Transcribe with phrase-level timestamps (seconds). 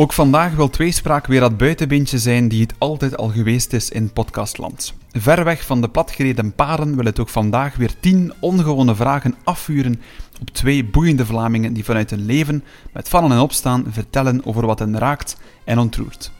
[0.00, 4.12] Ook vandaag wil Tweespraak weer dat buitenbeentje zijn die het altijd al geweest is in
[4.12, 4.94] podcastland.
[5.12, 10.00] Ver weg van de platgereden paren wil het ook vandaag weer tien ongewone vragen afvuren
[10.40, 14.78] op twee boeiende Vlamingen die vanuit hun leven met vallen en opstaan vertellen over wat
[14.78, 16.32] hen raakt en ontroert.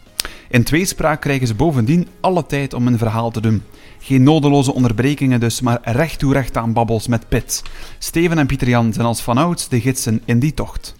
[0.50, 3.62] In tweespraak krijgen ze bovendien alle tijd om een verhaal te doen.
[3.98, 7.62] Geen nodeloze onderbrekingen dus, maar recht toe recht aan babbels met Pit.
[7.98, 10.94] Steven en Pieter Jan zijn als vanouds de gidsen in die tocht.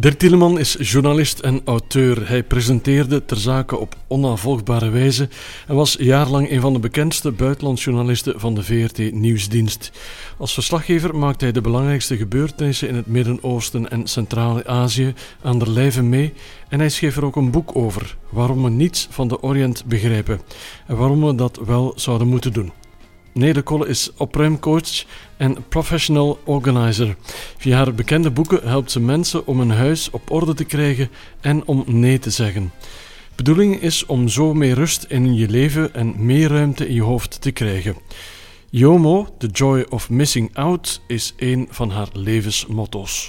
[0.00, 2.28] Dirk Tieleman is journalist en auteur.
[2.28, 5.28] Hij presenteerde ter zake op onafvolgbare wijze
[5.66, 9.90] en was jaarlang een van de bekendste buitenlandsjournalisten van de VRT Nieuwsdienst.
[10.38, 16.02] Als verslaggever maakte hij de belangrijkste gebeurtenissen in het Midden-Oosten en Centraal-Azië aan der lijve
[16.02, 16.32] mee
[16.68, 20.40] en hij schreef er ook een boek over, waarom we niets van de Orient begrijpen
[20.86, 22.72] en waarom we dat wel zouden moeten doen.
[23.32, 25.04] Nede Kolle is opruimcoach
[25.40, 27.16] en professional organizer.
[27.56, 31.10] Via haar bekende boeken helpt ze mensen om een huis op orde te krijgen
[31.40, 32.72] en om nee te zeggen.
[33.36, 37.40] Bedoeling is om zo meer rust in je leven en meer ruimte in je hoofd
[37.40, 37.96] te krijgen.
[38.70, 43.28] YOMO, The Joy of Missing Out, is een van haar levensmotto's.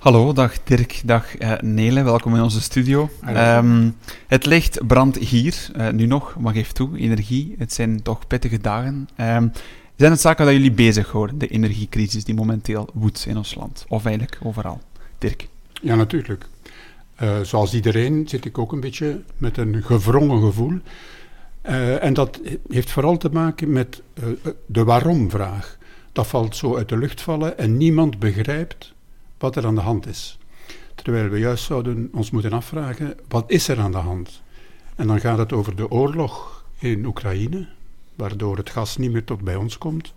[0.00, 3.10] Hallo, dag Dirk, dag uh, Nele, welkom in onze studio.
[3.28, 8.26] Um, het licht brandt hier, uh, nu nog, maar geef toe, energie, het zijn toch
[8.26, 9.08] pittige dagen.
[9.16, 9.52] Um,
[9.96, 14.04] zijn het zaken dat jullie bezighouden, de energiecrisis die momenteel woedt in ons land, of
[14.04, 14.80] eigenlijk overal?
[15.18, 15.48] Dirk?
[15.82, 16.46] Ja, natuurlijk.
[17.22, 20.78] Uh, zoals iedereen zit ik ook een beetje met een gevrongen gevoel.
[22.00, 24.02] en dat heeft vooral te maken met
[24.66, 25.78] de waarom-vraag.
[26.12, 28.94] Dat valt zo uit de lucht vallen en niemand begrijpt
[29.40, 30.38] wat er aan de hand is.
[30.94, 34.42] Terwijl we juist zouden ons moeten afvragen, wat is er aan de hand?
[34.96, 37.68] En dan gaat het over de oorlog in Oekraïne,
[38.14, 40.12] waardoor het gas niet meer tot bij ons komt.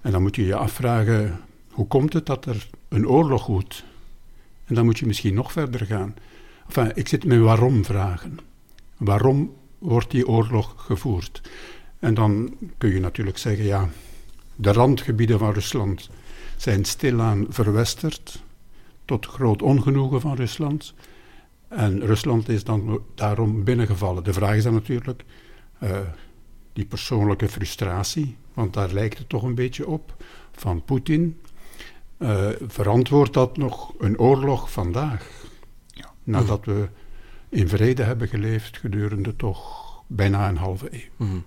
[0.00, 1.40] En dan moet je je afvragen,
[1.70, 3.84] hoe komt het dat er een oorlog woedt?
[4.64, 6.14] En dan moet je misschien nog verder gaan.
[6.66, 8.38] Enfin, ik zit met waarom vragen.
[8.96, 11.40] Waarom wordt die oorlog gevoerd?
[11.98, 13.88] En dan kun je natuurlijk zeggen, ja,
[14.56, 16.10] de randgebieden van Rusland
[16.56, 18.42] zijn stilaan verwesterd,
[19.04, 20.94] tot groot ongenoegen van Rusland.
[21.68, 24.24] En Rusland is dan daarom binnengevallen.
[24.24, 25.24] De vraag is dan natuurlijk
[25.82, 25.98] uh,
[26.72, 30.14] die persoonlijke frustratie, want daar lijkt het toch een beetje op,
[30.52, 31.40] van Poetin.
[32.18, 35.30] Uh, verantwoordt dat nog een oorlog vandaag?
[35.86, 36.12] Ja.
[36.22, 36.88] Nadat we
[37.48, 41.26] in vrede hebben geleefd gedurende toch bijna een halve eeuw.
[41.26, 41.44] Mm.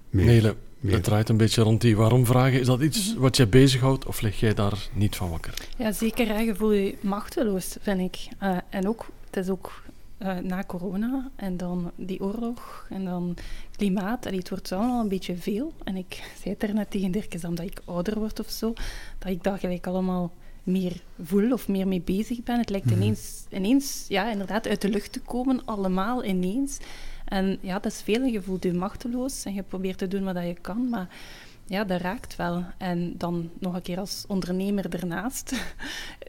[0.80, 0.94] Meer.
[0.94, 2.60] Het draait een beetje rond die waarom vragen.
[2.60, 5.54] Is dat iets wat jij bezighoudt of lig jij daar niet van wakker?
[5.78, 6.42] Ja, zeker.
[6.42, 8.28] Je voel je machteloos, vind ik.
[8.44, 9.84] Uh, en ook, het is ook
[10.22, 13.36] uh, na corona en dan die oorlog en dan
[13.76, 14.26] klimaat.
[14.26, 15.74] En het wordt allemaal een beetje veel.
[15.84, 18.74] En ik zei het er net tegen Dirk, is dat ik ouder word of zo,
[19.18, 20.32] dat ik daar gelijk allemaal
[20.64, 22.58] meer voel of meer mee bezig ben.
[22.58, 22.96] Het lijkt mhm.
[22.96, 26.78] ineens, ineens ja, inderdaad uit de lucht te komen, allemaal ineens.
[27.30, 28.24] En ja, dat is veel.
[28.24, 31.08] Je voelt je machteloos en je probeert te doen wat je kan, maar
[31.66, 32.64] ja, dat raakt wel.
[32.78, 35.54] En dan nog een keer als ondernemer ernaast,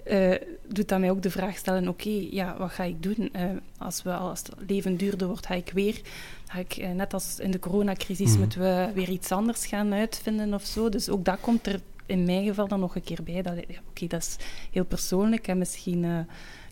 [0.06, 0.34] uh,
[0.74, 3.30] doet dat mij ook de vraag stellen, oké, ja, wat ga ik doen?
[3.36, 3.42] Uh,
[3.78, 6.00] als, we, als het leven duurder wordt, ga ik weer,
[6.46, 8.38] ga ik, uh, net als in de coronacrisis, mm.
[8.38, 10.88] moeten we weer iets anders gaan uitvinden of zo.
[10.88, 13.42] Dus ook dat komt er in mijn geval dan nog een keer bij.
[13.42, 14.36] Dat, ja, oké, dat is
[14.70, 16.26] heel persoonlijk en misschien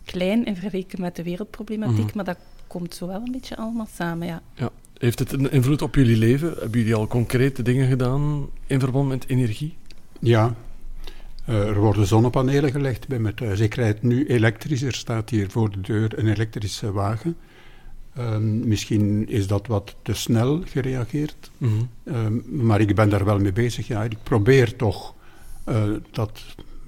[0.05, 2.11] klein in vergelijking met de wereldproblematiek, mm.
[2.13, 2.37] maar dat
[2.69, 4.41] komt zo wel een beetje allemaal samen, ja.
[4.53, 4.69] ja.
[4.97, 6.53] Heeft het een invloed op jullie leven?
[6.59, 9.77] Hebben jullie al concrete dingen gedaan in verband met energie?
[10.19, 10.55] Ja.
[11.49, 13.59] Uh, er worden zonnepanelen gelegd bij mijn thuis.
[13.59, 14.81] Ik rijd nu elektrisch.
[14.81, 17.37] Er staat hier voor de deur een elektrische wagen.
[18.17, 21.51] Uh, misschien is dat wat te snel gereageerd.
[21.57, 21.89] Mm -hmm.
[22.03, 23.87] uh, maar ik ben daar wel mee bezig.
[23.87, 24.03] Ja.
[24.03, 25.13] Ik probeer toch
[25.63, 26.41] eh, dat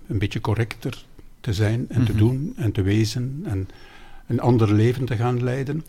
[0.07, 1.05] een beetje correcter
[1.39, 2.05] te zijn en mm -hmm.
[2.05, 2.19] te mhm.
[2.19, 3.41] doen en te wezen.
[3.45, 3.67] En
[4.31, 5.85] een ander leven te gaan leiden.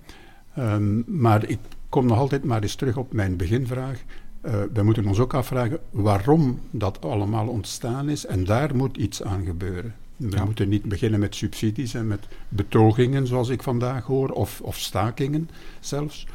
[0.58, 1.58] Um, maar ik
[1.88, 4.02] kom nog altijd maar eens terug op mijn beginvraag.
[4.46, 9.22] Uh, we moeten ons ook afvragen waarom dat allemaal ontstaan is en daar moet iets
[9.22, 9.94] aan gebeuren.
[10.16, 14.76] We moeten niet beginnen met subsidies en met betogingen, zoals ik vandaag hoor, of, of
[14.76, 15.48] stakingen
[15.80, 16.26] zelfs.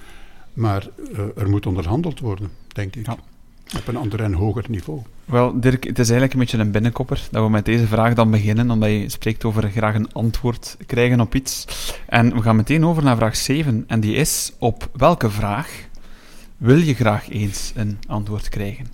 [0.53, 3.05] Maar uh, er moet onderhandeld worden, denk ik.
[3.05, 3.17] Ja.
[3.75, 5.01] Op een ander en hoger niveau.
[5.25, 8.31] Wel, Dirk, het is eigenlijk een beetje een binnenkopper dat we met deze vraag dan
[8.31, 11.65] beginnen, omdat je spreekt over graag een antwoord krijgen op iets.
[12.05, 15.87] En we gaan meteen over naar vraag 7, en die is: op welke vraag
[16.57, 18.85] wil je graag eens een antwoord krijgen?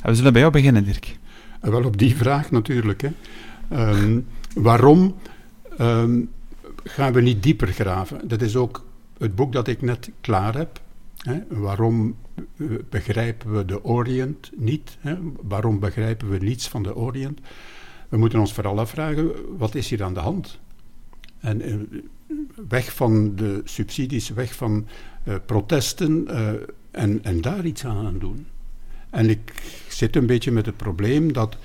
[0.00, 1.18] En we zullen bij jou beginnen, Dirk.
[1.60, 3.02] Eh, wel op die vraag natuurlijk.
[3.02, 3.10] Hè.
[3.90, 5.14] Um, waarom
[5.80, 6.30] um,
[6.84, 8.28] gaan we niet dieper graven?
[8.28, 8.84] Dat is ook
[9.18, 10.80] het boek dat ik net klaar heb.
[11.16, 11.38] Hè.
[11.48, 12.14] Waarom
[12.88, 14.96] begrijpen we de Orient niet?
[15.00, 15.16] Hè?
[15.42, 17.40] Waarom begrijpen we niets van de Orient?
[18.08, 20.58] We moeten ons vooral afvragen, wat is hier aan de hand?
[21.38, 21.74] En eh,
[22.68, 24.86] weg van de subsidies, weg van
[25.24, 26.26] uh, protesten
[26.90, 28.46] en, en daar iets aan doen.
[29.14, 29.52] En ik
[29.88, 31.56] zit een beetje met het probleem dat.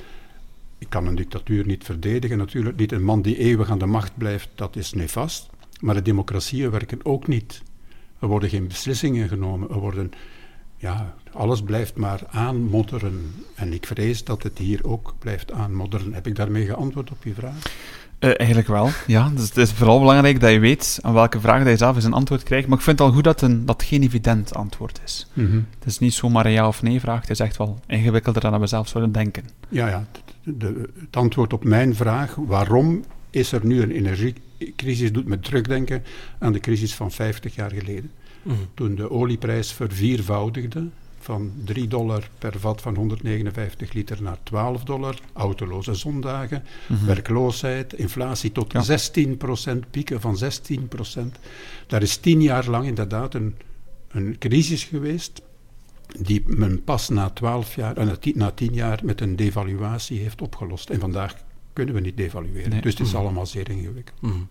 [0.77, 2.91] Ik kan een dictatuur niet verdedigen, natuurlijk niet.
[2.91, 5.49] Een man die eeuwig aan de macht blijft, dat is nefast.
[5.79, 7.61] Maar de democratieën werken ook niet.
[8.19, 9.69] Er worden geen beslissingen genomen.
[9.69, 10.11] Er worden,
[10.79, 13.33] ja, alles blijft maar aanmodderen.
[13.55, 16.13] En ik vrees dat het hier ook blijft aanmodderen.
[16.13, 17.61] Heb ik daarmee geantwoord op je vraag?
[18.19, 19.29] Uh, eigenlijk wel, ja.
[19.35, 22.05] Dus het is vooral belangrijk dat je weet aan welke vraag dat je zelf eens
[22.05, 22.67] een antwoord krijgt.
[22.67, 25.27] Maar ik vind het al goed dat een, dat geen evident antwoord is.
[25.33, 25.65] Mm -hmm.
[25.79, 27.21] Het is niet zomaar een ja of nee vraag.
[27.21, 29.43] Het is echt wel ingewikkelder dan we zelf zouden denken.
[29.69, 30.05] Ja, ja.
[30.43, 36.03] De, het antwoord op mijn vraag, waarom is er nu een energiecrisis, doet me terugdenken
[36.39, 38.11] aan de crisis van 50 jaar geleden.
[38.41, 38.67] Mm -hmm.
[38.73, 40.87] Toen de olieprijs verviervoudigde,
[41.19, 47.05] van 3 dollar per vat van 159 liter naar 12 dollar, autoloze zondagen, mm -hmm.
[47.05, 48.81] werkloosheid, inflatie tot ja.
[48.81, 51.39] 16 procent, pieken van 16 procent.
[51.87, 53.55] Daar is tien jaar lang inderdaad een,
[54.07, 55.41] een crisis geweest
[56.19, 60.19] die men pas na 12 jaar, uh, na, tien, na 10 jaar met een devaluatie
[60.19, 60.89] heeft opgelost.
[60.89, 61.35] En vandaag
[61.73, 62.69] kunnen we niet devalueren.
[62.69, 62.81] Nee.
[62.81, 63.21] Dus het is -hmm.
[63.21, 64.21] allemaal zeer ingewikkeld.
[64.21, 64.47] Mm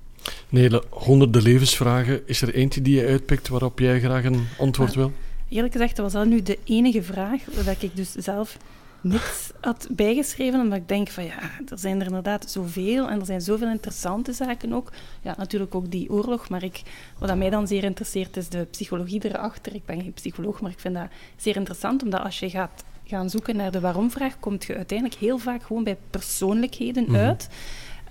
[0.49, 2.27] Nele, honderden levensvragen.
[2.27, 5.13] Is er eentje die je uitpikt waarop jij graag een antwoord wil?
[5.49, 8.57] Eerlijk gezegd, dat was dat nu de enige vraag waar ik dus zelf
[9.01, 13.27] niks had bijgeschreven, omdat ik denk van ja, er zijn er inderdaad zoveel en er
[13.27, 14.93] zijn zoveel interessante zaken ook.
[15.23, 16.83] Ja, natuurlijk ook die oorlog, maar ik,
[17.19, 19.75] wat mij dan zeer interesseert is de psychologie erachter.
[19.75, 23.31] Ik ben geen psycholoog, maar ik vind dat zeer interessant, omdat als je gaat gaan
[23.31, 27.25] zoeken naar de waarom-vraag, kom je uiteindelijk heel vaak gewoon bij persoonlijkheden mm -hmm.
[27.25, 27.49] uit.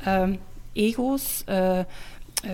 [0.07, 0.39] Um,
[0.77, 1.83] ego's, uh, uh,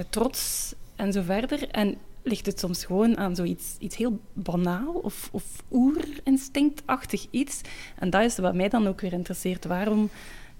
[0.09, 1.69] trots en zo verder.
[1.69, 7.61] En ligt het soms gewoon aan zoiets iets heel banaal of, of oerinstinctachtig iets.
[7.99, 9.65] En dat is wat mij dan ook weer interesseert.
[9.65, 10.09] Waarom,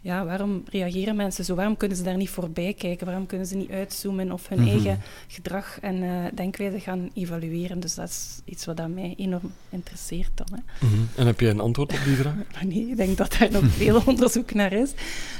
[0.03, 1.55] ja, waarom reageren mensen zo?
[1.55, 3.05] Waarom kunnen ze daar niet voorbij kijken?
[3.05, 4.73] Waarom kunnen ze niet uitzoomen of hun mm -hmm.
[4.73, 7.79] eigen gedrag en uh, denkwijze gaan evalueren?
[7.79, 10.47] Dus dat is iets wat mij enorm interesseert dan.
[10.51, 10.87] Hè.
[10.87, 11.07] Mm -hmm.
[11.15, 12.35] En heb jij een antwoord op die vraag?
[12.63, 14.93] nee, ik denk dat daar nog veel onderzoek naar is.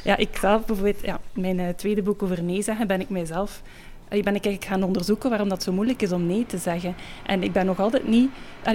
[0.04, 3.62] Ja, ik zelf bijvoorbeeld, ja, mijn uh, tweede boek over nee zeggen, ben ik mijzelf
[4.22, 6.96] ben ik eigenlijk gaan onderzoeken waarom dat zo moeilijk is om nee te zeggen.
[7.26, 8.30] En ik ben nog altijd niet...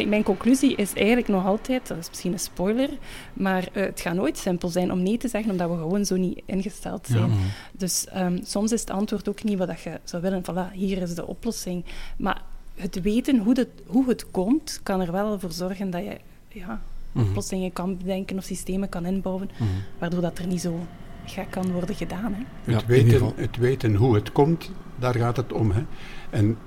[0.06, 2.88] Mijn conclusie is eigenlijk nog altijd, dat is misschien een spoiler,
[3.32, 6.16] maar uh, het gaat nooit simpel zijn om nee te zeggen, omdat we gewoon zo
[6.16, 7.30] niet ingesteld zijn.
[7.30, 7.36] Ja,
[7.72, 10.42] dus um, soms is het antwoord ook niet wat je zou willen.
[10.42, 11.84] Voilà, hier is de oplossing.
[12.16, 12.42] Maar
[12.74, 16.18] het weten hoe, het, hoe het komt, kan er wel voor zorgen dat je
[16.48, 16.80] ja,
[17.12, 17.28] mm-hmm.
[17.30, 19.82] oplossingen kan bedenken of systemen kan inbouwen, mm-hmm.
[19.98, 20.80] waardoor dat er niet zo
[21.24, 22.34] gek kan worden gedaan.
[22.34, 22.72] Hè.
[22.72, 25.70] Het, ja, weten, het weten hoe het komt, daar gaat het om.
[25.70, 25.82] Hè.
[26.30, 26.58] En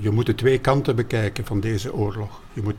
[0.00, 2.40] je moet de twee kanten bekijken van deze oorlog.
[2.52, 2.76] Je moet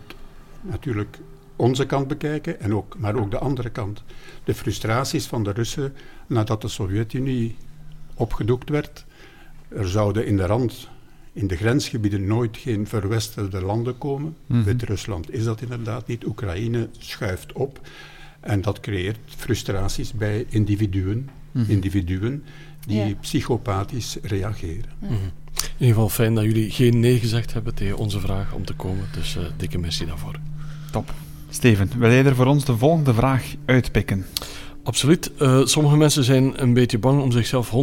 [0.61, 1.17] natuurlijk
[1.55, 4.03] onze kant bekijken, en ook, maar ook de andere kant.
[4.44, 5.94] De frustraties van de Russen
[6.27, 7.55] nadat de Sovjet-Unie
[8.13, 9.05] opgedoekt werd.
[9.67, 10.89] Er zouden in de rand,
[11.33, 14.35] in de grensgebieden, nooit geen verwesterde landen komen.
[14.45, 14.65] Mm-hmm.
[14.65, 16.25] Wit-Rusland is dat inderdaad niet.
[16.25, 17.79] Oekraïne schuift op.
[18.39, 21.71] En dat creëert frustraties bij individuen, mm-hmm.
[21.71, 22.44] individuen
[22.85, 23.15] die ja.
[23.21, 24.89] psychopathisch reageren.
[25.00, 25.31] Mm-hmm.
[25.56, 28.74] In ieder geval fijn dat jullie geen nee gezegd hebben tegen onze vraag om te
[28.74, 29.07] komen.
[29.12, 30.39] Dus uh, dikke merci daarvoor.
[30.91, 31.13] Top.
[31.50, 34.25] Steven, wil jij er voor ons de volgende vraag uitpikken?
[34.84, 35.31] Absoluut.
[35.39, 37.74] Uh, sommige mensen zijn een beetje bang om zichzelf 100%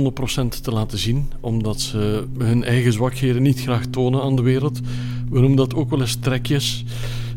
[0.63, 4.81] te laten zien, omdat ze hun eigen zwakheden niet graag tonen aan de wereld.
[5.31, 6.85] We noemen dat ook wel eens trekjes.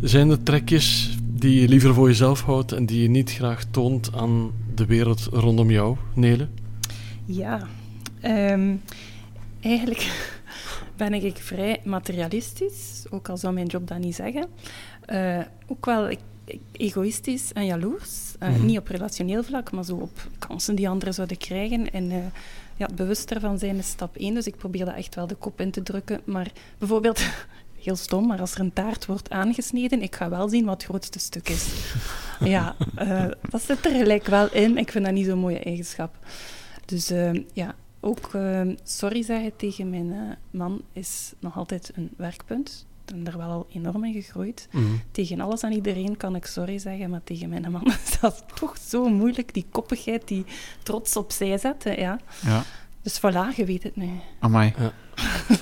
[0.01, 4.09] Zijn er trekjes die je liever voor jezelf houdt en die je niet graag toont
[4.15, 6.47] aan de wereld rondom jou, Nele?
[7.25, 7.67] Ja,
[8.23, 8.81] um,
[9.61, 10.31] eigenlijk
[10.97, 14.45] ben ik vrij materialistisch, ook al zou mijn job dat niet zeggen.
[15.07, 16.19] Uh, ook wel ik,
[16.71, 18.35] egoïstisch en jaloers.
[18.39, 18.65] Uh, mm-hmm.
[18.65, 21.91] Niet op relationeel vlak, maar zo op kansen die anderen zouden krijgen.
[21.91, 22.17] En uh,
[22.77, 24.33] ja, bewust ervan zijn is stap één.
[24.33, 26.21] Dus ik probeer dat echt wel de kop in te drukken.
[26.23, 27.21] Maar bijvoorbeeld,
[27.83, 30.83] heel stom, maar als er een taart wordt aangesneden, ik ga wel zien wat het
[30.83, 31.67] grootste stuk is.
[32.53, 32.75] ja,
[33.49, 34.77] dat zit er gelijk wel in.
[34.77, 36.15] Ik vind dat niet zo'n mooie eigenschap.
[36.85, 40.21] Dus uh, ja, ook uh, sorry zeggen tegen mijn uh,
[40.51, 42.85] man is nog altijd een werkpunt.
[43.05, 44.67] Ik ben er wel al enorm in gegroeid.
[44.71, 45.01] Mm -hmm.
[45.11, 48.77] Tegen alles en iedereen kan ik sorry zeggen, maar tegen mijn man is dat toch
[48.77, 49.53] zo moeilijk.
[49.53, 50.45] Die koppigheid, die
[50.83, 52.19] trots opzij zetten, ja.
[52.45, 52.63] ja.
[53.01, 54.09] Dus voilà, je weet het nu.
[54.39, 54.73] Amai.
[54.77, 54.93] Ja.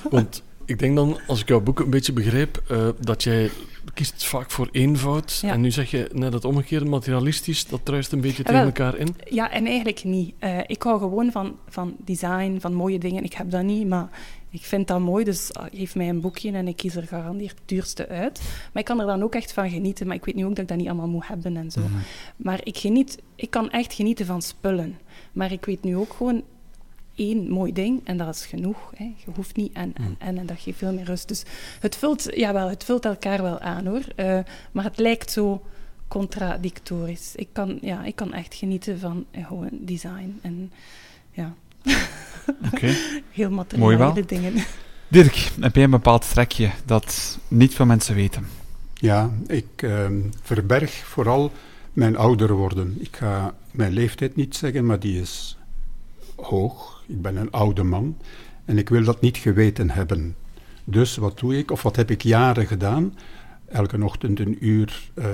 [0.10, 3.52] Want ik denk dan, als ik jouw boek een beetje begrijp, uh, dat jij
[3.94, 5.40] kiest vaak voor eenvoud.
[5.42, 5.52] Ja.
[5.52, 8.98] En nu zeg je net het omgekeerde, materialistisch, dat druist een beetje tegen Wel, elkaar
[8.98, 9.16] in.
[9.30, 10.34] Ja, en eigenlijk niet.
[10.40, 13.24] Uh, ik hou gewoon van, van design, van mooie dingen.
[13.24, 14.10] Ik heb dat niet, maar
[14.50, 17.52] ik vind dat mooi, dus uh, geef mij een boekje en ik kies er garandeerd
[17.52, 18.42] het duurste uit.
[18.74, 20.60] Maar ik kan er dan ook echt van genieten, maar ik weet nu ook dat
[20.60, 21.80] ik dat niet allemaal moet hebben en zo.
[21.80, 22.02] Mm -hmm.
[22.36, 24.98] Maar ik, geniet, ik kan echt genieten van spullen.
[25.32, 26.44] Maar ik weet nu ook gewoon
[27.22, 28.92] één mooi ding en dat is genoeg.
[28.96, 29.04] Hè.
[29.04, 31.28] Je hoeft niet en, en, en, en dat geeft veel meer rust.
[31.28, 31.44] Dus
[31.80, 34.04] het vult, jawel, het vult elkaar wel aan hoor.
[34.16, 34.40] Uh,
[34.72, 35.62] maar het lijkt zo
[36.08, 37.36] contradictorisch.
[37.36, 40.72] Ik kan, ja, ik kan echt genieten van gewoon design en
[41.32, 41.54] ja.
[42.74, 42.96] Okay.
[43.32, 44.54] Heel materiële dingen.
[45.08, 48.48] Dirk, heb jij een bepaald trekje dat niet veel mensen weten?
[48.94, 50.08] Ja, ik uh,
[50.42, 51.52] verberg vooral
[51.94, 52.98] mijn ouder worden.
[53.00, 55.58] Ik ga mijn leeftijd niet zeggen, maar die is
[56.36, 57.01] hoog.
[57.12, 58.18] Ik ben een oude man
[58.66, 60.36] en ik wil dat niet geweten hebben.
[60.84, 63.18] Dus wat doe ik, of wat heb ik jaren gedaan?
[63.66, 65.26] Elke ochtend een uur uh,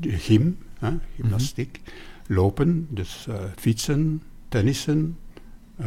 [0.00, 1.80] gym, hè, gymnastiek,
[2.26, 5.18] lopen, dus uh, fietsen, tennissen,
[5.80, 5.86] uh,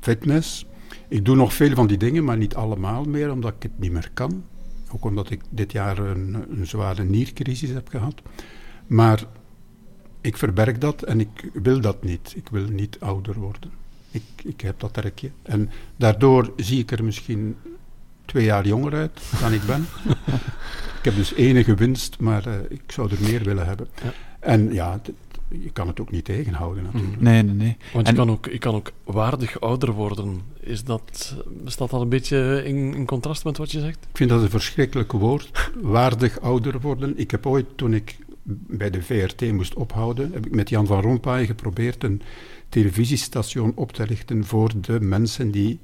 [0.00, 0.66] fitness.
[1.08, 3.92] Ik doe nog veel van die dingen, maar niet allemaal meer, omdat ik het niet
[3.92, 4.44] meer kan.
[4.92, 8.22] Ook omdat ik dit jaar een, een zware niercrisis heb gehad.
[8.86, 9.24] Maar
[10.20, 12.32] ik verberg dat en ik wil dat niet.
[12.36, 13.70] Ik wil niet ouder worden.
[14.10, 15.30] Ik, ik heb dat trekje.
[15.42, 17.56] En daardoor zie ik er misschien
[18.24, 19.86] twee jaar jonger uit dan ik ben.
[20.98, 23.88] ik heb dus enige winst, maar uh, ik zou er meer willen hebben.
[24.02, 24.12] Ja.
[24.40, 25.00] En ja,
[25.48, 27.20] je kan het ook niet tegenhouden natuurlijk.
[27.20, 27.76] Nee, nee, nee.
[27.92, 30.40] Want je, kan ook, je kan ook waardig ouder worden.
[30.60, 31.34] Is dat,
[31.64, 34.06] staat dat een beetje in, in contrast met wat je zegt?
[34.10, 37.18] Ik vind dat een verschrikkelijk woord, waardig ouder worden.
[37.18, 38.16] Ik heb ooit, toen ik
[38.50, 42.22] bij de VRT moest ophouden, heb ik met Jan van Rompuy geprobeerd een
[42.68, 45.80] televisiestation op te richten voor de mensen die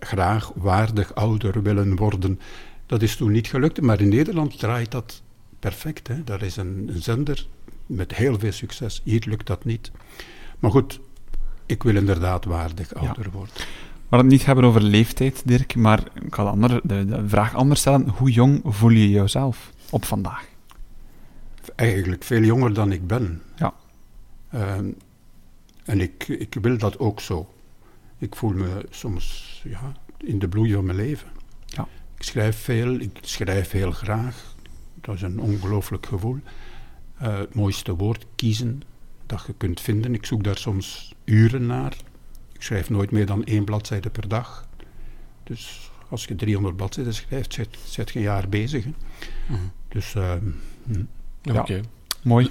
[0.00, 2.40] graag waardig ouder willen worden.
[2.86, 5.22] Dat is toen niet gelukt, maar in Nederland draait dat
[5.58, 6.08] perfect.
[6.08, 6.24] Hè?
[6.24, 7.46] Daar is een, een zender
[7.86, 9.00] met heel veel succes.
[9.04, 9.90] Hier lukt dat niet.
[10.58, 11.00] Maar goed,
[11.66, 13.30] ik wil inderdaad waardig ouder ja.
[13.30, 13.54] worden.
[13.54, 17.28] We gaan het niet hebben over leeftijd, Dirk, maar ik ga de, andere, de, de
[17.28, 18.08] vraag anders stellen.
[18.08, 20.48] Hoe jong voel je jezelf op vandaag?
[21.74, 23.42] Eigenlijk veel jonger dan ik ben.
[23.56, 23.74] Ja.
[24.54, 24.74] Uh,
[25.90, 27.54] en ik, ik wil dat ook zo.
[28.18, 31.28] Ik voel me soms ja, in de bloei van mijn leven.
[31.66, 31.88] Ja.
[32.16, 34.54] Ik schrijf veel, ik schrijf heel graag.
[35.00, 36.38] Dat is een ongelooflijk gevoel.
[37.22, 38.82] Uh, het mooiste woord kiezen
[39.26, 40.14] dat je kunt vinden.
[40.14, 41.96] Ik zoek daar soms uren naar.
[42.52, 44.68] Ik schrijf nooit meer dan één bladzijde per dag.
[45.42, 48.84] Dus als je 300 bladzijden schrijft, zit, zit je een jaar bezig.
[48.84, 48.92] Hè.
[49.48, 49.70] Mm.
[49.88, 50.34] Dus uh,
[50.84, 51.08] mm.
[51.42, 51.82] ja, okay.
[52.22, 52.50] mooi.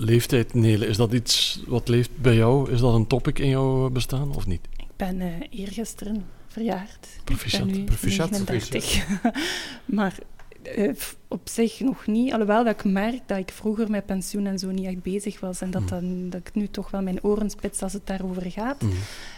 [0.00, 2.70] Leeftijd, Nele, is dat iets wat leeft bij jou?
[2.70, 4.60] Is dat een topic in jouw bestaan of niet?
[4.76, 7.08] Ik ben uh, eergisteren verjaard.
[7.24, 7.68] Proficiat.
[7.68, 8.30] Ik Proficiat.
[8.30, 9.06] 39.
[9.84, 10.18] maar
[10.76, 10.92] uh,
[11.28, 12.32] op zich nog niet.
[12.32, 15.60] Alhoewel dat ik merk dat ik vroeger met pensioen en zo niet echt bezig was.
[15.60, 15.88] En dat, mm.
[15.88, 18.82] dan, dat ik nu toch wel mijn oren spits als het daarover gaat.
[18.82, 18.92] Mm.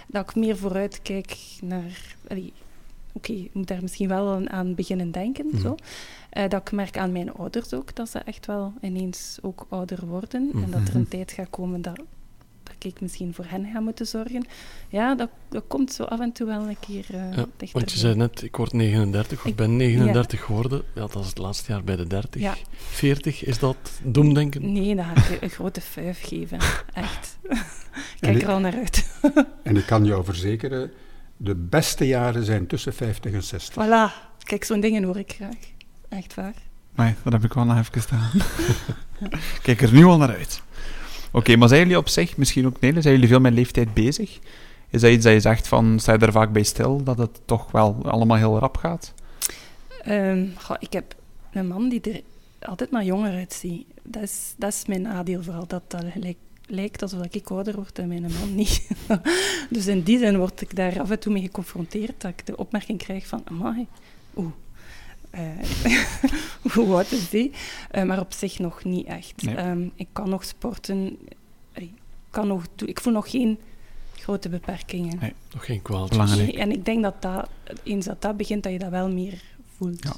[0.06, 2.16] Dat ik meer vooruit kijk naar...
[2.28, 2.40] Oké,
[3.12, 5.46] okay, ik moet daar misschien wel aan, aan beginnen denken.
[5.52, 5.60] Mm.
[5.60, 5.74] Zo.
[6.32, 10.06] Uh, dat ik merk aan mijn ouders ook, dat ze echt wel ineens ook ouder
[10.06, 10.48] worden.
[10.52, 10.62] -hmm.
[10.62, 12.00] En dat er een tijd gaat komen dat,
[12.62, 14.46] dat ik misschien voor hen ga moeten zorgen.
[14.88, 17.98] Ja, dat, dat komt zo af en toe wel een keer uh, ja, Want je
[17.98, 20.44] zei net, ik word 39, of ik ben 39 ja.
[20.44, 20.82] geworden.
[20.94, 22.40] Ja, dat is het laatste jaar bij de 30.
[22.40, 22.54] Ja.
[22.76, 24.72] 40, is dat doemdenken?
[24.72, 26.58] Nee, dan ga ik een grote vijf geven.
[26.92, 27.38] Echt.
[28.20, 29.10] Kijk ik, er al naar uit.
[29.62, 30.90] en ik kan jou verzekeren,
[31.36, 33.84] de beste jaren zijn tussen 50 en 60.
[33.84, 34.28] Voilà.
[34.44, 35.78] Kijk, zo'n dingen hoor ik graag.
[36.10, 36.54] Echt waar.
[36.94, 38.30] Nee, dat heb ik wel nog even staan.
[39.62, 40.62] Kijk er nu al naar uit.
[41.28, 43.94] Oké, okay, maar zijn jullie op zich, misschien ook nee, zijn jullie veel met leeftijd
[43.94, 44.38] bezig?
[44.88, 47.40] Is dat iets dat je zegt van, sta je er vaak bij stil, dat het
[47.44, 49.14] toch wel allemaal heel rap gaat?
[50.08, 51.14] Um, goh, ik heb
[51.52, 52.20] een man die er
[52.68, 53.86] altijd maar jonger uitziet.
[54.02, 57.98] Dat is, dat is mijn nadeel vooral, dat dat lijkt, lijkt alsof ik ouder word
[57.98, 58.88] en mijn man niet.
[59.70, 62.56] dus in die zin word ik daar af en toe mee geconfronteerd, dat ik de
[62.56, 63.86] opmerking krijg van, amai,
[64.36, 64.52] oeh,
[66.72, 67.52] hoe oud is die?
[67.92, 69.42] Uh, maar op zich nog niet echt.
[69.42, 69.58] Nee.
[69.58, 71.18] Um, ik kan nog sporten.
[71.72, 71.90] Ik,
[72.30, 73.58] kan nog doen, ik voel nog geen
[74.14, 75.18] grote beperkingen.
[75.20, 76.36] Nee, nog geen kwaaltjes.
[76.36, 77.48] Nee, en ik denk dat, dat
[77.82, 79.42] eens dat dat begint, dat je dat wel meer
[79.76, 80.04] voelt.
[80.04, 80.12] Ja.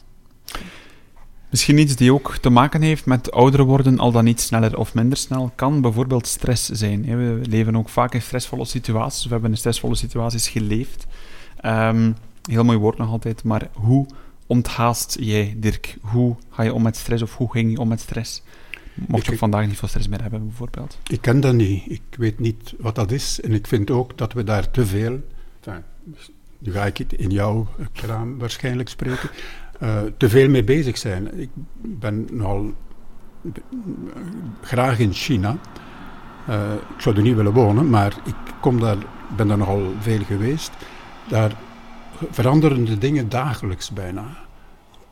[1.50, 4.94] Misschien iets die ook te maken heeft met ouder worden, al dan niet sneller of
[4.94, 7.04] minder snel, kan bijvoorbeeld stress zijn.
[7.04, 9.24] We leven ook vaak in stressvolle situaties.
[9.24, 11.06] We hebben in stressvolle situaties geleefd.
[11.64, 12.16] Um,
[12.50, 14.06] heel mooi woord nog altijd, maar hoe
[14.46, 15.96] onthaast jij, Dirk?
[16.00, 18.42] Hoe ga je om met stress of hoe ging je om met stress?
[18.94, 20.98] Mocht je vandaag niet veel stress meer hebben, bijvoorbeeld?
[21.06, 21.90] Ik ken dat niet.
[21.90, 23.40] Ik weet niet wat dat is.
[23.40, 25.20] En ik vind ook dat we daar te veel...
[25.60, 25.82] Enfin,
[26.58, 29.30] nu ga ik in jouw kraam waarschijnlijk spreken.
[29.82, 31.38] Uh, te veel mee bezig zijn.
[31.38, 32.72] Ik ben nogal
[34.60, 35.58] graag in China.
[36.48, 38.96] Uh, ik zou er niet willen wonen, maar ik kom daar,
[39.36, 40.70] ben daar nogal veel geweest.
[41.28, 41.52] Daar
[42.30, 44.36] veranderen de dingen dagelijks bijna.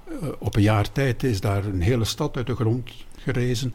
[0.09, 3.75] Uh, op een jaar tijd is daar een hele stad uit de grond gerezen.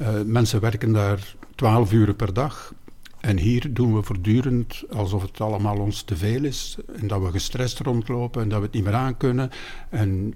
[0.00, 2.74] Uh, mensen werken daar twaalf uur per dag.
[3.20, 6.76] En hier doen we voortdurend alsof het allemaal ons te veel is.
[6.96, 9.50] En dat we gestrest rondlopen en dat we het niet meer aankunnen.
[9.88, 10.34] En,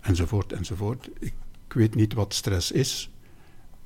[0.00, 1.08] enzovoort, enzovoort.
[1.18, 1.32] Ik,
[1.66, 3.10] ik weet niet wat stress is.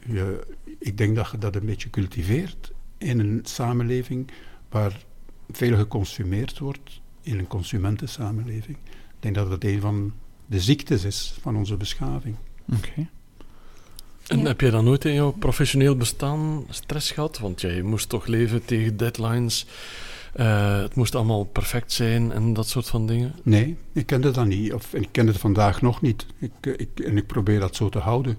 [0.06, 0.46] Je,
[0.78, 4.30] ik denk dat je dat een beetje cultiveert in een samenleving
[4.68, 5.04] waar
[5.50, 8.76] veel geconsumeerd wordt, in een consumentensamenleving.
[8.86, 10.12] Ik denk dat dat een van
[10.46, 12.36] de ziektes is van onze beschaving.
[12.76, 13.08] Oké.
[14.26, 14.46] En Ja.
[14.46, 17.38] heb jij dan nooit in jouw professioneel bestaan stress gehad?
[17.38, 19.66] Want jij moest toch leven tegen deadlines.
[20.32, 23.34] eh, het moest allemaal perfect zijn en dat soort van dingen.
[23.42, 24.72] Nee, ik kende dat niet.
[24.72, 26.26] Of ik ken het vandaag nog niet.
[26.38, 28.38] Ik, eh, ik, en ik probeer dat zo te houden.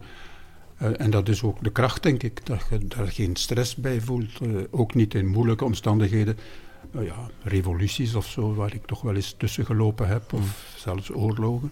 [0.78, 4.02] Eh, en dat is ook de kracht, denk ik, dat je daar geen stress bij
[4.02, 4.40] voelt.
[4.72, 6.38] Ook niet in moeilijke omstandigheden.
[6.92, 10.34] Nou ja, revoluties of zo, waar ik toch wel eens tussen gelopen heb.
[10.34, 11.72] Of zelfs oorlogen.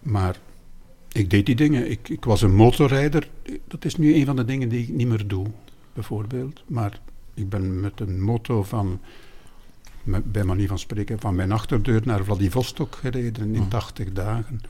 [0.00, 0.36] Maar
[1.12, 1.90] ik deed die dingen.
[1.90, 3.28] Ik, ik was een motorrijder.
[3.68, 5.46] Dat is nu een van de dingen die ik niet meer doe,
[5.92, 6.62] bijvoorbeeld.
[6.66, 7.00] Maar
[7.34, 9.00] ik ben met een motto van
[10.02, 14.60] met- bij manier van spreken, van mijn achterdeur naar Vladivostok gereden in 80 dagen.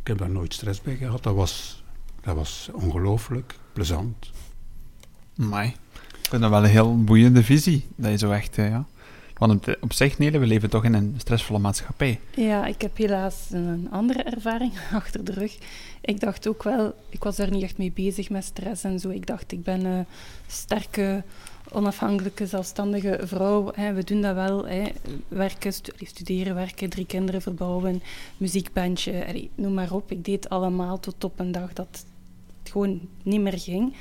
[0.00, 1.22] Ik heb daar nooit stress bij gehad.
[1.22, 1.82] Dat was,
[2.20, 4.30] dat was ongelooflijk plezant.
[5.38, 5.74] Amai.
[6.28, 7.86] Ik vind dat wel een heel boeiende visie.
[7.96, 8.84] Dat je zo echt, eh, ja...
[9.38, 12.20] Want op zich, nee, we leven toch in een stressvolle maatschappij.
[12.34, 15.58] Ja, ik heb helaas een andere ervaring achter de rug.
[16.00, 19.08] Ik dacht ook wel, ik was daar niet echt mee bezig met stress en zo.
[19.08, 20.06] Ik dacht, ik ben een
[20.46, 21.22] sterke,
[21.72, 23.72] onafhankelijke, zelfstandige vrouw.
[23.74, 23.92] Hè.
[23.92, 24.66] We doen dat wel.
[24.66, 24.84] Hè.
[25.28, 28.02] Werken, studeren, werken, drie kinderen verbouwen,
[28.36, 30.10] muziekbandje, noem maar op.
[30.10, 33.94] Ik deed allemaal tot op een dag dat het gewoon niet meer ging.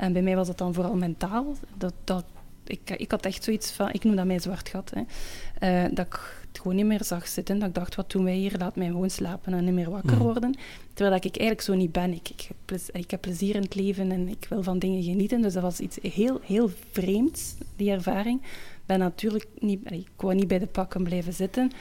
[0.00, 1.54] En bij mij was dat dan vooral mentaal.
[1.78, 2.24] Dat, dat,
[2.66, 4.92] ik, ik had echt zoiets van, ik noem dat mijn zwart gat.
[4.94, 5.02] Hè.
[5.84, 7.58] Eh, dat ik het gewoon niet meer zag zitten.
[7.58, 8.54] Dat ik dacht, wat doen wij hier?
[8.58, 10.22] Laat mij gewoon slapen en niet meer wakker Mhm.
[10.22, 10.54] worden.
[10.94, 12.12] Terwijl dat ik eigenlijk zo niet ben.
[12.12, 12.48] Ik, ik,
[12.92, 15.42] ik heb plezier in het leven en ik wil van dingen genieten.
[15.42, 18.40] Dus dat was iets heel, heel vreemds, die ervaring.
[18.42, 21.72] Ik ben natuurlijk niet, ik wou niet bij de pakken blijven zitten.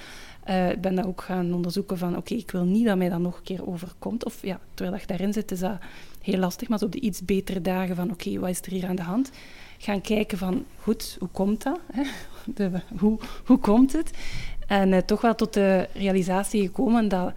[0.44, 3.20] Eh, Ik ben dat ook gaan onderzoeken van, oké, ik wil niet dat mij dat
[3.20, 4.26] nog een keer overkomt.
[4.26, 5.78] Of ja, terwijl dat je daarin zit, is dat
[6.30, 6.68] heel lastig.
[6.68, 9.02] Maar zo op de iets betere dagen van, oké, wat is er hier aan de
[9.02, 9.30] hand?
[9.78, 11.80] Gaan kijken van, goed, hoe komt dat?
[11.92, 12.04] hè?
[12.56, 14.12] De, hoe, hoe komt het?
[14.68, 17.34] En eh, toch wel tot de realisatie gekomen dat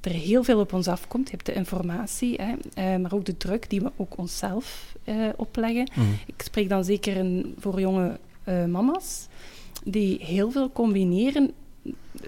[0.00, 1.24] er heel veel op ons afkomt.
[1.28, 5.28] Je hebt de informatie, hè, eh, maar ook de druk die we ook onszelf eh,
[5.36, 5.90] opleggen.
[5.94, 6.06] Mhm.
[6.26, 8.18] Ik spreek dan zeker in, voor jonge
[8.68, 9.28] mama's
[9.84, 11.52] die heel veel combineren.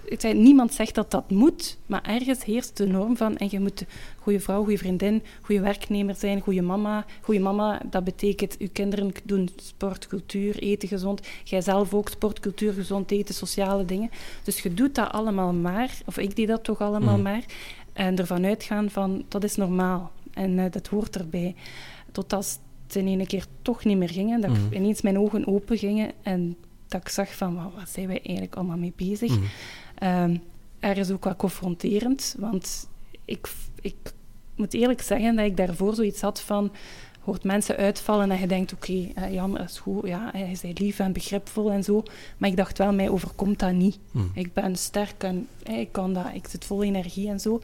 [0.04, 3.60] Ik zei, niemand zegt dat dat moet, maar ergens heerst de norm van en je
[3.60, 3.86] moet een
[4.20, 7.04] goede vrouw, goede vriendin, goede werknemer zijn, goede mama.
[7.20, 11.20] Goede mama, dat betekent uw kinderen doen sport, cultuur, eten gezond.
[11.44, 14.10] Jij zelf ook sport, cultuur, gezond eten, sociale dingen.
[14.44, 17.22] Dus je doet dat allemaal maar, of ik deed dat toch allemaal Mhm.
[17.22, 17.44] maar,
[17.92, 21.54] en ervan uitgaan van dat is normaal en eh, dat hoort erbij.
[22.12, 24.74] Totdat het in ene keer toch niet meer ging en dat Mhm.
[24.74, 26.56] ineens mijn ogen open gingen en
[26.88, 29.30] dat ik zag van wat, wat zijn wij eigenlijk allemaal mee bezig.
[29.30, 29.44] Mhm.
[29.94, 30.36] Ehm,
[30.80, 32.88] er is ook wat confronterend, want
[33.24, 33.48] ik,
[33.80, 33.94] ik
[34.54, 36.72] moet eerlijk zeggen dat ik daarvoor zoiets had van
[37.20, 40.98] hoort mensen uitvallen en je denkt, oké, eh, Jan, is goed, ja, hij is lief
[40.98, 42.02] en begripvol en zo.
[42.38, 43.98] Maar ik dacht wel, mij overkomt dat niet.
[44.10, 44.24] Mhm.
[44.34, 47.60] Ik ben sterk en eh, ik kan dat, ik zit vol energie en zo.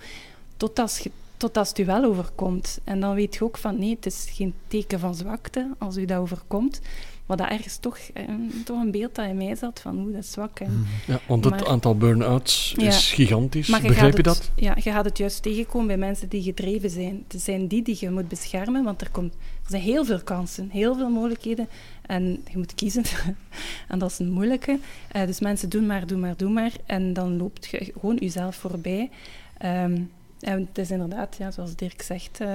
[0.57, 2.79] Tot als, je- tot als het u wel overkomt.
[2.85, 6.05] En dan weet je ook van, nee, het is geen teken van zwakte als u
[6.05, 6.81] dat overkomt.
[7.27, 8.25] Maar dat ergens toch, eh,
[8.65, 10.61] toch een beeld dat in mij zat van, hoe dat is zwak.
[10.61, 12.87] En, Ja, want het Maar- aantal burn-outs Ja.
[12.87, 13.69] is gigantisch.
[13.69, 14.37] Maar je Begrijp je dat?
[14.37, 17.25] het, Ja, je gaat het juist tegenkomen bij mensen die gedreven zijn.
[17.29, 20.69] Het zijn die die je moet beschermen, want er, komt, er zijn heel veel kansen,
[20.71, 21.69] heel veel mogelijkheden.
[22.07, 23.05] En je moet kiezen.
[23.89, 24.79] en dat is een moeilijke.
[25.09, 26.73] Eh, dus mensen doen maar, doen maar, doen maar.
[26.87, 29.11] En dan loopt je gewoon jezelf voorbij.
[29.59, 30.01] Ehm,
[30.41, 32.55] en het is inderdaad, ja, zoals Dirk zegt, eh,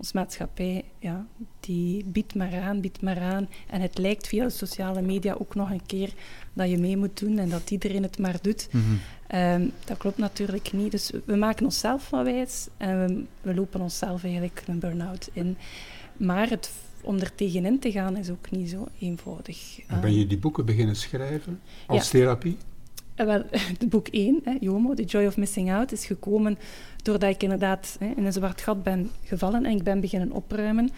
[0.00, 1.26] onze maatschappij, ja,
[1.60, 3.48] die biedt maar aan, biedt maar aan.
[3.66, 6.12] En het lijkt via de sociale media ook nog een keer
[6.52, 8.68] dat je mee moet doen en dat iedereen het maar doet.
[8.72, 8.84] Mhm.
[9.26, 10.90] Ehm, dat klopt natuurlijk niet.
[10.90, 15.56] Dus we maken onszelf wat wijs en we, we lopen onszelf eigenlijk een burn-out in.
[16.16, 19.80] Maar het, om er tegenin te gaan is ook niet zo eenvoudig.
[19.86, 22.18] En ben je die boeken beginnen schrijven als Ja.
[22.18, 22.56] therapie?
[23.14, 23.42] Eh, wel,
[23.78, 26.58] de boek 1, hè, Jomo, The Joy of Missing Out, is gekomen
[27.02, 30.90] doordat ik inderdaad hè, in een zwart gat ben gevallen en ik ben beginnen opruimen.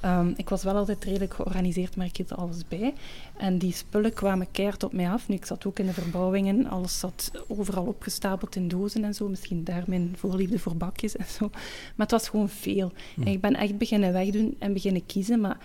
[0.00, 2.94] Ehm, ik was wel altijd redelijk georganiseerd, maar ik hield alles bij.
[3.36, 5.28] En die spullen kwamen keihard op mij af.
[5.28, 9.28] Nu, ik zat ook in de verbouwingen, alles zat overal opgestapeld in dozen en zo.
[9.28, 11.48] Misschien daar mijn voorliefde voor bakjes en zo.
[11.50, 12.92] Maar het was gewoon veel.
[13.16, 15.58] En ik ben echt beginnen wegdoen en beginnen kiezen, maar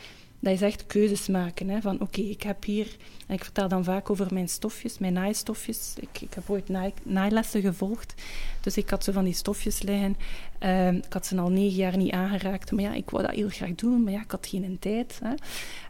[0.44, 1.70] dat is echt keuzes maken.
[1.70, 2.96] Hè, van oké, ik heb hier...
[3.28, 5.94] En ik vertel dan vaak over mijn stofjes, mijn naaistofjes.
[6.00, 8.14] Ik, ik heb ooit naai, naailessen gevolgd.
[8.62, 10.18] Dus ik had zo van die stofjes liggen.
[10.60, 12.72] Ehm, ik had ze al negen jaar niet aangeraakt.
[12.72, 15.20] Maar ja, ik wou dat heel graag doen, maar ja, ik had geen tijd.
[15.24, 15.34] Hè.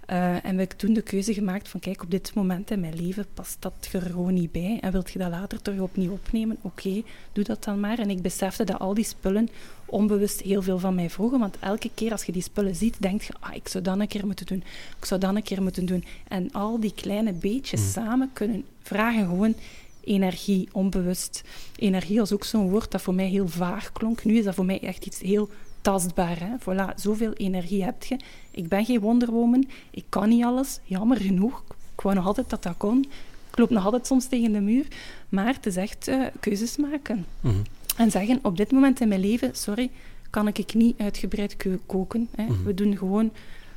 [0.09, 2.95] Uh, en heb ik toen de keuze gemaakt van, kijk, op dit moment in mijn
[2.95, 4.77] leven past dat er gewoon niet bij.
[4.81, 6.57] En wilt je dat later terug opnieuw opnemen?
[6.61, 7.99] Oké, doe dat dan maar.
[7.99, 9.49] En ik besefte dat al die spullen
[9.93, 11.39] onbewust heel veel van mij vroegen.
[11.39, 14.07] Want elke keer als je die spullen ziet, denk je, ah, ik zou dat een
[14.07, 14.63] keer moeten doen.
[14.99, 16.03] Ik zou dat een keer moeten doen.
[16.27, 17.87] En al die kleine beetjes mm.
[17.87, 19.55] samen kunnen vragen gewoon
[20.03, 21.43] energie, onbewust.
[21.75, 24.23] Energie was ook zo'n woord dat voor mij heel vaag klonk.
[24.23, 25.49] Nu is dat voor mij echt iets heel
[25.81, 26.39] tastbaar.
[26.39, 26.55] Hè?
[26.59, 28.17] Voilà, zoveel energie heb je.
[28.51, 29.67] Ik ben geen wonderwoman.
[29.91, 30.79] Ik kan niet alles.
[30.83, 31.63] Jammer genoeg.
[31.95, 33.05] Ik wou nog altijd dat dat kon.
[33.51, 34.87] Ik loop nog altijd soms tegen de muur.
[35.29, 37.25] Maar het is echt uh, keuzes maken.
[37.41, 37.55] Mhm.
[37.97, 39.91] En zeggen, op dit moment in mijn leven, sorry,
[40.29, 42.29] kan ik niet uitgebreid koken.
[42.35, 42.43] Hè?
[42.43, 42.63] Mhm.
[42.63, 43.31] We doen gewoon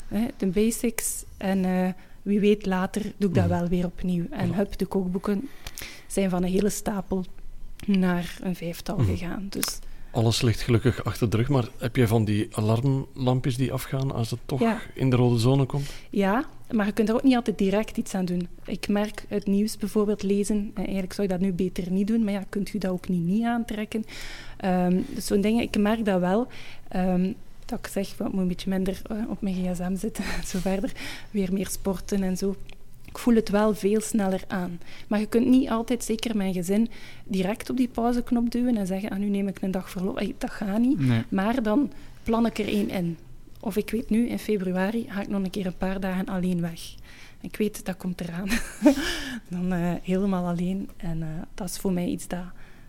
[0.08, 1.24] hè, de basics.
[1.36, 1.88] En uh,
[2.22, 3.58] wie weet, later doe ik dat mhm.
[3.58, 4.24] wel weer opnieuw.
[4.30, 5.48] En hup, de kookboeken
[6.06, 7.24] zijn van een hele stapel
[7.86, 9.46] naar een vijftal gegaan.
[9.50, 9.78] Dus
[10.16, 14.30] alles ligt gelukkig achter de rug, maar heb jij van die alarmlampjes die afgaan als
[14.30, 14.62] het toch
[14.94, 15.90] in de rode zone komt?
[16.10, 18.48] Ja, maar je kunt er ook niet altijd direct iets aan doen.
[18.64, 22.24] Ik merk het nieuws bijvoorbeeld lezen, en eigenlijk zou je dat nu beter niet doen,
[22.24, 24.04] maar ja, kunt u dat ook niet, niet aantrekken.
[24.64, 26.46] Um, dus zo'n dingen, ik merk dat wel.
[26.96, 30.46] Um, dat ik zeg, ik moet een beetje minder uh, op mijn gsm zitten en
[30.46, 30.92] zo verder.
[31.30, 32.56] Weer meer sporten en zo
[33.16, 34.80] ik voel het wel veel sneller aan.
[35.08, 36.88] Maar je kunt niet altijd, zeker mijn gezin,
[37.24, 40.20] direct op die pauzeknop duwen en zeggen, ah, nu neem ik een dag verlof.
[40.38, 40.98] Dat gaat niet.
[41.30, 43.18] Maar dan plan ik er één in.
[43.60, 46.60] Of ik weet nu, in februari ga ik nog een keer een paar dagen alleen
[46.60, 46.94] weg.
[47.40, 48.48] Ik weet, dat komt eraan.
[49.50, 50.88] dan uh, helemaal alleen.
[50.96, 52.44] En uh, dat is voor mij iets dat,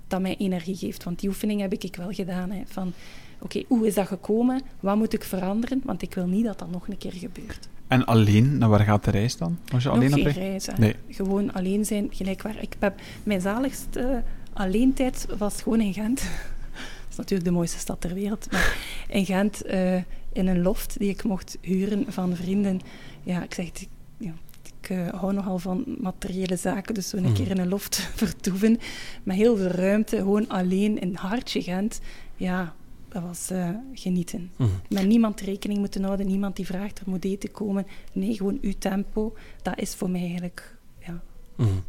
[0.07, 1.03] dat mij energie geeft.
[1.03, 2.51] Want die oefening heb ik wel gedaan.
[2.51, 2.93] Hè, van,
[3.39, 4.61] oké, hoe is dat gekomen?
[4.79, 5.81] Wat moet ik veranderen?
[5.83, 7.67] Want ik wil niet dat dat nog een keer gebeurt.
[7.87, 9.57] En alleen, naar waar gaat de reis dan?
[9.73, 10.95] Als je alleen geen reis, nee.
[11.09, 12.61] Gewoon alleen zijn, gelijk waar.
[12.61, 14.23] Ik heb, mijn zaligste
[14.53, 16.21] alleentijd was gewoon in Gent.
[16.21, 18.51] dat is natuurlijk de mooiste stad ter wereld.
[18.51, 19.95] Maar in Gent, uh,
[20.33, 22.81] in een loft die ik mocht huren van vrienden.
[23.23, 24.33] Ja, ik zeg, ik, ja,
[24.81, 27.33] ik uh, hou nogal van materiële zaken, dus zo een mm.
[27.33, 28.79] keer in een loft vertoeven.
[29.23, 31.99] Met heel veel ruimte, gewoon alleen in hartje Gent.
[32.35, 32.75] Ja,
[33.21, 34.51] dat was uh, genieten.
[34.55, 37.85] Mm Met niemand rekening moeten houden, niemand die vraagt er moet eten komen.
[38.13, 39.35] Nee, gewoon uw tempo.
[39.61, 40.75] Dat is voor mij eigenlijk,
[41.05, 41.21] ja.
[41.55, 41.83] Mm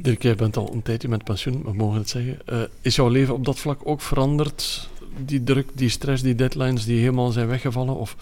[0.00, 2.38] Dirk, jij bent al een tijdje met pensioen, we mogen het zeggen.
[2.52, 4.88] Uh, is jouw leven op dat vlak ook veranderd?
[5.24, 7.96] Die druk, die stress, die deadlines die helemaal zijn weggevallen?
[7.96, 8.16] Of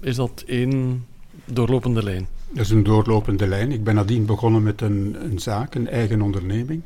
[0.00, 1.06] is dat één
[1.44, 2.28] doorlopende lijn?
[2.48, 3.72] Dat is een doorlopende lijn.
[3.72, 6.82] Ik ben nadien begonnen met een, een zaak, een eigen onderneming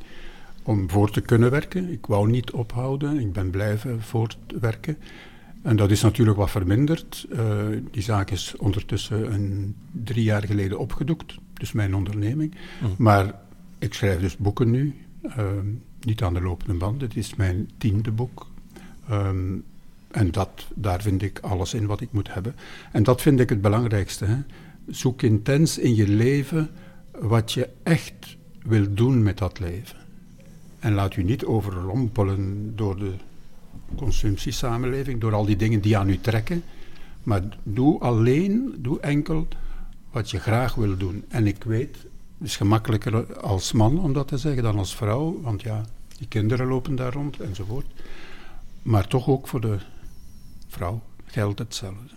[0.62, 1.92] om voor te kunnen werken.
[1.92, 4.96] Ik wou niet ophouden, ik ben blijven voortwerken.
[5.62, 7.27] En dat is natuurlijk wat verminderd.
[7.33, 7.38] Uh,
[7.90, 12.55] die zaak is ondertussen een, drie jaar geleden opgedoekt, dus mijn onderneming.
[12.83, 12.94] Mm.
[12.98, 13.35] Maar
[13.79, 15.46] ik schrijf dus boeken nu, uh,
[16.01, 17.01] niet aan de lopende band.
[17.01, 18.46] Het is mijn tiende boek.
[19.11, 19.64] Um,
[20.11, 22.55] en dat, daar vind ik alles in wat ik moet hebben.
[22.92, 24.25] En dat vind ik het belangrijkste.
[24.25, 24.37] Hè.
[24.87, 26.70] Zoek intens in je leven
[27.18, 29.96] wat je echt wil doen met dat leven.
[30.83, 33.12] En laat u niet overrompelen door de
[33.97, 36.62] consumptiesamenleving, door al die dingen die aan u trekken.
[37.23, 39.49] Maar doe alleen, doe enkel
[40.11, 41.25] wat je graag wil doen.
[41.29, 41.97] En ik weet,
[42.38, 45.85] het is gemakkelijker als man om dat te zeggen dan als vrouw, want ja,
[46.18, 47.87] die kinderen lopen daar rond enzovoort.
[48.83, 49.79] Maar toch ook voor de
[50.68, 52.14] vrouw geldt hetzelfde.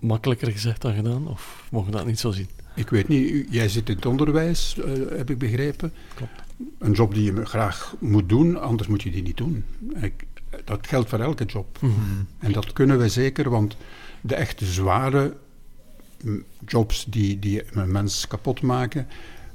[0.00, 2.48] Makkelijker gezegd dan gedaan, of mogen we dat niet zo zien?
[2.74, 4.84] Ik weet niet, jij zit in het onderwijs, uh,
[5.16, 5.92] heb ik begrepen.
[6.14, 6.46] Klopt
[6.78, 9.64] een job die je graag moet doen, anders moet je die niet doen.
[10.00, 10.26] Ik,
[10.64, 11.78] dat geldt voor elke job.
[11.80, 11.92] Mhm.
[12.38, 13.76] En dat kunnen we zeker, want
[14.20, 15.36] de echte zware
[16.66, 19.06] jobs die, die een mens kapot maken,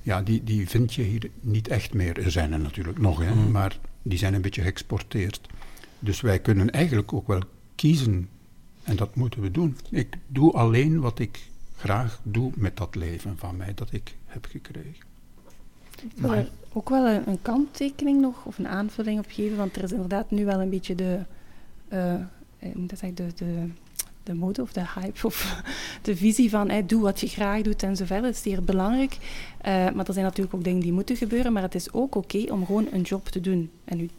[0.02, 2.20] ja, die, die vind je hier niet echt meer.
[2.20, 3.52] Er zijn er natuurlijk nog, hè, mhm.
[3.52, 5.50] maar die zijn een beetje geëxporteerd.
[6.00, 7.42] Dus wij kunnen eigenlijk ook wel
[7.76, 8.30] kiezen.
[8.84, 9.78] En dat moeten we doen.
[9.90, 11.40] Ik doe alleen wat ik
[11.78, 15.13] graag doe met dat leven van mij dat ik heb gekregen.
[16.16, 20.32] Maar ook wel een, kanttekening nog, of een aanvulling op geven, want er is inderdaad
[20.32, 21.20] nu wel een beetje de,
[21.94, 22.14] uh,
[22.76, 23.68] dat zeg, de, de,
[24.24, 25.62] de mode of de hype of
[26.02, 28.26] de visie van hey, doe wat je graag doet en zo verder.
[28.26, 29.18] Dat is zeer belangrijk.
[29.66, 32.52] Uh, maar er zijn natuurlijk ook dingen die moeten gebeuren, maar het is ook oké
[32.52, 33.70] om gewoon een job te doen.
[33.86, 34.10] En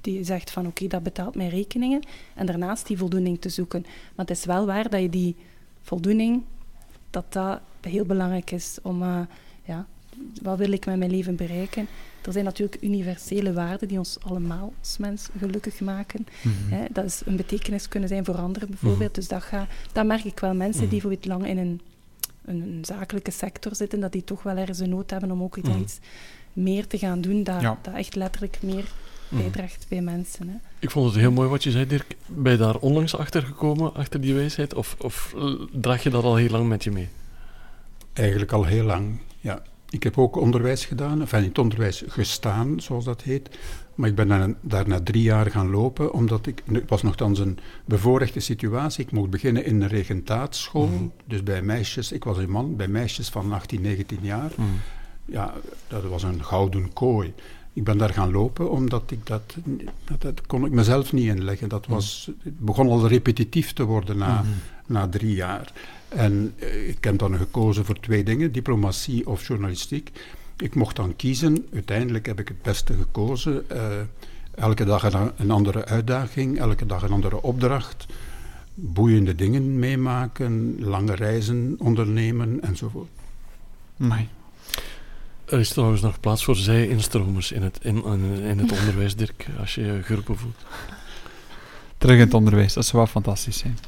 [0.00, 2.02] die zegt van oké, dat betaalt mijn rekeningen
[2.34, 3.82] en daarnaast die voldoening te zoeken.
[3.82, 5.36] Maar het is wel waar dat je die
[5.82, 6.42] voldoening,
[7.10, 9.02] dat dat heel belangrijk is om
[9.64, 9.86] ja,
[10.42, 11.86] wat wil ik met mijn leven bereiken?
[12.22, 16.26] Er zijn natuurlijk universele waarden die ons allemaal als mens gelukkig maken.
[16.42, 16.86] Mhm.
[16.92, 19.10] dat is een betekenis kunnen zijn voor anderen bijvoorbeeld.
[19.10, 19.20] Mhm.
[19.20, 20.54] Dus dat, ga, dat merk ik wel.
[20.54, 21.08] Mensen die mhm.
[21.08, 21.80] voor lang in een,
[22.44, 25.98] een, zakelijke sector zitten, dat die toch wel ergens een nood hebben om ook iets
[26.52, 28.84] meer te gaan doen, dat, dat echt letterlijk meer
[29.28, 30.48] bijdraagt bij mensen.
[30.48, 30.54] Hè.
[30.78, 32.16] Ik vond het heel mooi wat je zei, Dirk.
[32.26, 34.74] Ben je daar onlangs achter gekomen, achter die wijsheid?
[34.74, 37.08] Of, of eh, draag je dat al heel lang met je mee?
[38.12, 39.62] Eigenlijk al heel lang, ja.
[39.90, 43.58] Ik heb ook onderwijs gedaan, enfin niet onderwijs gestaan, zoals dat heet.
[43.94, 44.28] Maar ik ben
[44.60, 46.62] daar, daar drie jaar gaan lopen, omdat ik...
[46.72, 49.04] Het was nogthans een bevoorrechte situatie.
[49.04, 50.86] Ik mocht beginnen in een regentaatschool.
[50.86, 51.04] Mhm.
[51.24, 54.50] Dus bij meisjes, ik was een man, bij meisjes van 18, 19 jaar.
[54.56, 54.68] Mhm.
[55.24, 55.54] Ja,
[55.88, 57.32] dat was een gouden kooi.
[57.72, 59.56] Ik ben daar gaan lopen, omdat ik dat...
[60.04, 61.68] Dat, dat kon ik mezelf niet inleggen.
[61.68, 64.46] Dat was, het begon al repetitief te worden na, Mhm.
[64.86, 65.72] na drie jaar.
[66.08, 70.10] En eh, ik heb dan gekozen voor twee dingen, diplomatie of journalistiek.
[70.56, 71.66] Ik mocht dan kiezen.
[71.72, 73.70] Uiteindelijk heb ik het beste gekozen.
[73.70, 73.80] Eh,
[74.54, 78.06] elke dag een, een andere uitdaging, elke dag een andere opdracht.
[78.74, 83.08] Boeiende dingen meemaken, lange reizen ondernemen enzovoort.
[85.44, 89.82] Er is trouwens nog plaats voor zij-instromers in het, in het onderwijs, Dirk, als je
[89.82, 90.64] je geroepen voelt.
[91.98, 93.78] Terug in het onderwijs, dat zou wel fantastisch zijn.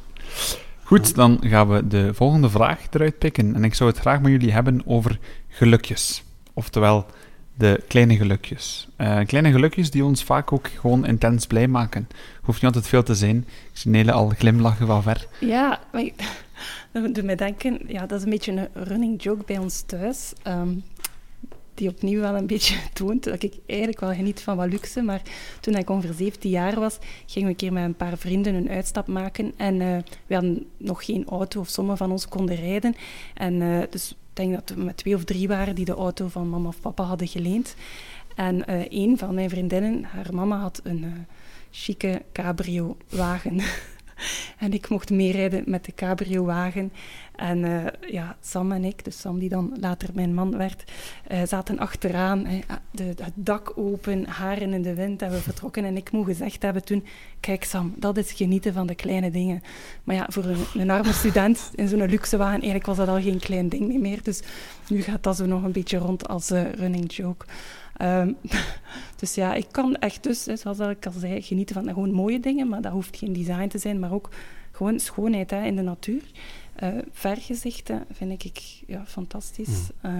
[0.91, 3.55] Goed, dan gaan we de volgende vraag eruit pikken.
[3.55, 6.25] En ik zou het graag met jullie hebben over gelukjes.
[6.53, 7.07] Oftewel,
[7.55, 8.89] de kleine gelukjes.
[8.97, 12.09] Eh, kleine gelukjes die ons vaak ook gewoon intens blij maken.
[12.43, 13.37] Hoeft niet altijd veel te zijn.
[13.37, 15.27] Ik zie Nele al glimlachen van ver.
[15.41, 16.03] Ja, maar
[16.93, 20.33] dat doet mij denken, ja, dat is een beetje een running joke bij ons thuis.
[20.43, 20.75] ehm,
[21.81, 25.03] die opnieuw wel een beetje toont dat ik eigenlijk wel geniet van wat luxe.
[25.03, 25.23] Maar
[25.61, 28.69] toen ik ongeveer 17 jaar was, gingen we een keer met een paar vrienden een
[28.69, 29.53] uitstap maken.
[29.57, 32.95] En eh, we hadden nog geen auto, of sommigen van ons konden rijden.
[33.35, 36.29] En eh, dus ik denk dat we met twee of drie waren die de auto
[36.29, 37.75] van mama of papa hadden geleend.
[38.37, 41.27] En eh een van mijn vriendinnen, haar mama had een
[41.71, 43.61] chique cabrio-wagen.
[44.59, 46.93] en ik mocht meerijden met de cabrio-wagen.
[47.37, 50.85] En eh, ja, Sam en ik, dus Sam die dan later mijn man werd,
[51.27, 55.85] eh, zaten achteraan, hè, de, het dak open, haren in de wind en we vertrokken.
[55.85, 57.05] En ik moet gezegd hebben toen,
[57.41, 59.63] kijk Sam, dat is genieten van de kleine dingen.
[60.05, 63.21] Maar ja, voor een, een arme student in zo'n luxe wagen, eigenlijk was dat al
[63.21, 64.23] geen klein ding meer.
[64.23, 64.41] Dus
[64.89, 67.47] nu gaat dat zo nog een beetje rond als eh, running joke.
[68.01, 68.33] Ehm,
[69.21, 72.69] dus ja, ik kan echt dus, zoals ik al zei, genieten van gewoon mooie dingen,
[72.69, 74.29] maar dat hoeft geen design te zijn, maar ook
[74.73, 76.23] gewoon schoonheid hè, in de natuur.
[76.75, 79.69] Eh, vergezichten vind ik ja, fantastisch.
[79.69, 80.11] Mm.
[80.11, 80.13] Eh,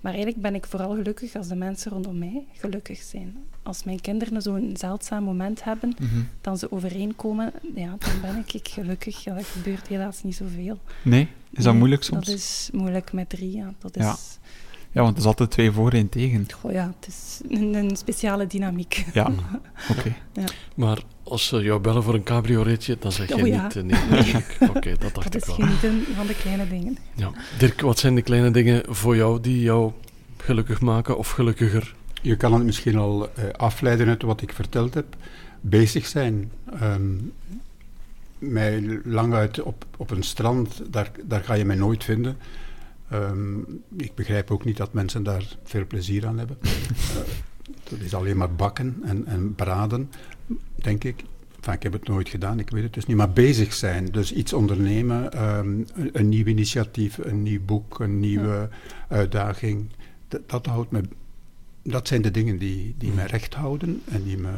[0.00, 3.36] maar eigenlijk ben ik vooral gelukkig als de mensen rondom mij gelukkig zijn.
[3.62, 6.20] Als mijn kinderen zo'n zeldzaam moment hebben, Mhm.
[6.40, 9.24] dan ze overeenkomen, ja, dan ben ik, ik gelukkig.
[9.24, 10.78] Ja, dat gebeurt helaas niet zoveel.
[11.02, 11.28] Nee?
[11.50, 12.26] Is dat Nee, moeilijk soms?
[12.26, 13.74] Dat is moeilijk met drie, ja.
[13.78, 14.16] Dat is, Ja.
[14.92, 16.46] Ja, want het is altijd twee voor en tegen.
[16.60, 19.04] Goh, ja, het is een, een speciale dynamiek.
[19.12, 19.30] Ja,
[19.98, 20.14] oké.
[20.74, 23.62] Maar als ze jou bellen voor een cabrio-ritje, dan zeg je Oh ja.
[23.62, 24.00] niet eh, nee.
[24.10, 24.56] natuurlijk.
[24.76, 25.54] Oké, dat dacht Dat ik is wel.
[25.56, 26.98] genieten van de kleine dingen.
[27.14, 27.30] Ja.
[27.58, 29.92] Dirk, wat zijn de kleine dingen voor jou die jou
[30.36, 31.94] gelukkig maken of gelukkiger?
[32.22, 35.16] Je kan het misschien al eh, afleiden uit wat ik verteld heb.
[35.60, 36.50] Bezig zijn.
[36.80, 37.02] Ehm,
[38.38, 42.36] mij lang uit op, op een strand, daar, daar ga je mij nooit vinden.
[43.10, 43.58] Ehm,
[43.96, 46.58] ik begrijp ook niet dat mensen daar veel plezier aan hebben.
[47.68, 50.10] Eh, dat is alleen maar bakken en, en braden,
[50.74, 51.24] denk ik.
[51.56, 53.16] Enfin, ik heb het nooit gedaan, ik weet het dus niet.
[53.16, 58.20] Maar bezig zijn, dus iets ondernemen, ehm, een, een nieuw initiatief, een nieuw boek, een
[58.20, 58.68] nieuwe
[59.08, 59.90] uitdaging.
[60.28, 61.00] Dat, dat houdt me
[61.90, 64.52] dat zijn de dingen die, die mij recht houden en die me,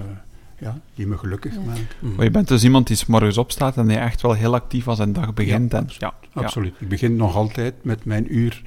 [0.60, 1.60] ja, die me gelukkig Ja.
[1.60, 1.86] maken.
[1.98, 2.14] Mm.
[2.14, 4.88] Maar je bent dus iemand die 's morgens opstaat en die echt wel heel actief
[4.88, 5.72] aan zijn dag begint.
[5.72, 6.00] Ja, en, absoluut.
[6.00, 6.40] ja, ja.
[6.40, 6.74] Absoluut.
[6.78, 8.62] Ik begin nog altijd met mijn uur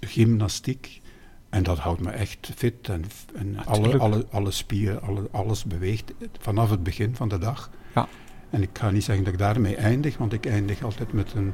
[0.00, 1.00] gymnastiek.
[1.48, 2.88] En dat houdt me echt fit.
[2.88, 3.04] En,
[3.34, 7.70] en alle, alle, alle spieren, alle, alles beweegt vanaf het begin van de dag.
[7.94, 8.08] Ja.
[8.50, 11.52] En ik ga niet zeggen dat ik daarmee eindig, want ik eindig altijd met een,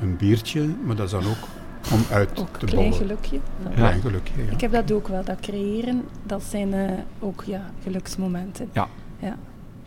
[0.00, 0.68] een biertje.
[0.84, 1.48] Maar dat is dan ook
[1.92, 3.06] om uit Ook te een klein bollen.
[3.06, 3.36] gelukje.
[3.36, 3.74] Een Ja.
[3.76, 4.50] klein gelukje, ja.
[4.50, 5.24] Ik heb dat ook wel.
[5.24, 6.90] Dat creëren, dat zijn eh,
[7.20, 8.68] ook ja, geluksmomenten.
[8.72, 8.88] Ja.
[9.18, 9.36] ja.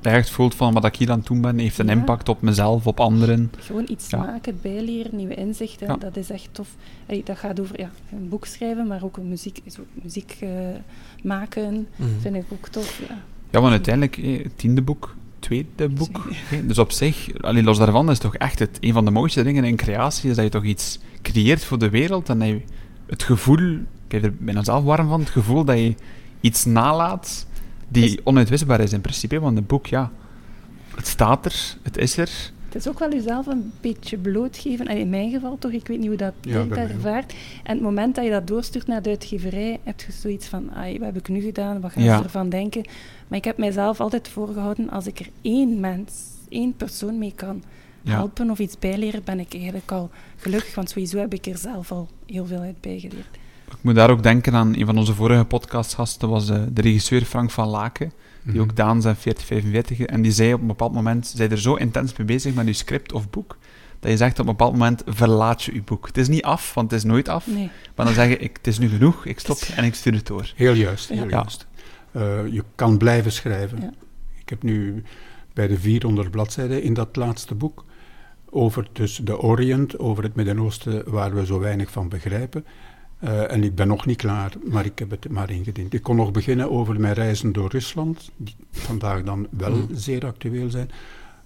[0.02, 1.92] Dat je echt voelt van wat ik hier aan het doen ben, heeft een Ja.
[1.92, 3.52] impact op mezelf, op anderen.
[3.58, 4.18] Gewoon iets Ja.
[4.18, 5.88] maken, bijleren, nieuwe inzichten.
[5.88, 5.96] Ja.
[5.96, 6.76] Dat is echt tof.
[7.08, 10.50] Allee, dat gaat over ja, een boek schrijven, maar ook een muziek, zo, muziek eh,
[11.24, 11.88] maken.
[11.96, 12.10] Mhm.
[12.20, 13.02] Vind ik ook tof.
[13.10, 13.18] Ja.
[13.50, 16.28] Ja, want uiteindelijk, eh, het tiende boek, tweede boek.
[16.64, 19.64] Dus op zich, alleen los daarvan, is toch echt het, een van de mooiste dingen
[19.64, 22.62] in creatie, is dat je toch iets creëert voor de wereld en dat je
[23.06, 23.74] het gevoel,
[24.08, 25.96] ik heb er bijna zelf warm van, het gevoel dat je
[26.42, 27.48] iets nalaat
[27.88, 30.12] die onuitwisbaar is in principe, want een boek, ja,
[30.96, 32.52] het staat er, het is er.
[32.76, 34.88] Het is ook wel jezelf een beetje blootgeven.
[34.88, 37.34] En in mijn geval toch, ik weet niet hoe dat Ja, ervaart.
[37.64, 40.98] En het moment dat je dat doorstuurt naar de uitgeverij, heb je zoiets van, ai,
[41.00, 41.82] wat heb ik nu gedaan?
[41.82, 42.18] Wat gaan Ja.
[42.18, 42.82] ze ervan denken?
[43.28, 46.12] Maar ik heb mijzelf altijd voorgehouden, als ik er één mens,
[46.50, 47.64] één persoon mee kan
[48.02, 48.12] Ja.
[48.12, 50.76] helpen of iets bijleren, ben ik eigenlijk al gelukkig.
[50.76, 53.36] Want sowieso heb ik er zelf al heel veel uit bijgeleerd.
[53.68, 57.22] Ik moet daar ook denken aan een van onze vorige podcastgasten, was uh, de regisseur
[57.22, 58.12] Frank van Laken,
[58.46, 61.76] die ook Daan zijn 4045, en die zei op een bepaald moment, zij er zo
[61.76, 63.58] intens mee bezig met je script of boek,
[64.00, 66.08] dat je zegt op een bepaald moment, verlaat je je boek.
[66.08, 67.70] Het is niet af, want het is nooit af, Nee.
[67.96, 70.28] maar dan zeg je, ik, het is nu genoeg, ik stop en ik stuur het
[70.28, 70.52] door.
[70.56, 71.30] Heel juist, heel Ja.
[71.30, 71.68] juist.
[72.12, 73.82] Eh, je kan blijven schrijven.
[73.82, 73.92] Ja.
[74.40, 75.04] Ik heb nu
[75.54, 77.86] bij de 400 bladzijden in dat laatste boek
[78.50, 82.66] over dus de Orient, over het Midden-Oosten, waar we zo weinig van begrijpen.
[83.20, 85.94] Eh, en ik ben nog niet klaar, maar ik heb het maar ingediend.
[85.94, 89.88] Ik kon nog beginnen over mijn reizen door Rusland, die vandaag dan wel Mm.
[89.94, 90.90] zeer actueel zijn.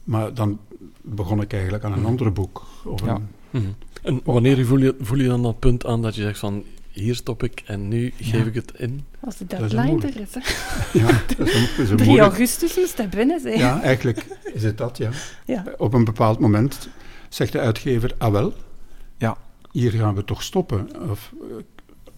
[0.04, 0.60] Maar dan
[1.02, 2.66] begon ik eigenlijk aan een ander boek.
[2.86, 3.14] Over Ja.
[3.14, 3.66] een- Mhm.
[4.02, 7.16] En wanneer voel je, voel je dan dat punt aan dat je zegt van hier
[7.16, 8.46] stop ik en nu geef Ja.
[8.46, 9.04] ik het in?
[9.20, 10.34] Als de is deadline er is.
[10.34, 10.42] Hè.
[11.00, 13.58] ja, dat is een, dat is een 3 moeilijk- augustus moest hij binnen zijn.
[13.58, 15.10] Ja, eigenlijk is het dat, ja.
[15.46, 15.64] Ja.
[15.78, 16.90] Op een bepaald moment
[17.30, 18.54] zegt de uitgever, ah wel.
[19.72, 21.10] Hier gaan we toch stoppen.
[21.10, 21.56] Of, eh,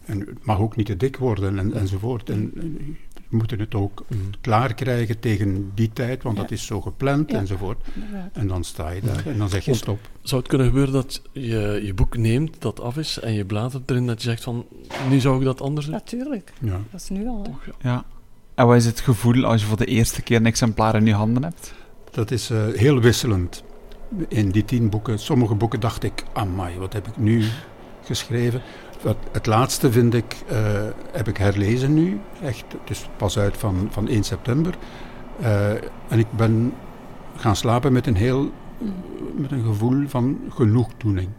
[0.06, 2.30] en het mag ook niet te dik worden en, enzovoort.
[2.30, 2.52] En,
[3.30, 4.20] we moeten het ook Mhm.
[4.42, 6.42] klaar krijgen tegen die tijd, want Ja.
[6.42, 7.38] dat is zo gepland Ja.
[7.40, 7.78] enzovoort.
[7.96, 8.30] inderdaad.
[8.34, 10.00] En dan sta je daar en dan zeg je Want- stop.
[10.22, 13.90] Zou het kunnen gebeuren dat je je boek neemt, dat af is, en je bladert
[13.90, 14.66] erin dat je zegt van
[15.10, 15.96] nu zou ik dat anders doen?
[15.96, 16.80] Natuurlijk, Ja.
[16.92, 17.38] dat is nu al.
[17.38, 17.44] Hè.
[17.44, 17.74] Toch, ja.
[17.92, 18.06] Ja.
[18.56, 21.14] En wat is het gevoel als je voor de eerste keer een exemplaar in je
[21.14, 21.74] handen hebt?
[22.12, 23.64] Dat is eh, heel wisselend.
[24.28, 27.44] In die tien boeken, sommige boeken dacht ik, amai, wat heb ik nu
[28.04, 28.62] geschreven?
[29.04, 33.58] Wat, het laatste vind ik, eh, heb ik herlezen nu, echt, het is pas uit
[33.58, 34.78] van, van 1 september.
[35.40, 35.72] Eh,
[36.08, 36.74] en ik ben
[37.36, 38.52] gaan slapen met een heel,
[39.36, 41.30] met een gevoel van genoegdoening.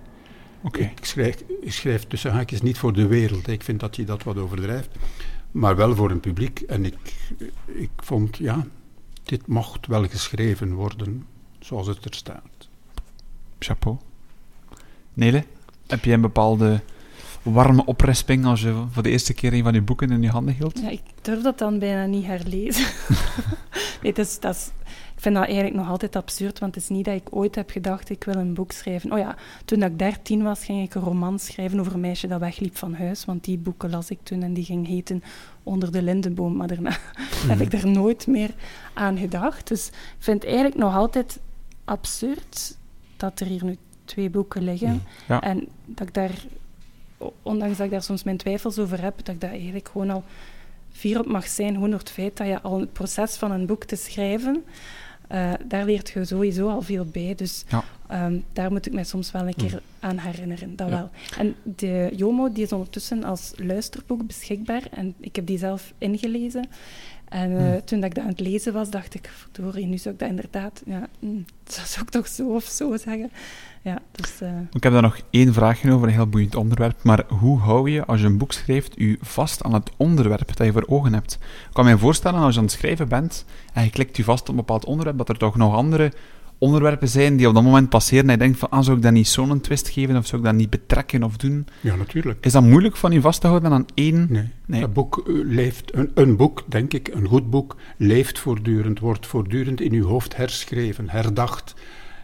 [0.63, 0.81] Oké.
[0.81, 4.23] Ik, schrijf, ik schrijf tussen haakjes niet voor de wereld, ik vind dat je dat
[4.23, 4.91] wat overdrijft,
[5.51, 6.61] maar wel voor een publiek.
[6.61, 6.97] En ik,
[7.67, 8.67] ik vond, ja,
[9.23, 11.27] dit mocht wel geschreven worden
[11.65, 12.69] zoals het er staat.
[13.59, 13.97] Chapeau.
[15.13, 15.45] Nele,
[15.87, 16.81] heb je een bepaalde
[17.43, 20.55] warme oprisping als je voor de eerste keer een van je boeken in je handen
[20.55, 20.81] hield?
[20.81, 22.87] Ja, ik durf dat dan bijna niet herlezen.
[24.03, 24.71] nee, is, dat is,
[25.15, 27.71] ik vind dat eigenlijk nog altijd absurd, want het is niet dat ik ooit heb
[27.71, 29.13] gedacht, ik wil een boek schrijven.
[29.13, 32.27] Oh ja, toen dat ik dertien was, ging ik een roman schrijven over een meisje
[32.27, 35.23] dat wegliep van huis, want die boeken las ik toen en die ging heten
[35.63, 36.57] Onder de lindenboom.
[36.57, 36.97] Maar daarna
[37.49, 38.51] heb ik er nooit meer
[38.95, 39.69] aan gedacht.
[39.69, 41.41] Dus ik vind eigenlijk nog altijd
[41.85, 42.77] absurd
[43.17, 45.03] dat er hier nu twee boeken liggen.
[45.29, 45.41] Ja.
[45.43, 46.45] En dat ik daar,
[47.43, 50.25] ondanks dat ik daar soms mijn twijfels over heb, dat ik daar eigenlijk gewoon al
[50.93, 51.75] fier op mag zijn.
[51.75, 54.65] Gewoon door het feit dat je al het proces van een boek te schrijven,
[55.29, 57.35] eh, daar leert je sowieso al veel bij.
[57.35, 57.85] Dus Ja.
[58.09, 60.95] ehm, daar moet ik mij soms wel een keer aan herinneren, dat Ja.
[60.95, 61.11] wel.
[61.39, 66.69] En de Jomo die is ondertussen als luisterboek beschikbaar en ik heb die zelf ingelezen.
[67.33, 70.15] En eh, toen dat ik dat aan het lezen was, dacht ik, verdorie, nu zou
[70.15, 73.31] ik dat inderdaad, ja, mm, dat zou ik toch zo of zo zeggen.
[73.83, 74.41] Ja, dus...
[74.41, 77.03] eh, Ik heb daar nog één vraagje over, een heel boeiend onderwerp.
[77.03, 80.67] Maar hoe hou je, als je een boek schrijft, je vast aan het onderwerp dat
[80.67, 81.33] je voor ogen hebt?
[81.69, 84.43] Ik kan me voorstellen, als je aan het schrijven bent en je klikt je vast
[84.43, 86.13] op een bepaald onderwerp, dat er toch nog andere
[86.63, 89.13] onderwerpen zijn die op dat moment passeren en je denkt van, ah, zou ik dat
[89.13, 91.67] niet zo'n twist geven of zou ik dat niet betrekken of doen?
[91.81, 92.45] Ja, natuurlijk.
[92.45, 94.27] Is dat moeilijk van je vast te houden aan één?
[94.31, 94.49] Nee.
[94.67, 94.81] Nee.
[94.81, 99.27] Dat boek eh, leeft, een, een boek, denk ik, een goed boek, leeft voortdurend, wordt
[99.27, 101.75] voortdurend in uw hoofd herschreven, herdacht.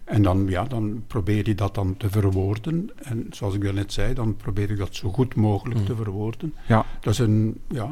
[0.04, 2.90] En dan, ja, dan probeer je dat dan te verwoorden.
[3.02, 6.54] En zoals ik daarnet zei, dan probeer ik dat zo goed mogelijk te verwoorden.
[6.66, 6.84] Ja.
[7.00, 7.90] Dat is een, ja,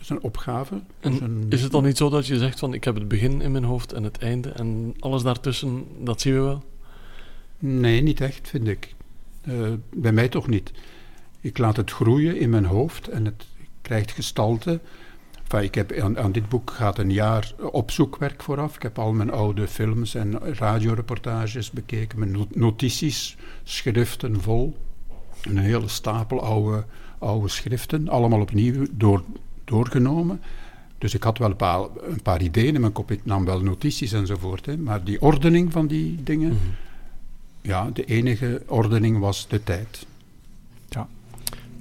[0.00, 0.74] is een opgave.
[1.00, 3.08] Is En een- is het dan niet zo dat je zegt van ik heb het
[3.08, 6.62] begin in mijn hoofd en het einde en alles daartussen, dat zien we wel?
[7.58, 8.94] Nee, niet echt, vind ik.
[9.40, 9.52] Eh,
[9.94, 10.72] bij mij toch niet.
[11.40, 13.46] Ik laat het groeien in mijn hoofd en het
[13.82, 14.80] krijgt gestalte.
[15.42, 18.74] Enfin, ik heb aan, aan dit boek gaat een jaar opzoekwerk vooraf.
[18.76, 24.76] Ik heb al mijn oude films en radioreportages bekeken, mijn not- notities, schriften vol.
[25.42, 26.84] Een hele stapel oude,
[27.18, 29.22] oude schriften, allemaal opnieuw door,
[29.68, 30.40] doorgenomen.
[30.98, 33.10] Dus ik had wel een paar, een paar ideeën in mijn kop.
[33.10, 34.66] Ik nam wel notities enzovoort.
[34.66, 34.76] Hè.
[34.76, 36.58] Maar die ordening van die dingen,
[37.60, 40.06] ja, de enige ordening was de tijd.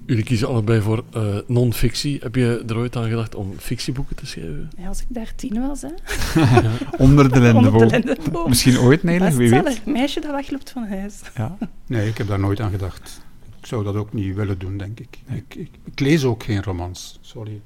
[0.08, 2.20] Jullie kiezen allebei voor eh, non-fictie.
[2.22, 4.70] Heb je er ooit aan gedacht om fictieboeken te schrijven?
[4.78, 5.90] ja, als ik daar tien was, hè.
[7.06, 7.82] Onder de lindenboom.
[7.82, 8.50] Onder de lindenboom.
[8.50, 9.86] Misschien ooit, Nele, wie weet.
[9.86, 11.22] Meisje dat wegloopt van huis.
[11.36, 11.58] Ja.
[11.86, 13.22] Nee, ik heb daar nooit aan gedacht.
[13.60, 15.20] Ik zou dat ook niet willen doen, denk ik.
[15.28, 17.62] Ik, ik, ik lees ook geen romans, sorry.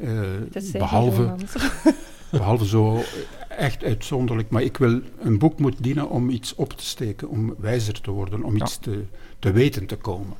[0.00, 1.34] Eh, behalve,
[2.30, 3.02] behalve zo
[3.48, 4.50] echt uitzonderlijk.
[4.50, 8.10] Maar ik wil, een boek moet dienen om iets op te steken, om wijzer te
[8.10, 8.64] worden, om Ja.
[8.64, 9.04] iets te,
[9.38, 10.36] te weten te komen.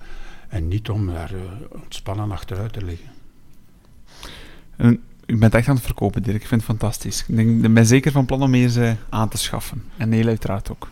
[0.48, 1.40] En niet om daar eh,
[1.82, 3.08] ontspannen achteruit te liggen.
[4.76, 6.36] En U bent echt aan het verkopen, Dirk.
[6.42, 7.24] Ik vind het fantastisch.
[7.28, 9.82] Ik, denk, ik ben zeker van plan om eens aan te schaffen.
[9.96, 10.88] En Nele uiteraard ook.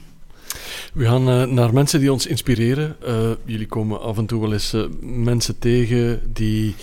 [0.93, 2.97] We gaan uh, naar mensen die ons inspireren.
[3.07, 6.75] Uh, jullie komen af en toe wel eens uh, mensen tegen die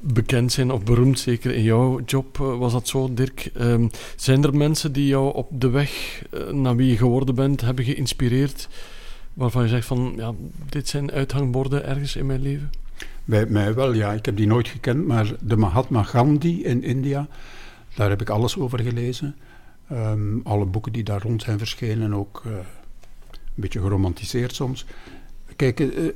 [0.00, 3.50] bekend zijn of beroemd, zeker in jouw job was dat zo, Dirk.
[3.60, 7.84] Um, zijn er mensen die jou op de weg naar wie je geworden bent hebben
[7.84, 8.68] geïnspireerd,
[9.34, 10.32] waarvan je zegt van, ja,
[10.68, 12.70] dit zijn uithangborden ergens in mijn leven?
[13.24, 14.12] Bij mij wel, ja.
[14.12, 17.28] Ik heb die nooit gekend, maar de Mahatma Gandhi in India,
[17.94, 19.34] daar heb ik alles over gelezen.
[19.92, 22.42] Um, alle boeken die daar rond zijn verschenen, ook
[23.54, 24.86] beetje geromantiseerd soms.
[25.56, 26.08] Kijk, uh,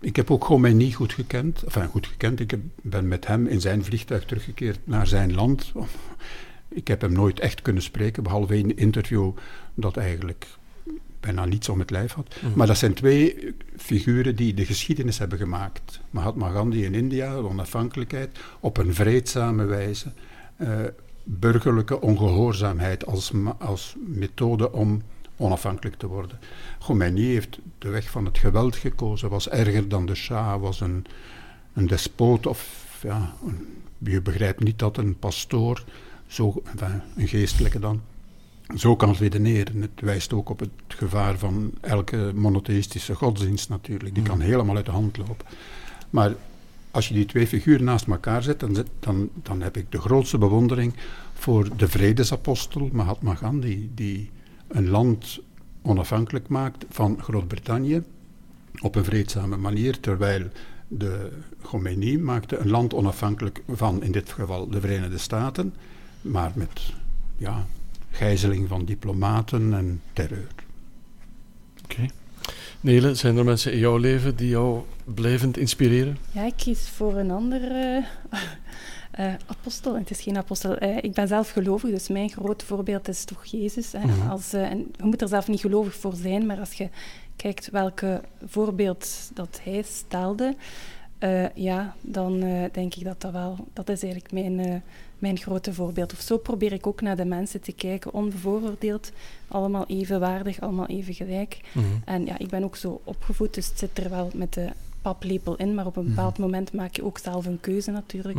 [0.00, 1.62] ik heb ook gewoon mij niet goed gekend.
[1.62, 2.40] Enfin, goed gekend.
[2.40, 5.72] Ik heb, ben met hem in zijn vliegtuig teruggekeerd naar zijn land.
[6.72, 9.32] Ik heb hem nooit echt kunnen spreken, behalve een interview
[9.74, 10.46] dat eigenlijk
[11.20, 12.36] bijna niets om het lijf had.
[12.40, 12.52] Mm.
[12.54, 16.00] Maar dat zijn twee figuren die de geschiedenis hebben gemaakt.
[16.10, 20.12] Mahatma Gandhi in India, de onafhankelijkheid, op een vreedzame wijze.
[20.60, 20.68] Uh,
[21.24, 25.02] burgerlijke ongehoorzaamheid als, als methode om
[25.40, 26.38] onafhankelijk te worden.
[26.78, 31.06] Khomeini heeft de weg van het geweld gekozen, was erger dan de Shah, was een,
[31.72, 33.66] een despoot of ja, een,
[33.98, 35.84] je begrijpt niet dat een pastoor,
[36.26, 36.62] zo,
[37.16, 38.00] een geestelijke dan,
[38.76, 39.80] zo kan redeneren.
[39.80, 44.14] Het wijst ook op het gevaar van elke monotheïstische godsdienst natuurlijk.
[44.14, 45.46] Die kan helemaal uit de hand lopen.
[46.10, 46.34] Maar
[46.90, 50.38] als je die twee figuren naast elkaar zet, dan, dan, dan heb ik de grootste
[50.38, 50.94] bewondering
[51.34, 54.30] voor de vredesapostel Mahatma Gandhi, die
[54.70, 55.40] een land
[55.82, 58.02] onafhankelijk maakt van Groot-Brittannië
[58.80, 60.48] op een vreedzame manier, terwijl
[60.88, 61.30] de
[61.62, 65.74] Khomeini maakte een land onafhankelijk van, in dit geval, de Verenigde Staten,
[66.20, 66.92] maar met
[67.36, 67.66] ja,
[68.10, 70.54] gijzeling van diplomaten en terreur.
[71.84, 72.06] Oké.
[72.80, 76.18] Nele, zijn er mensen in jouw leven die jou blijvend inspireren?
[76.32, 78.38] Ja, ik kies voor een andere uh,
[79.46, 79.98] apostel.
[79.98, 80.82] Het is geen apostel.
[80.82, 83.92] Uh, ik ben zelf gelovig, dus mijn groot voorbeeld is toch Jezus.
[83.92, 84.06] Hè.
[84.06, 84.28] Mhm.
[84.28, 86.88] Als, uh, en je moet er zelf niet gelovig voor zijn, maar als je
[87.36, 90.54] kijkt welke voorbeeld dat hij stelde,
[91.54, 92.40] ja, dan
[92.72, 94.82] denk ik dat dat wel, dat is eigenlijk mijn
[95.20, 96.12] mijn grote voorbeeld.
[96.12, 99.12] Of zo probeer ik ook naar de mensen te kijken, onbevooroordeeld,
[99.48, 101.60] allemaal even waardig, allemaal even gelijk.
[101.72, 101.86] Mhm.
[102.04, 104.68] En ja, ik ben ook zo opgevoed, dus het zit er wel met de
[105.02, 106.42] paplepel in, maar op een bepaald mhm.
[106.42, 108.38] moment maak je ook zelf een keuze natuurlijk.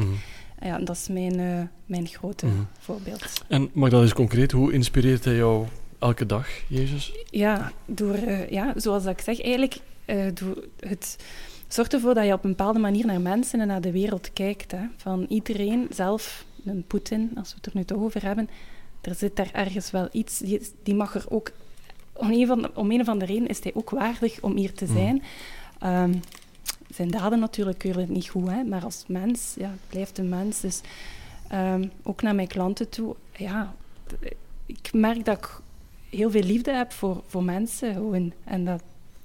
[0.62, 2.56] Ja, dat is mijn, uh, mijn grote mhm.
[2.80, 3.44] voorbeeld.
[3.48, 5.66] En mag dat eens concreet, hoe inspireert hij jou
[6.00, 7.14] elke dag, Jezus?
[7.30, 11.18] Ja, door, uh, ja zoals ik zeg, eigenlijk uh, door het
[11.68, 14.72] zorgt ervoor dat je op een bepaalde manier naar mensen en naar de wereld kijkt.
[14.72, 14.86] Hè.
[14.98, 18.50] Van iedereen zelf een Poetin, als we het er nu toch over hebben,
[19.02, 21.52] er zit daar ergens wel iets, die, die mag er ook,
[22.14, 24.86] om een, van, om een of andere reden is hij ook waardig om hier te
[24.86, 24.96] hmm.
[24.96, 25.24] zijn.
[25.82, 26.20] Mm.
[26.94, 30.30] Zijn daden natuurlijk keuren het niet goed, hè, maar als mens, ja, het blijft een
[30.30, 30.60] mens.
[30.60, 30.82] Dus
[31.54, 33.74] um, ook naar mijn klanten toe, ja,
[34.66, 35.60] ik merk dat ik
[36.10, 38.34] heel veel liefde heb voor, voor mensen gewoon.
[38.44, 38.82] En dat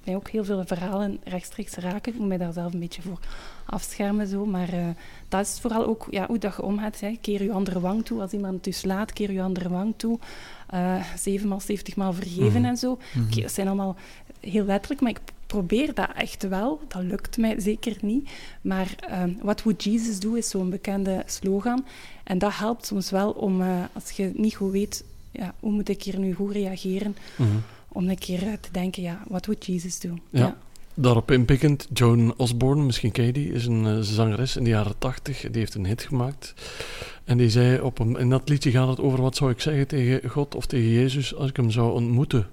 [0.07, 2.13] mij ook heel veel verhalen rechtstreeks raken.
[2.13, 3.19] Ik moet mij daar zelf een beetje voor
[3.65, 4.27] afschermen.
[4.27, 4.45] Zo.
[4.45, 4.87] Maar uh,
[5.27, 6.99] dat is vooral ook ja, hoe dat je omgaat.
[6.99, 7.17] Hè.
[7.21, 8.21] Keer je andere wang toe.
[8.21, 10.19] Als iemand dus laat, keer je andere wang toe.
[10.73, 12.69] Uh, zevenmaal, zeventigmaal vergeven mhm.
[12.69, 12.99] en zo.
[13.13, 13.95] Mm dat zijn allemaal
[14.39, 16.81] heel letterlijk, maar ik probeer dat echt wel.
[16.87, 18.29] Dat lukt mij zeker niet.
[18.61, 21.85] Maar uh, What Would Jesus Do is zo'n bekende slogan.
[22.23, 25.89] En dat helpt soms wel om, uh, als je niet goed weet, ja, hoe moet
[25.89, 27.15] ik hier nu goed reageren...
[27.35, 27.57] Mhm
[27.97, 30.09] om een keer te denken, ja, wat would Jesus do?
[30.29, 30.57] Ja.
[30.93, 34.97] Daarop inpikkend, Joan Osborne, misschien ken je die, is een uh, zangeres in de jaren
[34.97, 35.41] tachtig.
[35.41, 36.53] Die heeft een hit gemaakt.
[37.23, 39.87] En die zei, op een, in dat liedje gaat het over wat zou ik zeggen
[39.87, 42.47] tegen God of tegen Jezus als ik hem zou ontmoeten.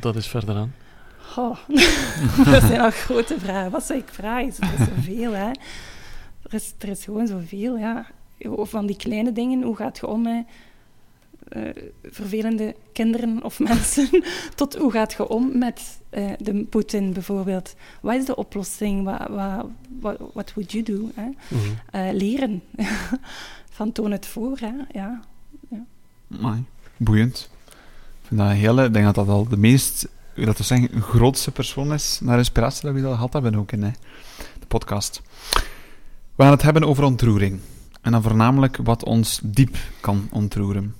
[0.00, 0.74] Dat is verder aan.
[1.36, 1.56] Oh,
[2.52, 3.70] dat zijn al grote vragen.
[3.70, 4.52] Wat zou ik vragen?
[4.60, 5.50] Er is zoveel, hè.
[6.42, 8.06] Er is, er is gewoon zoveel, ja.
[8.44, 10.44] Van die kleine dingen, hoe gaat je om met
[11.56, 11.68] uh,
[12.02, 14.08] vervelende kinderen of mensen,
[14.54, 17.74] tot hoe gaat je om met uh, de Poetin bijvoorbeeld?
[18.00, 19.04] Wat is de oplossing?
[19.04, 19.28] Wat
[20.00, 21.10] what, what, would you do?
[21.14, 21.24] Hè?
[21.24, 22.00] Mm -hmm.
[22.00, 22.62] uh, leren.
[23.70, 24.72] Van toon het voor, hè?
[24.92, 25.20] Ja.
[25.68, 25.84] ja.
[26.38, 26.64] Amai,
[26.96, 27.50] boeiend.
[27.66, 31.02] Ik vind dat een hele, ik denk dat dat al de meest, dat we zeggen,
[31.02, 33.90] grootste persoon is naar inspiratie dat we dat gehad hebben ook in hè,
[34.58, 35.22] de podcast.
[36.34, 37.60] We gaan het hebben over ontroering.
[38.00, 40.94] En dan voornamelijk wat ons diep kan ontroeren.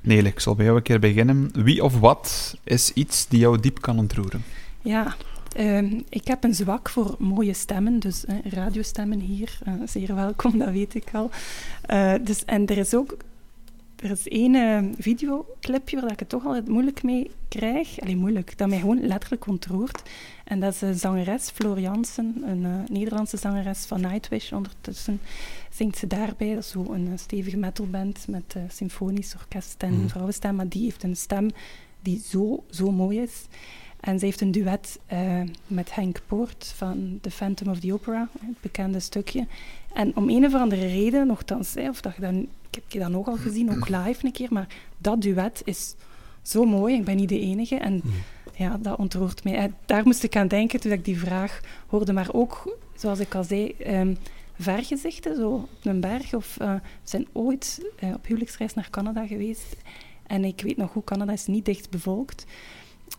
[0.00, 1.50] Nee, ik zal bij jou een keer beginnen.
[1.52, 4.44] Wie of wat is iets die jou diep kan ontroeren?
[4.82, 5.16] Ja,
[5.56, 10.70] uh, ik heb een zwak voor mooie stemmen, dus radiostemmen hier, uh, zeer welkom, dat
[10.70, 11.30] weet ik al.
[11.82, 13.16] Eh, dus, en er is ook
[14.02, 18.00] er is één videoclipje waar ik het toch altijd moeilijk mee krijg.
[18.00, 20.02] Allee, moeilijk, dat mij gewoon letterlijk ontroert.
[20.44, 24.52] En dat is de zangeres Floriansen, een Nederlandse zangeres van Nightwish.
[24.52, 25.20] Ondertussen
[25.70, 26.54] zingt ze daarbij.
[26.54, 30.08] Dat is zo een stevige metalband met symfonisch orkest en mm.
[30.08, 30.54] vrouwenstem.
[30.54, 31.50] Maar die heeft een stem
[32.00, 33.46] die zo, zo mooi is.
[34.00, 38.28] En ze heeft een duet uh, met Henk Poort van The Phantom of the Opera,
[38.40, 39.46] het bekende stukje.
[39.92, 42.98] En om een of andere reden, nogthans, hè, of dat je dan, ik heb je
[42.98, 44.66] dat nog al gezien, ook live een keer, maar
[44.98, 45.94] dat duet is
[46.42, 46.94] zo mooi.
[46.94, 47.76] Ik ben niet de enige.
[47.76, 48.12] En mm.
[48.56, 49.54] ja, dat ontroert mij.
[49.54, 52.12] En daar moest ik aan denken toen ik die vraag hoorde.
[52.12, 54.16] Maar ook, zoals ik al zei, um,
[54.58, 56.34] vergezichten, zo op een berg.
[56.34, 59.76] Of uh, we zijn ooit uh, op huwelijksreis naar Canada geweest.
[60.26, 62.44] En ik weet nog hoe Canada is niet dicht bevolkt.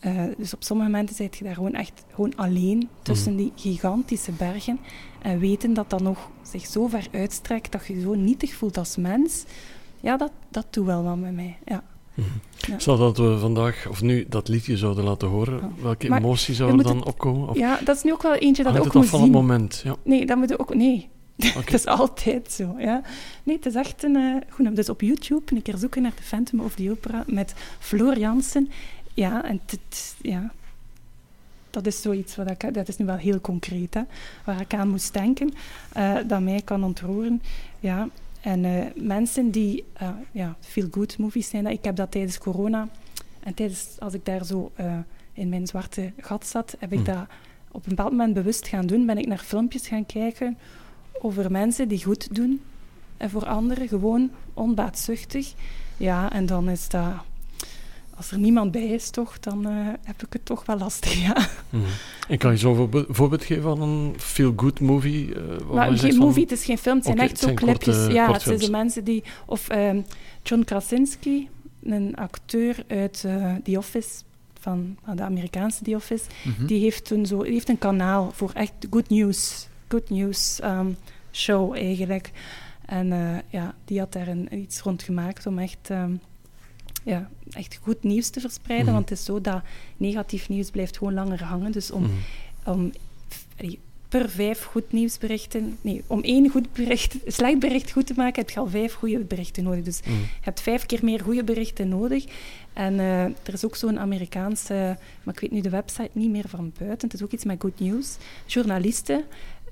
[0.05, 4.31] Uh, dus op sommige momenten zit je daar gewoon echt gewoon alleen tussen die gigantische
[4.31, 4.79] bergen.
[5.21, 8.77] En weten dat dat nog zich zo ver uitstrekt dat je je zo nietig voelt
[8.77, 9.43] als mens.
[9.99, 11.57] Ja, dat, dat doet wel wat met mij.
[11.65, 11.83] Ja.
[12.57, 12.79] Ja.
[12.79, 16.83] Zou dat we vandaag, of nu, dat liedje zouden laten horen, welke emotie zou er
[16.83, 17.49] dan opkomen?
[17.49, 19.03] Of ja, dat is nu ook wel eentje dat ook moet zien.
[19.03, 19.81] van het moment?
[19.83, 19.95] Ja.
[20.03, 20.75] Nee, dat moet ook...
[20.75, 21.09] Nee,
[21.55, 22.75] dat is altijd zo.
[22.77, 23.01] Ja.
[23.43, 24.15] Nee, het is echt een...
[24.15, 27.53] Uh, goed, dus op YouTube een keer zoeken naar de Phantom of the Opera met
[27.79, 28.69] Floor Jansen.
[29.19, 29.61] Ja, en
[30.21, 30.51] ja,
[31.69, 32.73] dat is zoiets wat ik...
[32.73, 34.01] Dat is nu wel heel concreet, hè,
[34.45, 35.53] waar ik aan moest denken,
[35.97, 37.41] uh, dat mij kan ontroeren.
[37.79, 38.07] Ja,
[38.41, 42.87] en uh, mensen die uh, ja, feel-good movies zijn, ik heb dat tijdens corona
[43.39, 44.71] en tijdens, als ik daar zo
[45.33, 47.03] in mijn zwarte gat zat, heb ik mm.
[47.03, 47.25] dat
[47.71, 49.05] op een bepaald moment bewust gaan doen.
[49.05, 50.57] Ben ik naar filmpjes gaan kijken
[51.21, 52.61] over mensen die goed doen
[53.17, 55.53] en voor anderen, gewoon onbaatzuchtig.
[55.97, 57.13] Ja, en dan is dat
[58.19, 61.47] als er niemand bij is, toch, dan uh, heb ik het toch wel lastig, ja.
[61.69, 61.83] Mm.
[62.27, 65.27] En kan je zo een voorbeeld geven van een feel-good movie?
[65.27, 68.07] Uh, maar geen movie, het is geen film, het zijn echt zo clipjes.
[68.07, 69.23] ja, het zijn zo mensen die...
[69.45, 70.05] Of um,
[70.43, 71.49] John Krasinski,
[71.83, 74.09] een acteur uit uh, The Office,
[74.59, 76.65] van de Amerikaanse The Office, mm -hmm.
[76.65, 77.43] die heeft toen zo...
[77.43, 80.97] Die heeft een kanaal voor echt good news, good news um,
[81.31, 82.31] show, eigenlijk.
[82.85, 83.07] En
[83.49, 85.89] ja, die had daar een, iets rond gemaakt om echt...
[85.89, 86.21] Um,
[87.03, 88.85] ja, echt goed nieuws te verspreiden.
[88.85, 88.95] Mhm.
[88.95, 89.61] Want het is zo dat
[89.97, 91.71] negatief nieuws blijft gewoon langer hangen.
[91.71, 92.11] Dus om, mhm.
[92.71, 92.91] om
[94.09, 95.77] per vijf goed nieuwsberichten...
[95.81, 99.19] Nee, om één goed bericht, slecht bericht goed te maken, heb je al vijf goede
[99.19, 99.83] berichten nodig.
[99.83, 100.11] Dus mhm.
[100.11, 102.25] je hebt vijf keer meer goede berichten nodig.
[102.73, 104.97] En uh, er is ook zo'n Amerikaanse...
[105.23, 107.07] Maar ik weet nu de website niet meer van buiten.
[107.07, 108.17] Het is ook iets met good news.
[108.45, 109.23] Journalisten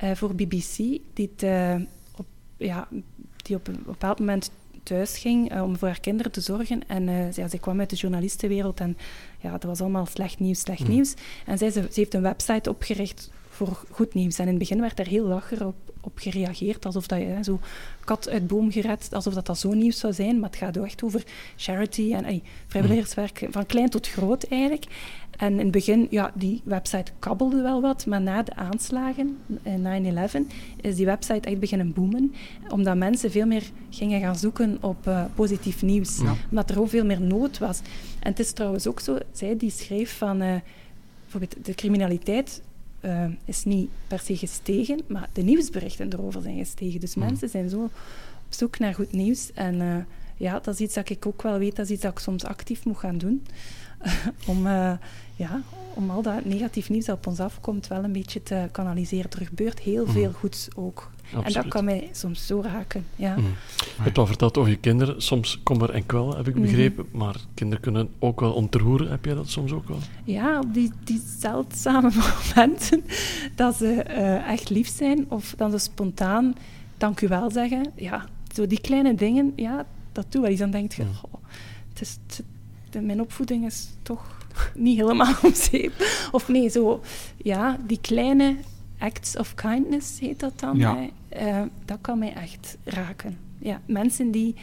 [0.03, 0.75] uh, voor BBC
[1.13, 1.75] die, het, uh,
[2.15, 2.25] op,
[2.57, 2.88] ja,
[3.36, 4.51] die op een bepaald moment
[4.88, 6.88] thuis ging uh, om voor haar kinderen te zorgen.
[6.88, 8.97] En uh, ja, zij kwam uit de journalistenwereld en
[9.39, 10.89] ja, dat was allemaal slecht nieuws, slecht mm.
[10.89, 11.13] nieuws.
[11.45, 14.38] En zij, ze, ze, heeft een website opgericht voor goed nieuws.
[14.38, 17.59] En in het begin werd er heel lacher op, op gereageerd, alsof dat je zo
[18.03, 20.39] kat uit boom gered, alsof dat, dat zo nieuws zou zijn.
[20.39, 21.23] Maar het gaat echt over
[21.55, 24.85] charity en ey, vrijwilligerswerk, van klein tot groot eigenlijk.
[25.38, 30.17] En in het begin, ja, die website kabbelde wel wat, maar na de aanslagen, in
[30.17, 32.33] 9-11, is die website echt beginnen boomen.
[32.69, 36.21] Omdat mensen veel meer gingen gaan zoeken op uh, positief nieuws.
[36.49, 37.79] Omdat er ook veel meer nood was.
[38.19, 40.55] En het is trouwens ook zo, zij die schreef van, uh,
[41.21, 42.61] bijvoorbeeld de criminaliteit
[43.01, 46.99] uh, is niet per se gestegen, maar de nieuwsberichten erover zijn gestegen.
[46.99, 47.91] Dus mensen zijn zo op
[48.49, 49.51] zoek naar goed nieuws.
[49.53, 50.05] En
[50.38, 52.43] ja, dat is iets dat ik ook wel weet, dat is iets dat ik soms
[52.43, 53.43] actief moet gaan doen.
[54.52, 54.91] om, uh,
[55.36, 55.62] ja,
[55.93, 59.32] om al dat negatief nieuws dat op ons afkomt wel een beetje te kanaliseren.
[59.32, 60.14] Er gebeurt heel mhm.
[60.14, 61.10] veel goeds ook.
[61.43, 63.06] En dat kan mij soms zo raken.
[63.16, 63.36] Ja.
[63.36, 63.43] Mm.
[63.78, 65.22] Je hebt al verteld over je kinderen.
[65.22, 66.64] Soms kommer en kwel, heb ik mhm.
[66.64, 67.06] begrepen.
[67.12, 69.10] Maar kinderen kunnen ook wel ontroeren.
[69.10, 70.00] Heb jij dat soms ook wel?
[70.24, 72.12] Ja, op die, die zeldzame
[72.56, 73.04] momenten
[73.56, 75.26] dat ze uh, echt lief zijn.
[75.30, 76.56] Of dan ze spontaan
[76.98, 77.91] dank u wel zeggen.
[77.95, 80.60] Ja, zo die kleine dingen, ja, dat doe wel iets.
[80.60, 81.34] Dan denk je, oh,
[81.89, 82.43] het is, het,
[83.01, 84.38] mijn opvoeding is toch
[84.75, 85.93] niet helemaal om zeep.
[86.31, 87.01] Of nee, zo,
[87.38, 88.55] ja, die kleine
[88.97, 90.77] acts of kindness heet dat dan.
[90.77, 91.09] Ja.
[91.41, 93.38] Uh, dat kan mij echt raken.
[93.59, 94.55] Ja, mensen die,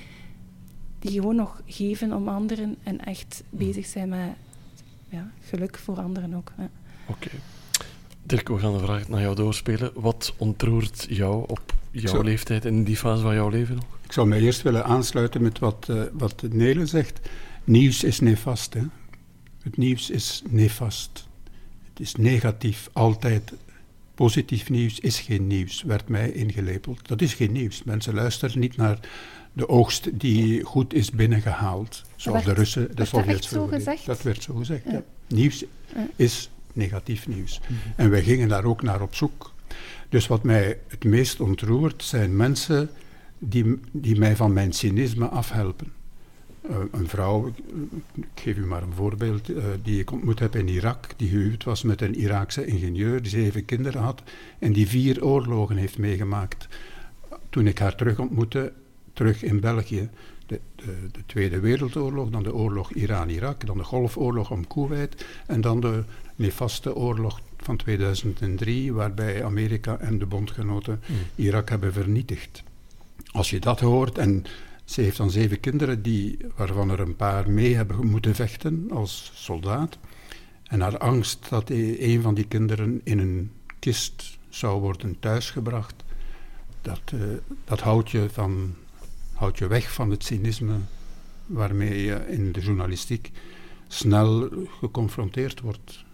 [0.99, 4.29] die gewoon nog geven om anderen en echt bezig zijn met
[5.09, 6.53] ja, geluk voor anderen ook.
[6.57, 6.69] Ja.
[7.07, 7.31] Oké.
[8.23, 9.91] Dirk, we gaan de vraag naar jou doorspelen.
[9.95, 13.85] Wat ontroert jou op jouw leeftijd in die fase van jouw leven nog?
[14.05, 17.21] Ik zou mij eerst willen aansluiten met wat, uh, wat Nele zegt.
[17.65, 18.75] Nieuws is nefast.
[18.75, 18.83] Hè?
[19.63, 21.29] Het nieuws is nefast.
[21.89, 23.53] Het is negatief, altijd.
[24.15, 27.09] Positief nieuws is geen nieuws, werd mij ingelepeld.
[27.09, 27.83] Dat is geen nieuws.
[27.83, 28.99] Mensen luisteren niet naar
[29.53, 32.03] de oogst die goed is binnengehaald.
[32.17, 33.85] Zoals de Russen, de Sovjets vroeger.
[34.07, 34.85] Dat werd zo gezegd.
[34.91, 35.03] Ja.
[35.27, 35.65] Nieuws
[36.17, 37.61] is negatief nieuws.
[37.61, 37.73] Mhm.
[37.97, 39.53] En wij gingen daar ook naar op zoek.
[40.09, 42.91] Dus wat mij het meest ontroert zijn mensen
[43.39, 45.93] die, die mij van mijn cynisme afhelpen.
[46.69, 47.53] Eh, een vrouw,
[48.15, 51.65] ik geef u maar een voorbeeld, uh, die ik ontmoet heb in Irak, die gehuwd
[51.65, 54.23] was met een Iraakse ingenieur, die zeven kinderen had
[54.59, 56.69] en die vier oorlogen heeft meegemaakt.
[57.51, 58.73] Toen ik haar terug ontmoette,
[59.13, 60.09] terug in België,
[60.47, 65.61] de, de, de, Tweede Wereldoorlog, dan de oorlog Iran-Irak, dan de Golfoorlog om Kuwait en
[65.61, 66.03] dan de
[66.37, 71.17] nefaste oorlog van 2003, waarbij Amerika en de bondgenoten mm.
[71.35, 72.63] Irak hebben vernietigd.
[73.31, 74.45] Als je dat hoort, en
[74.85, 79.31] ze heeft dan zeven kinderen, die, waarvan er een paar mee hebben moeten vechten als
[79.35, 79.99] soldaat.
[80.63, 85.95] En haar angst dat e-, een van die kinderen in een kist zou worden thuisgebracht,
[86.83, 87.21] dat, uh,
[87.65, 88.75] dat houdt, je van,
[89.33, 90.77] houdt je weg van het cynisme
[91.47, 93.31] waarmee je in de journalistiek
[93.89, 94.49] snel
[94.81, 96.05] geconfronteerd wordt.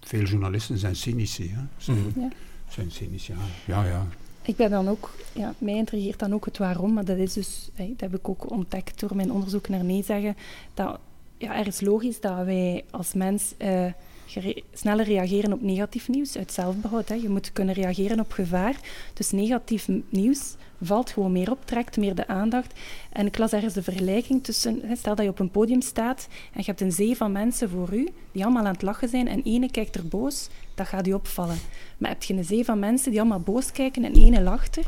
[0.00, 1.50] Veel journalisten zijn cynici.
[1.50, 1.62] Hè?
[1.76, 2.22] Zijn, mm.
[2.22, 2.28] ja.
[2.68, 3.36] zijn cynisch, ja.
[3.66, 4.06] ja, ja.
[4.46, 7.70] Ik ben dan ook, ja, mij intrigeert dan ook het waarom, maar dat is dus,
[7.76, 10.36] dat heb ik ook ontdekt door mijn onderzoek naar nee zeggen,
[10.74, 10.98] dat
[11.38, 13.92] ja, er is logisch dat wij als mens uh,
[14.72, 17.08] sneller reageren op negatief nieuws uit zelfbehoud.
[17.08, 17.14] Hè.
[17.14, 18.76] Je moet kunnen reageren op gevaar.
[19.14, 22.74] Dus negatief nieuws valt gewoon meer op, trekt meer de aandacht.
[23.12, 26.58] En ik las ergens de vergelijking tussen, stel dat je op een podium staat en
[26.60, 29.42] je hebt een zee van mensen voor u, die allemaal aan het lachen zijn en
[29.42, 31.58] ene kijkt er boos, dat gaat u opvallen.
[31.98, 34.86] Maar heb je een zee van mensen die allemaal boos kijken en ene lacht er,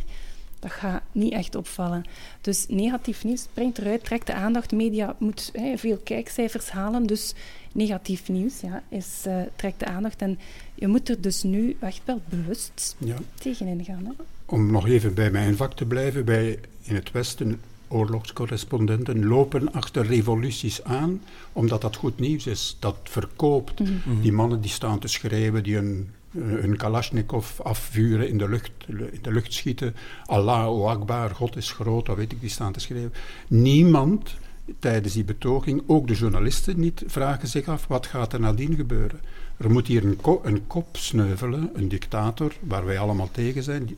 [0.60, 2.04] dat gaat niet echt opvallen.
[2.40, 4.72] Dus negatief nieuws springt eruit, trekt de aandacht.
[4.72, 7.34] Media moet veel kijkcijfers halen, dus
[7.72, 10.22] negatief nieuws ja, is, uh, trekt de aandacht.
[10.22, 10.38] En
[10.74, 13.16] je moet er dus nu echt wel bewust ja.
[13.34, 14.04] tegenin gaan.
[14.04, 14.12] Hè?
[14.46, 20.06] Om nog even bij mijn vak te blijven, wij in het Westen, oorlogscorrespondenten, lopen achter
[20.06, 21.20] revoluties aan,
[21.52, 22.76] omdat dat goed nieuws is.
[22.78, 23.80] Dat verkoopt.
[23.80, 24.20] Mhm.
[24.20, 29.18] Die mannen die staan te schrijven, die een hun Kalashnikov afvuren, in de lucht, in
[29.22, 29.94] de lucht schieten.
[30.26, 33.12] Allahu Akbar, God is groot, dat weet ik, die staan te schrijven.
[33.48, 34.36] Niemand
[34.78, 39.20] tijdens die betoging, ook de journalisten niet, vragen zich af wat gaat er nadien gebeuren.
[39.56, 43.84] Er moet hier een, een kop sneuvelen, een dictator, waar wij allemaal tegen zijn.
[43.84, 43.96] Die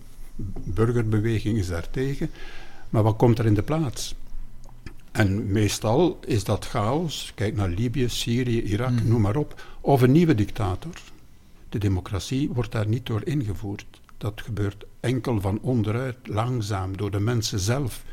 [0.64, 2.30] burgerbeweging is daar tegen.
[2.90, 4.14] Maar wat komt er in de plaats?
[5.12, 7.32] En meestal is dat chaos.
[7.34, 9.08] Kijk naar Libië, Syrië, Irak, mm.
[9.08, 9.62] noem maar op.
[9.80, 10.92] Of een nieuwe dictator.
[11.70, 14.00] De democratie wordt daar niet door ingevoerd.
[14.18, 18.04] Dat gebeurt enkel van onderuit, langzaam, door de mensen zelf.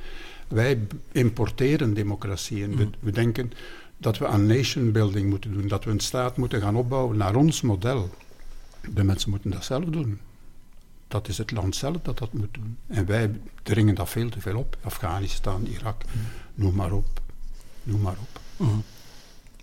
[0.48, 2.94] Wij importeren democratie en we, mm.
[3.00, 3.52] we denken
[3.98, 7.36] dat we aan nation building moeten doen, dat we een staat moeten gaan opbouwen naar
[7.36, 8.10] ons model.
[8.94, 10.20] De mensen moeten dat zelf doen.
[11.08, 12.78] Dat is het land zelf dat dat moet doen.
[12.88, 14.78] En wij dringen dat veel te veel op.
[14.82, 16.22] Afghanistan, Irak, mm.
[16.54, 17.22] noem maar op.
[17.84, 18.42] Noem maar op.
[18.58, 18.84] Mm.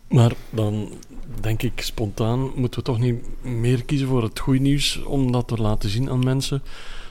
[0.08, 0.92] Maar dan
[1.40, 5.48] denk ik spontaan moeten we toch niet meer kiezen voor het goede nieuws om dat
[5.48, 6.62] te laten zien aan mensen,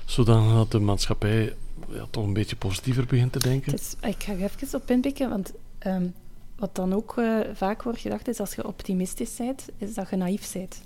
[0.06, 1.56] zodat de maatschappij
[1.90, 3.74] ja, toch een beetje positiever begint te denken.
[4.02, 6.08] ik ga even op inpikken, want ehm,
[6.56, 10.16] wat dan ook uh, vaak wordt gedacht is als je optimistisch bent, is dat je
[10.16, 10.82] naïef bent.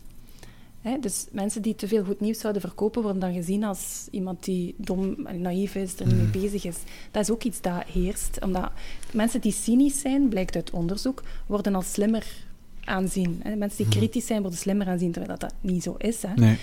[0.88, 1.00] Hè?
[1.00, 4.76] Dus mensen die te veel goed nieuws zouden verkopen, worden dan gezien als iemand die
[4.78, 6.32] dom en naïef is, er niet mee mm.
[6.32, 6.78] bezig is.
[7.12, 8.38] Dat is ook iets dat heerst.
[8.42, 8.72] Omdat
[9.14, 12.47] mensen die cynisch zijn, blijkt uit onderzoek, worden als slimmer
[12.88, 13.40] aanzien.
[13.44, 13.56] Hè.
[13.56, 13.98] Mensen die mhm.
[13.98, 16.22] kritisch zijn worden slimmer aanzien, terwijl dat, dat niet zo is.
[16.22, 16.34] Hè.
[16.36, 16.58] Nee.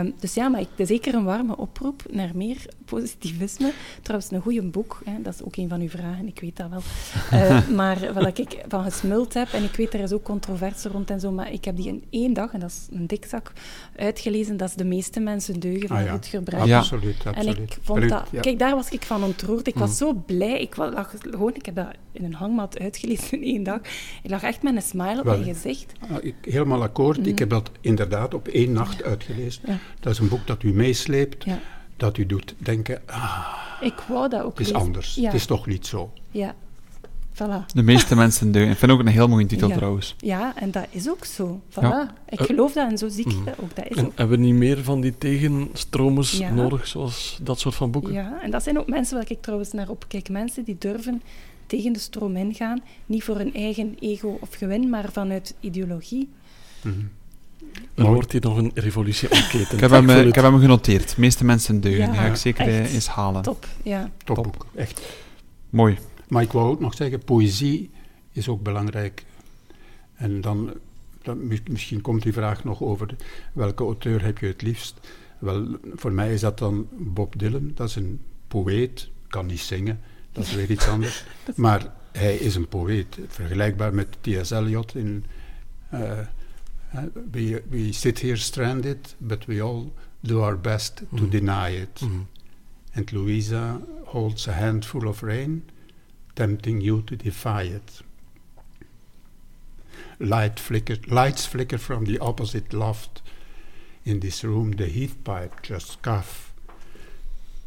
[0.00, 3.72] Um, dus ja, maar ik, het is zeker een warme oproep naar meer positivisme.
[4.02, 6.68] Trouwens, een goede boek, hè, dat is ook een van uw vragen, ik weet dat
[6.70, 6.82] wel.
[7.32, 11.10] Uh, maar wat ik van gesmuld heb, en ik weet er is ook controverse rond
[11.10, 13.52] en zo, maar ik heb die in één dag, en dat is een dikzak,
[13.96, 14.56] uitgelezen.
[14.56, 16.12] Dat is de meeste mensen deugen van ah, ja.
[16.12, 16.64] goed gebruik.
[16.64, 17.56] Ja, absoluut, absoluut.
[17.56, 18.28] En ik vond dat...
[18.40, 19.66] Kijk, daar was ik van ontroerd.
[19.66, 19.98] Ik was mhm.
[19.98, 20.60] zo blij.
[20.60, 21.54] Ik lag gewoon...
[21.54, 23.80] Ik heb dat in een hangmat uitgelezen in één dag.
[24.22, 25.57] Ik lag echt met een smile op mijn gezicht
[26.00, 27.18] Ah, ik, helemaal akkoord.
[27.18, 27.38] Ik mhm.
[27.38, 29.62] heb dat inderdaad op één nacht uitgelezen.
[30.00, 31.44] Dat is een boek dat u meesleept,
[31.96, 33.00] dat u doet denken...
[33.06, 35.14] Ah, ik wou dat ook Het is anders.
[35.14, 36.12] Het is toch niet zo.
[36.30, 36.54] Ja.
[37.32, 37.66] Voilà.
[37.74, 38.72] De meeste mensen deugen.
[38.72, 40.14] Ik vind ook een heel mooie titel trouwens.
[40.18, 41.60] Ja, en dat is ook zo.
[41.70, 42.26] Voilà.
[42.28, 43.44] Ik geloof dat en zo zie ik mhm.
[43.44, 43.76] dat ook.
[43.76, 47.90] Dat is en hebben we niet meer van die tegenstromers nodig, zoals dat soort van
[47.90, 48.12] boeken?
[48.12, 50.28] Ja, en dat zijn ook mensen waar ik trouwens naar opkijk.
[50.28, 51.22] Mensen die durven
[51.68, 52.82] tegen de stroom ingaan.
[53.06, 56.28] Niet voor hun eigen ego of gewin, maar vanuit ideologie.
[56.82, 57.10] Mm -hmm.
[57.94, 59.72] Er wordt hier nog een revolutie ontketend.
[59.72, 61.14] ik, heb hem, ik heb hem genoteerd.
[61.14, 62.04] De meeste mensen deugen.
[62.04, 62.92] Ja, ga ik zeker echt.
[62.92, 63.42] eens halen.
[63.42, 64.10] Top, ja.
[64.24, 64.66] Top, Top.
[64.74, 65.00] echt.
[65.70, 65.98] Mooi.
[66.28, 67.90] Maar ik wou ook nog zeggen, poëzie
[68.32, 69.24] is ook belangrijk.
[70.14, 70.72] En dan,
[71.22, 73.16] dan misschien komt die vraag nog over
[73.52, 75.00] welke auteur heb je het liefst.
[75.38, 77.70] Wel, voor mij is dat dan Bob Dylan.
[77.74, 80.00] Dat is een poëet, kan niet zingen,
[80.32, 81.24] dat is weer iets anders.
[81.54, 84.50] maar hij is een poëet, vergelijkbaar met T.S.
[84.50, 85.24] Eliot in
[85.94, 86.18] uh,
[87.30, 91.30] we, we sit here stranded, but we all do our best to mm.
[91.30, 92.00] deny it.
[92.00, 92.26] Mm.
[92.94, 95.62] And Louisa holds a handful of rain,
[96.34, 98.02] tempting you to defy it.
[100.18, 103.22] Light flicker, lights flicker from the opposite loft.
[104.04, 106.47] In this room, the heath pipe just scuff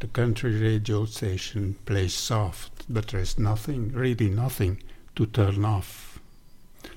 [0.02, 4.82] The country radio station plays soft, but there's nothing, really nothing,
[5.16, 6.20] to turn off.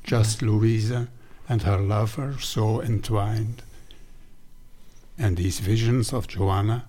[0.03, 0.49] Just mm-hmm.
[0.49, 1.09] Louisa
[1.47, 3.63] and her lover so entwined.
[5.19, 6.87] And these visions of Joanna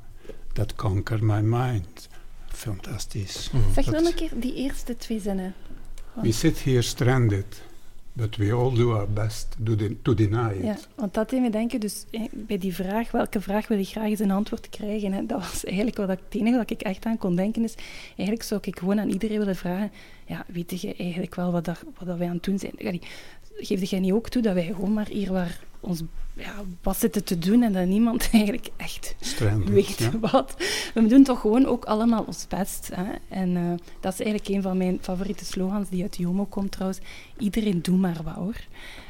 [0.53, 2.07] that conquer my mind.
[2.47, 3.49] Fantastisch.
[3.49, 3.73] Mm-hmm.
[3.73, 5.53] Zeg nog een keer die eerste twee zinnen.
[6.13, 7.61] We sit here stranded,
[8.15, 10.63] but we all do our best to, de- to deny it.
[10.63, 14.05] Ja, want dat deed me denken, dus bij die vraag, welke vraag wil je graag
[14.05, 15.11] eens een antwoord krijgen?
[15.11, 15.25] Hè?
[15.25, 17.75] Dat was eigenlijk wat ik, het enige wat ik echt aan kon denken is,
[18.07, 19.91] eigenlijk zou ik gewoon aan iedereen willen vragen,
[20.25, 23.01] ja, weet je eigenlijk wel wat, dat, wat dat wij aan het doen zijn?
[23.57, 26.01] Geef jij niet ook toe dat wij gewoon maar hier waar ons
[26.33, 26.53] ja,
[26.83, 30.11] wat zitten te doen en dat niemand eigenlijk echt Stranded, weet ja.
[30.19, 30.55] wat.
[30.93, 32.89] We doen toch gewoon ook allemaal ons best.
[32.93, 33.03] Hè?
[33.29, 33.63] En eh,
[33.99, 36.99] dat is eigenlijk een van mijn favoriete slogans die uit Jomo komt trouwens.
[37.37, 38.55] Iedereen doe maar wat hoor.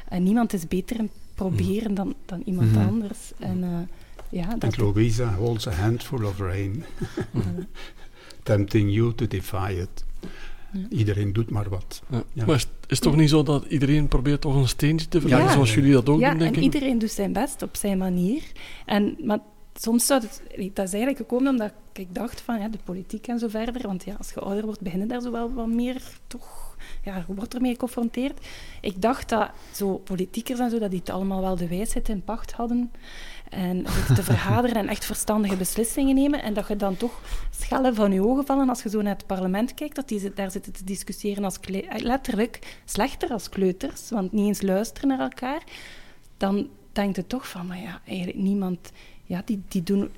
[0.08, 2.86] En niemand is beter in proberen dan, dan iemand Mhm.
[2.86, 3.18] anders.
[3.38, 6.84] En eh, ja, dat, Louisa holds a handful of rain,
[8.42, 10.04] tempting you to defy it.
[10.88, 12.02] Iedereen doet maar wat.
[12.10, 12.22] Ja.
[12.32, 12.44] Ja.
[12.46, 15.46] Maar is het is toch niet zo dat iedereen probeert toch een steentje te verleggen,
[15.46, 15.52] Ja.
[15.52, 16.64] zoals jullie dat ook ja, doen, denk en ik?
[16.64, 18.42] iedereen doet zijn best op zijn manier.
[18.86, 19.38] En, maar
[19.74, 20.42] soms zou het...
[20.74, 23.82] Dat is eigenlijk gekomen omdat ik dacht van ja, de politiek en zo verder.
[23.86, 26.76] Want ja, als je ouder wordt, beginnen daar zo wel wat meer toch...
[27.04, 28.46] Ja, je wordt ermee geconfronteerd.
[28.80, 32.22] Ik dacht dat zo politiekers en zo, dat die het allemaal wel de wijsheid in
[32.24, 32.90] pacht hadden.
[33.50, 33.84] En
[34.14, 36.42] te vergaderen en echt verstandige beslissingen nemen.
[36.42, 37.20] En dat je dan toch
[37.50, 39.94] schellen van je ogen vallen als je zo naar het parlement kijkt.
[39.96, 44.10] Dat die daar zitten te discussiëren als eh, letterlijk slechter als kleuters.
[44.10, 45.62] Want niet eens luisteren naar elkaar.
[46.36, 48.92] Dan denkt het toch van, maar ja, eigenlijk niemand...
[49.24, 50.10] Ja, die, die doen...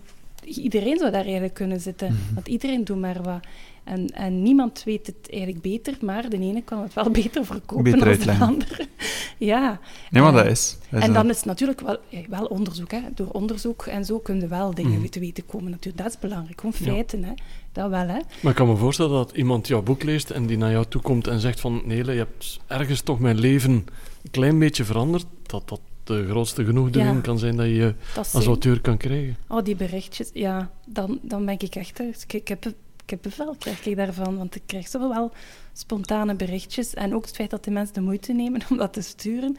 [0.44, 2.12] Iedereen zou daar eigenlijk kunnen zitten.
[2.12, 2.34] Mhm.
[2.34, 3.46] Want iedereen doet maar wat.
[3.88, 7.82] En, en niemand weet het eigenlijk beter, maar de ene kan het wel beter verkopen
[7.84, 8.86] Beter dan de andere.
[9.38, 9.80] Ja.
[10.10, 10.76] Nee, maar Eh, dat is.
[10.90, 12.90] dat is en dan is het natuurlijk wel, eh, wel onderzoek.
[12.90, 13.00] Hè.
[13.14, 15.08] Door onderzoek en zo kun je wel dingen Mhm.
[15.08, 15.70] te weten komen.
[15.70, 16.60] Natuurlijk, dat is belangrijk.
[16.60, 16.84] Gewoon Ja.
[16.92, 17.32] feiten, hè.
[17.72, 18.06] dat wel.
[18.08, 18.18] Hè.
[18.40, 21.02] Maar ik kan me voorstellen dat iemand jouw boek leest en die naar jou toe
[21.02, 25.26] komt en zegt van Nele, je hebt ergens toch mijn leven een klein beetje veranderd,
[25.42, 27.20] dat dat de grootste genoegdoening Ja.
[27.20, 29.36] kan zijn dat je Dat als auteur kan krijgen.
[29.48, 32.00] Oh, die berichtjes, ja, dan, dan ben ik echt...
[32.32, 32.72] ik heb
[33.08, 35.32] kippenvel krijg ik daarvan, want ik krijg zo wel
[35.72, 36.94] spontane berichtjes.
[36.94, 39.56] En ook het feit dat de mensen de moeite nemen om dat te sturen,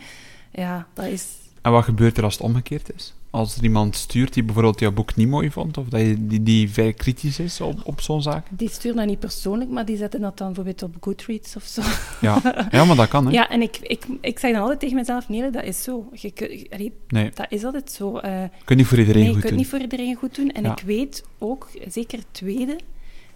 [0.52, 1.26] ja, dat is...
[1.62, 3.14] En wat gebeurt er als het omgekeerd is?
[3.32, 6.44] Als er iemand stuurt die bijvoorbeeld jouw boek niet mooi vond, of dat je, die,
[6.44, 8.48] die vrij kritisch is op, op zo'n zaak?
[8.50, 11.82] Die sturen dat niet persoonlijk, maar die zetten dat dan bijvoorbeeld op Goodreads of zo.
[12.22, 13.32] Ja, ja maar dat kan, hè?
[13.40, 16.10] Ja, en ik, ik, ik zeg dan altijd tegen mezelf, nee, dat is zo.
[16.14, 18.18] Je, kun- allee, Nee, dat is altijd zo.
[18.18, 19.62] eh, je kunt niet voor iedereen nee, je goed kunt doen.
[19.64, 20.50] niet voor iedereen goed doen.
[20.52, 20.72] En Ja.
[20.72, 22.78] ik weet ook, zeker tweede...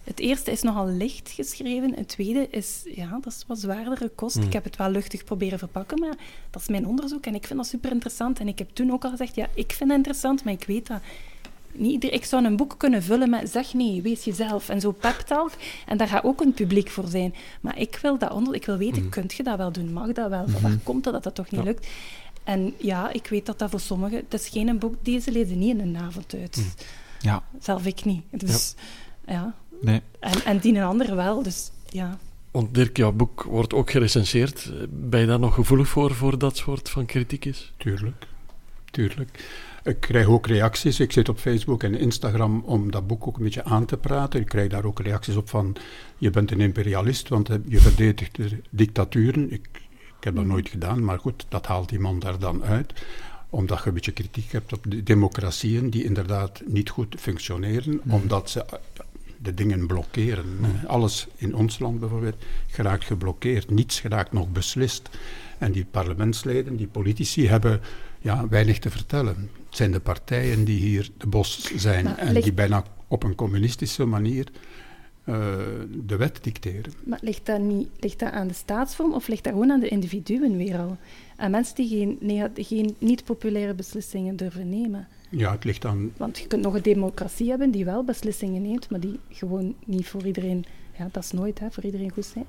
[0.04, 1.94] Het eerste is nogal licht geschreven.
[1.94, 4.34] Het tweede is, ja, dat is wat zwaardere kost.
[4.36, 4.44] Hmm.
[4.44, 6.14] Ik heb het wel luchtig proberen verpakken, maar
[6.50, 8.38] dat is mijn onderzoek en ik vind dat super interessant.
[8.40, 10.86] En ik heb toen ook al gezegd, ja, ik vind het interessant, maar ik weet
[10.86, 11.00] dat...
[11.76, 15.50] Niet ik zou een boek kunnen vullen met zeg nee, wees jezelf en zo peptalk.
[15.86, 17.34] En daar gaat ook een publiek voor zijn.
[17.60, 19.10] Maar ik wil dat onder, ik wil weten, Mhm.
[19.10, 19.92] kunt je dat wel doen?
[19.92, 20.46] Mag dat wel?
[20.48, 20.60] Mhm.
[20.62, 21.66] waar komt dat dat dat toch niet Ja.
[21.66, 21.86] lukt?
[22.44, 24.16] En ja, ik weet dat dat voor sommigen...
[24.18, 26.56] Het is geen boek, deze lezen niet in een avond uit.
[26.56, 26.66] Mhm.
[27.20, 28.22] Ja, Zelf ik niet.
[28.30, 28.74] Dus
[29.26, 29.54] ja.
[29.80, 30.00] Nee.
[30.18, 31.42] En, en die een ander wel.
[31.42, 32.18] Dus ja.
[32.50, 34.72] Want Dirk, jouw boek wordt ook gerecenseerd.
[34.90, 37.72] Ben je daar nog gevoelig voor, voor dat soort van kritiek is?
[37.76, 38.26] Tuurlijk,
[38.90, 39.44] tuurlijk.
[39.84, 41.00] Ik krijg ook reacties.
[41.00, 44.40] Ik zit op Facebook en Instagram om dat boek ook een beetje aan te praten.
[44.40, 45.76] Ik krijg daar ook reacties op van,
[46.18, 49.52] je bent een imperialist, want je verdedigt de dictaturen.
[49.52, 49.68] Ik,
[50.18, 52.92] ik heb dat nooit gedaan, maar goed, dat haalt iemand daar dan uit.
[53.50, 58.50] Omdat je een beetje kritiek hebt op de democratieën die inderdaad niet goed functioneren, omdat
[58.50, 58.64] ze
[59.44, 60.58] de dingen blokkeren.
[60.62, 63.70] Eh, Alles in ons land bijvoorbeeld geraakt geblokkeerd.
[63.70, 65.08] Niets geraakt nog beslist.
[65.58, 67.80] En die parlementsleden, die politici, hebben
[68.18, 69.50] ja, weinig te vertellen.
[69.66, 73.34] Het zijn de partijen die hier de bos zijn Maar en die bijna op een
[73.34, 74.48] communistische manier
[75.24, 75.34] eh,
[76.06, 76.92] de wet dicteren.
[77.04, 79.88] Maar ligt dat, niet, ligt dat aan de staatsvorm of ligt dat gewoon aan de
[79.88, 80.96] individuen weer al?
[81.36, 85.08] Aan mensen die geen, geen niet-populaire beslissingen durven nemen.
[85.36, 88.90] Ja, het ligt aan Want je kunt nog een democratie hebben die wel beslissingen neemt,
[88.90, 90.64] maar die gewoon niet voor iedereen...
[90.98, 92.46] Ja, dat is nooit hè, voor iedereen goed zijn.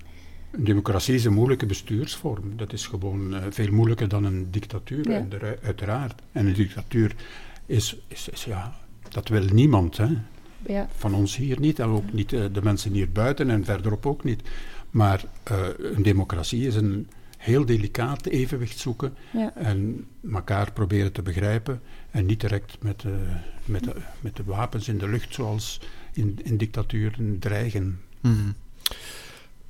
[0.51, 2.57] Een democratie is een moeilijke bestuursvorm.
[2.57, 5.25] Dat is gewoon eh, veel moeilijker dan een dictatuur, Ja.
[5.63, 6.21] uiteraard.
[6.31, 7.15] En een dictatuur
[7.65, 8.75] is, is, is, ja,
[9.09, 9.97] dat wil niemand.
[9.97, 10.07] Hè.
[10.67, 14.05] Ja, Van ons hier niet, en ook niet eh, de mensen hier buiten en verderop
[14.05, 14.41] ook niet.
[14.91, 17.07] Maar eh, een democratie is een
[17.37, 19.55] heel delicaat evenwicht zoeken ja.
[19.55, 21.81] en elkaar proberen te begrijpen
[22.15, 23.11] en niet direct met, eh,
[23.65, 25.79] met, de, met de wapens in de lucht zoals
[26.13, 27.99] in, in dictaturen dreigen.
[28.21, 28.51] Mhm.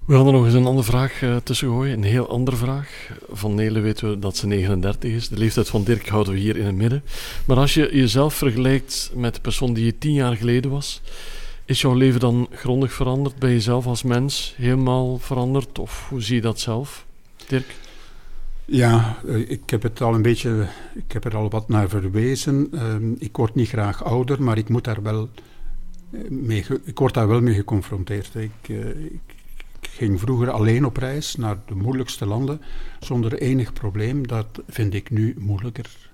[0.05, 1.93] We gaan er nog eens een andere vraag eh, tussen gooien.
[1.93, 3.09] Een heel andere vraag.
[3.31, 5.27] Van Nele weten we dat ze 39 is.
[5.27, 7.03] De leeftijd van Dirk houden we hier in het midden.
[7.45, 11.01] Maar als je jezelf vergelijkt met de persoon die je tien jaar geleden was,
[11.65, 13.35] Is jouw leven dan grondig veranderd?
[13.39, 15.79] Ben je zelf als mens helemaal veranderd?
[15.79, 17.05] Of hoe zie je dat zelf,
[17.47, 17.75] Dirk?
[18.65, 22.67] Ja, eh, ik heb het al een beetje, ik heb er al wat naar verwezen.
[22.71, 25.29] Ehm, ik word niet graag ouder, maar ik moet daar wel
[26.11, 28.35] eh, mee, ik word daar wel mee geconfronteerd.
[28.35, 29.21] Ik, uh, ik,
[29.81, 32.61] ging vroeger alleen op reis naar de moeilijkste landen
[32.99, 34.27] zonder enig probleem.
[34.27, 36.09] Dat vind ik nu moeilijker,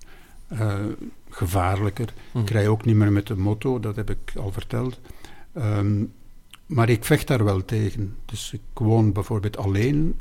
[1.30, 2.14] gevaarlijker.
[2.34, 5.00] Ik rij ook niet meer met de motto, dat heb ik al verteld.
[5.54, 6.04] Ehm,
[6.66, 8.16] maar ik vecht daar wel tegen.
[8.26, 10.16] Dus ik woon bijvoorbeeld alleen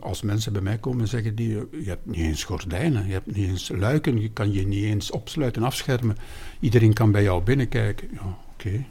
[0.00, 3.48] als mensen bij mij komen zeggen die, je hebt niet eens gordijnen, je hebt niet
[3.48, 6.16] eens luiken, je kan je niet eens opsluiten, afschermen.
[6.60, 8.08] Iedereen kan bij jou binnenkijken.
[8.12, 8.84] Ja, oké,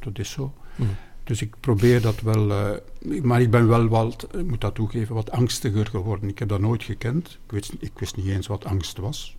[0.00, 0.54] dat is zo.
[0.76, 0.88] Mhm.
[1.24, 5.14] Dus ik probeer dat wel, uh, maar ik ben wel wat, ik moet dat toegeven,
[5.14, 6.28] wat angstiger geworden.
[6.28, 7.38] Ik heb dat nooit gekend.
[7.44, 9.36] Ik wist, ik wist niet eens wat angst was.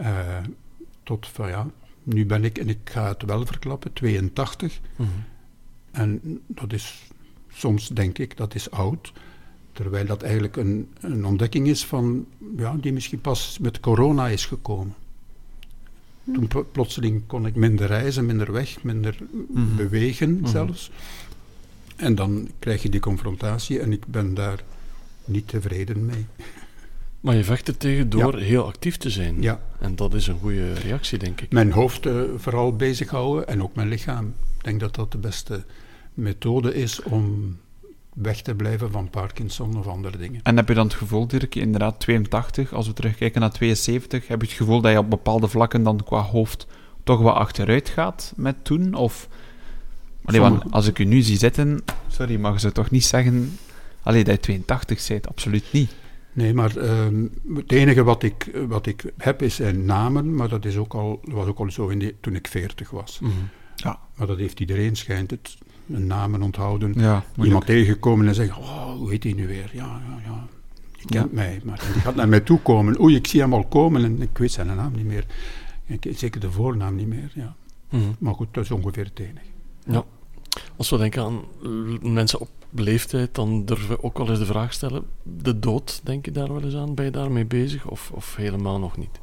[0.00, 0.36] Uh,
[1.02, 1.66] tot van ja,
[2.02, 4.80] nu ben ik, en ik ga het wel verklappen, 82.
[4.96, 5.08] Mhm.
[5.90, 7.10] En dat is,
[7.52, 9.12] soms denk ik, dat is oud.
[9.74, 14.46] Terwijl dat eigenlijk een, een ontdekking is van, ja, die misschien pas met corona is
[14.46, 14.94] gekomen.
[16.32, 19.76] Toen plotseling kon ik minder reizen, minder weg, minder mhm.
[19.76, 20.46] bewegen mhm.
[20.46, 20.90] zelfs.
[21.96, 24.64] En dan krijg je die confrontatie en ik ben daar
[25.24, 26.26] niet tevreden mee.
[27.20, 29.42] Maar je vecht er tegen door heel actief te zijn.
[29.42, 29.60] Ja.
[29.80, 31.52] En dat is een goede reactie, denk ik.
[31.52, 34.26] Mijn hoofd uh, vooral bezighouden en ook mijn lichaam.
[34.58, 35.64] Ik denk dat dat de beste
[36.14, 37.56] methode is om
[38.14, 40.40] weg te blijven van Parkinson of andere dingen.
[40.42, 44.40] En heb je dan het gevoel, Dirk, inderdaad 82, als we terugkijken naar 72, heb
[44.40, 46.66] je het gevoel dat je op bepaalde vlakken dan qua hoofd
[47.02, 48.94] toch wat achteruit gaat met toen?
[48.94, 49.28] Of,
[50.24, 53.58] allee, want als ik u nu zie zitten, sorry, mag ze toch niet zeggen
[54.02, 55.28] allee, dat je 82 bent?
[55.28, 55.94] Absoluut niet.
[56.32, 60.64] Nee, maar ehm, het enige wat ik, wat ik heb is zijn namen, maar dat
[60.64, 63.18] is ook al, was ook al zo in die, toen ik 40 was.
[63.20, 63.32] Mhm.
[63.76, 63.98] Ja.
[64.16, 65.56] Maar dat heeft iedereen, schijnt het
[65.86, 66.92] namen onthouden.
[66.96, 69.70] Ja, Iemand tegenkomen en zeggen, oh, hoe heet hij nu weer?
[69.72, 70.46] Ja, ja, ja.
[70.96, 71.60] Die kent mij.
[71.64, 73.00] Maar die gaat naar mij toe komen.
[73.00, 75.26] Oei, ik zie hem al komen en ik weet zijn naam niet meer.
[75.86, 77.54] Ik, zeker de voornaam niet meer, ja.
[77.90, 78.02] Mhm.
[78.18, 79.46] Maar goed, dat is ongeveer het enige.
[79.86, 80.04] Ja.
[80.76, 81.42] Als we denken aan
[82.12, 86.24] mensen op leeftijd, dan durven we ook wel eens de vraag stellen: de dood, denk
[86.24, 86.94] je daar wel eens aan?
[86.94, 89.20] Ben je daarmee bezig of, of helemaal nog niet?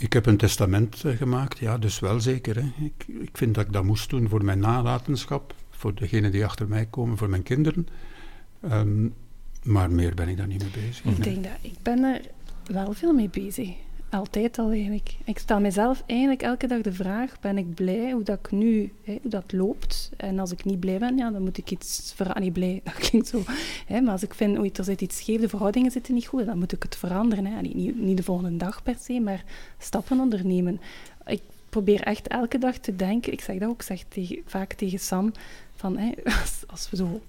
[0.00, 2.56] Ik heb een testament eh, gemaakt, ja, dus wel zeker.
[2.56, 2.84] Hè.
[2.84, 6.68] Ik, ik vind dat ik dat moest doen voor mijn nalatenschap, voor degenen die achter
[6.68, 7.86] mij komen, voor mijn kinderen.
[8.60, 9.08] Ehm,
[9.62, 11.04] maar meer ben ik daar niet mee bezig.
[11.04, 12.20] Ik denk dat ik ben er
[12.66, 13.70] wel veel mee bezig.
[14.10, 15.16] Altijd al eigenlijk.
[15.24, 18.92] Ik stel mezelf eigenlijk elke dag de vraag: ben ik blij hoe dat ik nu,
[19.02, 20.10] hè, hoe dat loopt?
[20.16, 22.42] En als ik niet blij ben, ja, dan moet ik iets veranderen.
[22.42, 23.42] Niet blij, dat klinkt zo.
[23.86, 26.46] Hè, maar als ik vind, oei, er zit iets scheef, de verhoudingen zitten niet goed,
[26.46, 27.46] dan moet ik het veranderen.
[27.46, 27.60] Hè.
[27.60, 29.44] Niet, niet de volgende dag per se, maar
[29.78, 30.80] stappen ondernemen.
[31.26, 33.32] Ik probeer echt elke dag te denken.
[33.32, 34.04] Ik zeg dat ook, zeg
[34.46, 35.32] vaak tegen Sam,
[35.74, 37.20] van hè, als, als we zo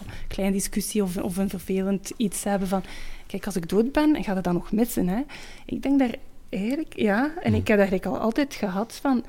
[0.00, 2.82] een kleine discussie of, of een vervelend iets hebben van
[3.26, 5.08] kijk, als ik dood ben, ga je dat nog missen.
[5.08, 5.22] Hè?
[5.66, 6.14] Ik denk daar
[6.48, 9.24] eigenlijk, ja, en ik heb eigenlijk al altijd gehad van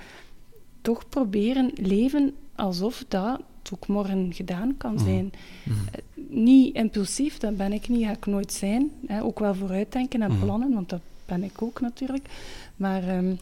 [0.81, 3.41] toch proberen leven alsof dat
[3.73, 5.31] ook morgen gedaan kan zijn.
[5.65, 8.91] Eh, niet impulsief, dat ben ik niet, ga ik nooit zijn.
[9.05, 9.23] Hè?
[9.23, 12.25] Ook wel vooruitdenken en plannen, want dat ben ik ook natuurlijk.
[12.75, 13.33] Maar ehm,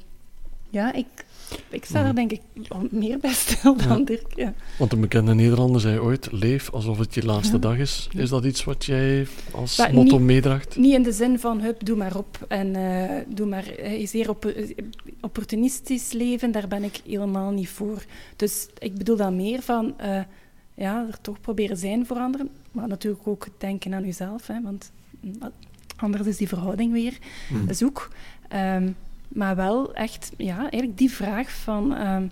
[0.76, 1.26] ja, ik,
[1.69, 2.41] ik sta er denk ik
[2.89, 4.36] meer bij stil dan Dirk.
[4.36, 4.53] Ja.
[4.78, 8.09] Want een bekende Nederlander zei ooit: leef alsof het je laatste dag is.
[8.15, 10.76] Is dat iets wat jij als motto meedraagt?
[10.76, 13.65] Niet in de zin van: hup, doe maar op en uh, doe maar.
[13.80, 14.53] Uh, zeer op,
[15.21, 18.05] opportunistisch leven, daar ben ik helemaal niet voor.
[18.36, 19.95] Dus ik bedoel dan meer van.
[20.78, 24.91] Ja, er toch proberen zijn voor anderen, maar natuurlijk ook denken aan jezelf, hè, want
[25.19, 25.34] mm,
[25.95, 27.17] anders is die verhouding weer
[27.49, 27.73] mm.
[27.73, 28.09] zoek.
[28.53, 28.95] Um,
[29.36, 32.31] maar wel echt, ja, eigenlijk die vraag van, um,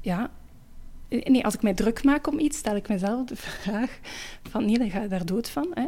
[0.00, 0.30] ja,
[1.08, 3.98] nee, als ik mij druk maak om iets, stel ik mezelf de vraag
[4.42, 5.70] van, nee, dan ga je daar dood van.
[5.74, 5.86] Hè?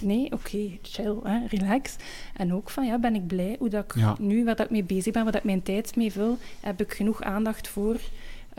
[0.00, 1.96] Nee, oké, chill, hè, relax.
[2.36, 4.84] En ook van, ja, ben ik blij hoe dat ik nu, waar dat ik mee
[4.84, 7.96] bezig ben, waar ik mijn tijd mee vul, heb ik genoeg aandacht voor.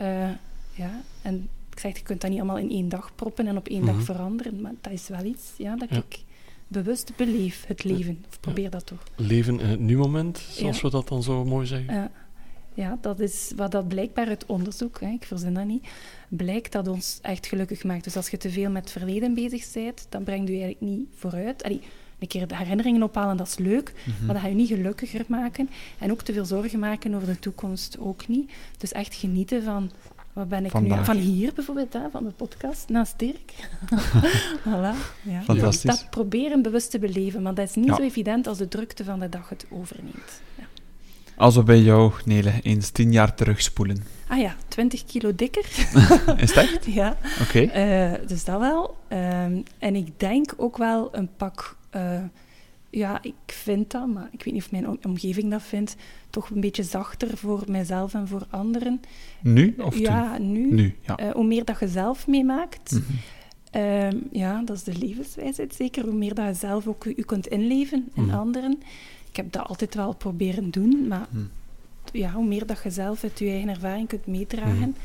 [0.00, 0.30] Uh,
[0.72, 3.68] ja, en ik zeg, je kunt dat niet allemaal in één dag proppen en op
[3.68, 4.04] één dag mhm.
[4.04, 6.24] veranderen, maar dat is wel iets ja, dat ik
[6.68, 8.24] bewust beleef het leven.
[8.28, 9.02] Of probeer dat toch.
[9.16, 11.94] Leven in het nu-moment, zoals we dat dan zo mooi zeggen.
[11.94, 12.10] Ja.
[12.74, 15.88] ja, dat is wat dat blijkbaar uit onderzoek, hè, ik verzin dat niet,
[16.28, 18.04] blijkt dat ons echt gelukkig maakt.
[18.04, 21.08] Dus als je te veel met het verleden bezig bent, dan brengt je eigenlijk niet
[21.14, 21.62] vooruit.
[21.62, 21.80] Allee,
[22.18, 24.24] een keer de herinneringen ophalen, dat is leuk, mhm.
[24.24, 25.70] maar dat gaat je niet gelukkiger maken.
[25.98, 28.52] En ook te veel zorgen maken over de toekomst ook niet.
[28.78, 29.90] Dus echt genieten van
[30.36, 31.04] wat ben ik nu?
[31.04, 33.52] Van hier bijvoorbeeld, hè, van de podcast, naast Dirk.
[34.68, 35.42] voilà, ja.
[35.42, 35.90] Fantastisch.
[35.90, 39.18] Dat proberen bewust te beleven, maar dat is niet zo evident als de drukte van
[39.18, 40.42] de dag het overneemt.
[40.54, 40.64] Ja.
[41.36, 44.04] Als we bij jou, Nele, eens tien jaar terugspoelen.
[44.28, 45.64] Ah ja, 20 kilo dikker.
[46.36, 46.84] Is echt?
[47.00, 47.16] ja.
[47.40, 47.60] Oké.
[47.60, 48.96] Eh, dus dat wel.
[49.08, 51.76] Ehm, en ik denk ook wel een pak...
[51.90, 52.22] eh,
[52.96, 55.96] ja, ik vind dat, maar ik weet niet of mijn om- omgeving dat vindt,
[56.30, 59.00] toch een beetje zachter voor mijzelf en voor anderen.
[59.42, 60.02] Nu of toen?
[60.02, 60.72] ja, nu.
[60.74, 61.16] Nu, ja.
[61.16, 63.02] Eh, hoe meer dat je zelf meemaakt, Mhm.
[63.70, 66.04] Ehm, ja, dat is de levenswijsheid zeker.
[66.04, 68.34] Hoe meer dat je zelf ook je, kunt inleven in Mhm.
[68.36, 68.78] anderen.
[69.28, 71.42] Ik heb dat altijd wel proberen doen, maar Mhm.
[72.12, 74.96] ja, hoe meer dat je zelf uit je eigen ervaring kunt meedragen.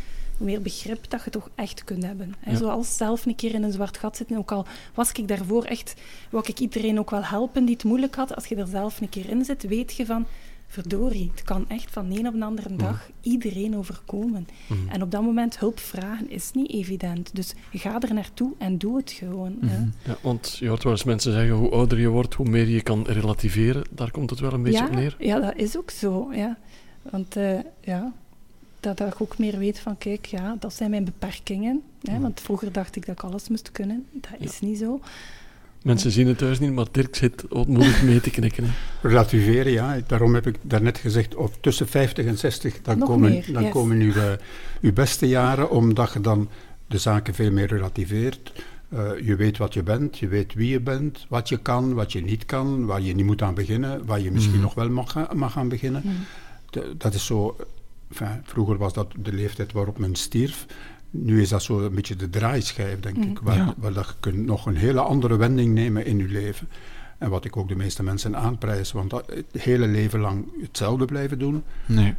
[0.42, 2.36] Hoe meer begrip dat je toch echt kunt hebben.
[2.44, 2.58] En Ja.
[2.58, 5.94] Zoals zelf een keer in een zwart gat zitten, ook al was ik daarvoor echt,
[6.30, 9.10] wou ik iedereen ook wel helpen die het moeilijk had, als je er zelf een
[9.10, 10.26] keer in zit, weet je van,
[10.68, 14.48] verdorie, het kan echt van de een op de andere dag iedereen overkomen.
[14.68, 14.90] Mhm.
[14.90, 17.36] En op dat moment hulp vragen is niet evident.
[17.36, 19.58] Dus ga er naartoe en doe het gewoon.
[19.62, 19.88] Mhm.
[20.06, 22.82] Ja, want je hoort wel eens mensen zeggen, hoe ouder je wordt, hoe meer je
[22.82, 23.84] kan relativeren.
[23.92, 25.16] Daar komt het wel een beetje ja, op neer.
[25.20, 26.30] Ja, dat is ook zo.
[26.34, 26.58] Ja.
[27.02, 28.14] Want eh, ja,
[28.82, 31.82] dat, dat ik ook meer weet van, kijk, ja, dat zijn mijn beperkingen.
[32.04, 32.22] Hè, Mhm.
[32.22, 34.06] Want vroeger dacht ik dat ik alles moest kunnen.
[34.12, 35.00] Dat is niet zo.
[35.84, 38.64] Mensen zien het thuis niet, maar Dirk zit ootmoedig mee te knikken.
[38.64, 38.70] hè.
[39.08, 40.00] Relativeren, ja.
[40.08, 43.62] Daarom heb ik daarnet gezegd, op tussen 50 en 60, dan Nog komen, meer, dan
[43.64, 43.72] yes.
[43.72, 44.14] komen uw,
[44.82, 46.50] uw beste jaren, omdat je dan
[46.88, 48.52] de zaken veel meer relativeert.
[48.90, 52.12] Eh, je weet wat je bent, je weet wie je bent, wat je kan, wat
[52.12, 54.62] je niet kan, waar je niet moet aan beginnen, waar je misschien Mhm.
[54.64, 56.02] nog wel mag, gaan- mag aan beginnen.
[56.06, 56.14] Mhm.
[56.70, 57.56] De- dat is zo,
[58.12, 60.66] enfin, vroeger was dat de leeftijd waarop men stierf.
[61.10, 63.30] Nu is dat zo een beetje de draaischijf, denk Mhm.
[63.30, 63.74] ik, waar, Ja.
[63.78, 66.68] waar dat je kunt nog een hele andere wending nemen in je leven.
[67.18, 71.06] En wat ik ook de meeste mensen aanprijs, want dat, het hele leven lang hetzelfde
[71.06, 71.64] blijven doen.
[71.86, 72.14] Nee.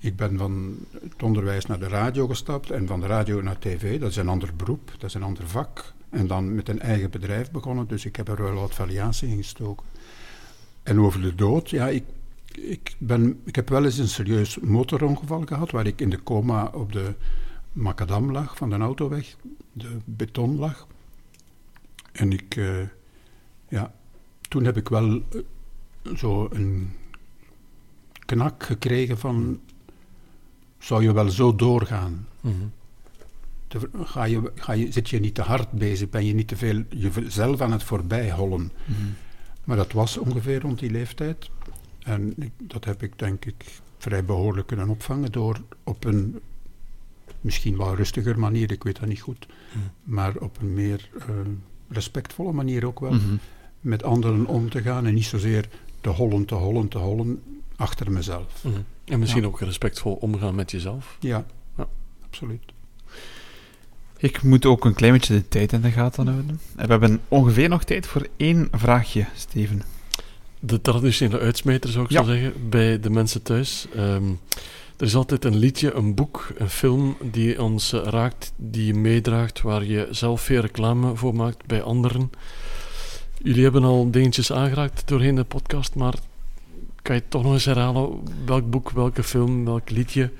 [0.00, 4.00] Ik ben van het onderwijs naar de radio gestapt en van de radio naar tv.
[4.00, 5.92] Dat is een ander beroep, dat is een ander vak.
[6.10, 9.36] En dan met een eigen bedrijf begonnen, dus ik heb er wel wat variatie in
[9.36, 9.86] gestoken.
[10.82, 12.04] En over de dood, ja, ik,
[12.62, 16.70] ik, ben, ik heb wel eens een serieus motorongeval gehad, waar ik in de coma
[16.74, 17.14] op de
[17.72, 19.36] macadam lag van de autoweg,
[19.72, 20.86] de beton lag.
[22.12, 22.78] En ik, eh,
[23.68, 23.92] ja,
[24.48, 25.40] toen heb ik wel eh,
[26.16, 26.90] zo een
[28.26, 29.60] knak gekregen van,
[30.78, 32.26] zou je wel zo doorgaan?
[32.40, 32.54] Mhm.
[33.66, 36.10] Te- ga je, ga je, zit je niet te hard bezig?
[36.10, 38.72] Ben je niet te veel jezelf aan het voorbijhollen?
[38.84, 38.98] Mhm.
[39.64, 41.50] Maar dat was ongeveer rond die leeftijd.
[42.08, 43.64] En ik- dat heb ik denk ik
[43.98, 46.40] vrij behoorlijk kunnen opvangen door op een
[47.40, 49.84] misschien wel rustiger manier, ik weet dat niet goed, Mhm.
[50.04, 51.26] maar op een meer eh,
[51.88, 53.36] respectvolle manier ook wel, Mhm.
[53.80, 55.68] met anderen om te gaan en niet zozeer
[56.00, 57.42] te hollen, te hollen, te hollen
[57.76, 58.64] achter mezelf.
[58.64, 58.74] Mhm.
[59.04, 59.48] En misschien Ja.
[59.48, 61.16] ook respectvol omgaan met jezelf.
[61.20, 61.44] Ja,
[61.76, 61.86] Ja.
[62.24, 62.62] absoluut.
[64.18, 66.60] Ik moet ook een klein beetje de tijd in de gaten houden.
[66.76, 69.82] En we hebben ongeveer nog tijd voor één vraagje, Steven.
[70.60, 72.22] De traditionele uitsmijter, zou ik Ja.
[72.24, 73.86] zo zeggen, bij de mensen thuis.
[73.94, 74.30] Ehm,
[74.96, 78.94] er is altijd een liedje, een boek, een film die ons eh, raakt, die je
[78.94, 82.30] meedraagt, waar je zelf veel reclame voor maakt bij anderen.
[83.42, 86.14] Jullie hebben al dingetjes aangeraakt doorheen de podcast, maar
[87.02, 90.30] kan je toch nog eens herhalen welk boek, welke film, welk liedje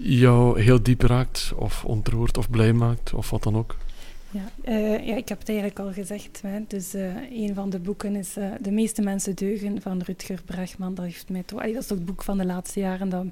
[0.00, 3.76] jou heel diep raakt, of ontroert, of blij maakt, of wat dan ook?
[4.30, 6.42] Ja, eh, ja, ik heb het eigenlijk al gezegd.
[6.42, 6.60] Hè.
[6.68, 10.94] Dus eh, een van de boeken is eh, De meeste mensen deugen van Rutger Bregman.
[10.94, 13.24] Dat, heeft mij toch, allee, dat is toch het boek van de laatste jaren dat,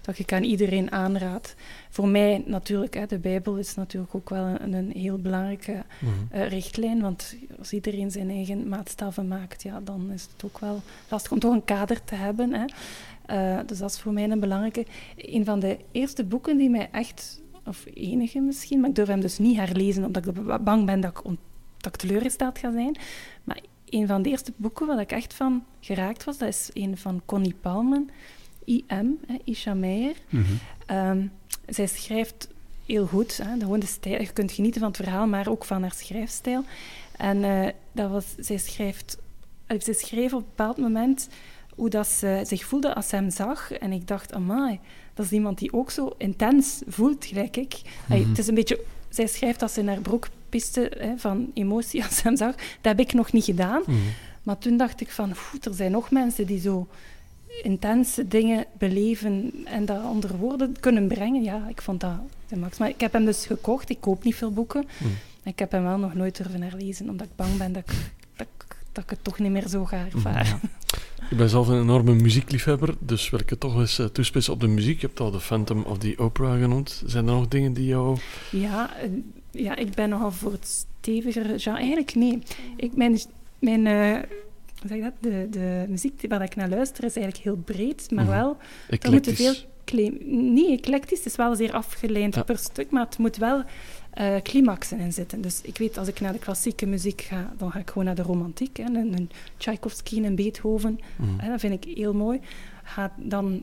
[0.00, 1.54] dat ik aan iedereen aanraad.
[1.90, 6.42] Voor mij natuurlijk, hè, de Bijbel is natuurlijk ook wel een, een heel belangrijke Mhm.
[6.48, 7.00] richtlijn.
[7.00, 11.38] Want als iedereen zijn eigen maatstaven maakt, ja, dan is het ook wel lastig om
[11.38, 12.52] toch een kader te hebben.
[12.52, 12.64] Hè.
[13.66, 14.86] Dus dat is voor mij een belangrijke.
[15.16, 19.20] Een van de eerste boeken die mij echt, of enige misschien, maar ik durf hem
[19.20, 21.38] dus niet herlezen omdat ik ba- bang ben dat ik, on,
[21.76, 22.96] dat ik teleurgesteld ga zijn.
[23.44, 26.96] Maar een van de eerste boeken waar ik echt van geraakt was, dat is een
[26.96, 28.10] van Connie Palmen,
[28.64, 30.16] IM, hè, Isha Meijer.
[30.28, 30.44] Mhm.
[30.86, 31.26] Ehm,
[31.68, 32.48] zij schrijft
[32.86, 33.36] heel goed.
[33.36, 36.64] Hè, gewoon de stijl, je kunt genieten van het verhaal, maar ook van haar schrijfstijl.
[37.16, 39.18] En eh, dat was, zij, schrijft,
[39.78, 41.28] zij schreef op een bepaald moment
[41.74, 43.72] hoe dat ze zich voelde als ze hem zag.
[43.72, 44.80] En ik dacht, amai,
[45.14, 47.80] dat is iemand die ook zo intens voelt, gelijk ik.
[48.06, 48.28] Mhm.
[48.28, 48.80] het is een beetje...
[49.08, 52.54] Zij schrijft dat ze in haar broek piste hè, van emotie als ze hem zag.
[52.54, 53.82] Dat heb ik nog niet gedaan.
[53.86, 53.96] Mhm.
[54.42, 56.86] Maar toen dacht ik van, "Oeh, er zijn nog mensen die zo
[57.62, 61.42] intense dingen beleven en dat onder woorden kunnen brengen.
[61.42, 62.16] Ja, ik vond dat
[62.48, 62.78] de max.
[62.78, 63.88] Maar ik heb hem dus gekocht.
[63.90, 64.84] Ik koop niet veel boeken.
[64.98, 65.08] Mhm.
[65.44, 67.96] Ik heb hem wel nog nooit durven herlezen, omdat ik bang ben dat ik,
[68.36, 70.60] dat, ik- dat ik het toch niet meer zo ga ervaren.
[71.32, 74.60] Ik ben zelf een enorme muziekliefhebber, dus wil ik het toch eens eh, toespitsen op
[74.60, 75.00] de muziek.
[75.00, 77.02] Je hebt al de Phantom of the Opera genoemd.
[77.06, 78.18] Zijn er nog dingen die jou...
[78.50, 79.08] Ja, eh,
[79.50, 81.78] ja, ik ben nogal voor het steviger genre.
[81.78, 82.38] Eigenlijk nee.
[82.76, 83.18] Ik, mijn
[83.58, 83.86] mijn
[84.80, 85.12] hoe zeg dat?
[85.20, 88.32] De, de muziek waar ik naar luister is eigenlijk heel breed, maar Mhm.
[88.32, 88.56] wel
[88.88, 89.66] er moeten veel Eclectisch.
[89.84, 90.18] Claim,
[90.52, 92.42] niet eclectisch, het is wel zeer afgeleid Ja.
[92.42, 93.62] per stuk, maar het moet wel
[94.12, 95.40] eh climaxen in zitten.
[95.40, 98.14] Dus ik weet, als ik naar de klassieke muziek ga, dan ga ik gewoon naar
[98.14, 98.76] de romantiek.
[98.76, 101.38] Hè, een, een Tchaikovsky, een Beethoven, Mhm.
[101.38, 102.40] hè, dat vind ik heel mooi.
[102.82, 103.62] Ga dan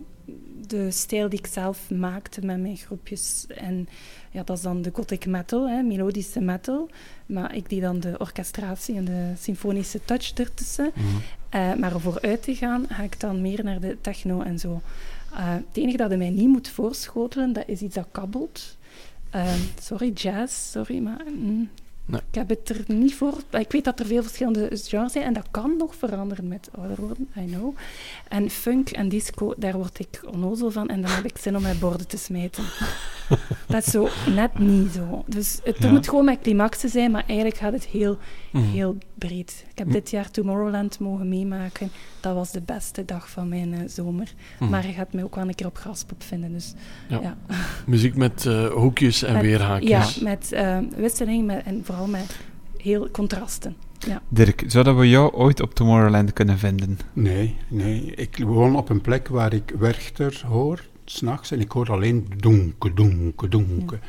[0.67, 3.45] de stijl die ik zelf maakte met mijn groepjes.
[3.47, 3.87] En
[4.31, 6.89] ja, dat is dan de gothic metal, hè, melodische metal.
[7.25, 10.91] Maar ik die dan de orchestratie en de symfonische touch ertussen.
[10.95, 11.05] Mhm.
[11.49, 14.81] Eh, maar om vooruit te gaan, ga ik dan meer naar de techno en zo.
[15.33, 18.77] Eh, het enige dat je mij niet moet voorschotelen, dat is iets dat kabbelt.
[19.29, 21.69] Eh, sorry, jazz, sorry, maar mm,
[22.05, 22.21] Nee.
[22.29, 23.33] ik heb het er niet voor.
[23.51, 26.97] Ik weet dat er veel verschillende genres zijn en dat kan nog veranderen met ouder
[27.01, 27.75] worden, I know.
[28.27, 31.61] En funk en disco, daar word ik onnozel van en dan heb ik zin om
[31.61, 32.63] mijn borden te smijten.
[33.67, 35.23] dat is zo net niet zo.
[35.27, 35.91] Dus het Ja.
[35.91, 38.17] moet gewoon met climaxen zijn, maar eigenlijk gaat het heel
[38.51, 38.63] Mhm.
[38.63, 39.65] heel breed.
[39.71, 39.93] Ik heb Hm.
[39.93, 41.89] dit jaar Tomorrowland mogen meemaken.
[42.19, 44.33] Dat was de beste dag van mijn eh, zomer.
[44.59, 44.69] Mhm.
[44.69, 46.51] Maar je gaat mij ook wel een keer op Graspop vinden.
[46.53, 46.73] Dus,
[47.07, 47.19] Ja.
[47.21, 47.37] ja.
[47.87, 50.15] Muziek met eh, hoekjes en Met- weerhaakjes.
[50.15, 52.37] Ja, met eh, wisseling met, en vooral met
[52.77, 53.75] heel contrasten.
[54.07, 54.21] Ja.
[54.29, 56.99] Dirk, zouden we jou ooit op Tomorrowland kunnen vinden?
[57.13, 58.01] Nee, nee.
[58.15, 62.93] Ik woon op een plek waar ik Werchter hoor, s'nachts, en ik hoor alleen donke,
[62.93, 63.99] donke, donke.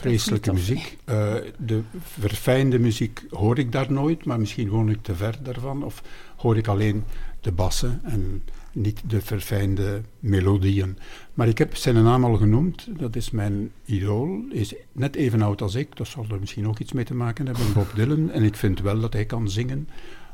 [0.00, 0.96] Vreselijke muziek.
[1.04, 5.84] Eh, de verfijnde muziek hoor ik daar nooit, maar misschien woon ik te ver daarvan.
[5.84, 6.02] Of
[6.36, 7.04] hoor ik alleen
[7.40, 8.42] de bassen en
[8.72, 10.98] niet de verfijnde melodieën.
[11.34, 12.88] Maar ik heb zijn naam al genoemd.
[12.98, 14.40] Dat is mijn idool.
[14.50, 15.96] Is net even oud als ik.
[15.96, 17.72] Dat zal er misschien ook iets mee te maken hebben.
[17.72, 18.30] Bob Dylan.
[18.30, 19.88] En ik vind wel dat hij kan zingen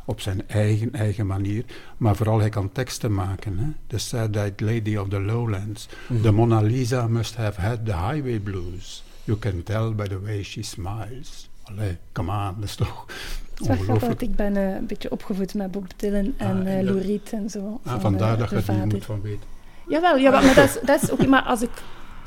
[0.04, 1.64] op zijn eigen, eigen manier.
[1.96, 3.58] Maar vooral hij kan teksten maken.
[3.58, 3.66] Hè?
[3.86, 5.88] The Sad-Eyed Lady of the Lowlands.
[6.08, 6.22] Mhm.
[6.22, 9.04] The Mona Lisa must have had the highway blues.
[9.24, 11.48] You can tell by the way she smiles.
[11.62, 14.00] Allee, come on, dat is toch Het is wel grappig, ongelooflijk.
[14.00, 16.94] want ik ben eh, een beetje opgevoed met Bob Dylan en Ah, eh en dat-
[16.94, 17.80] Lou Reed en zo.
[17.84, 18.94] Ah, van, vandaar eh, dat je de het niet vader.
[18.96, 19.46] moet van weten.
[19.88, 21.26] Jawel, jawel maar dat is, dat is ook...
[21.26, 21.70] Maar als ik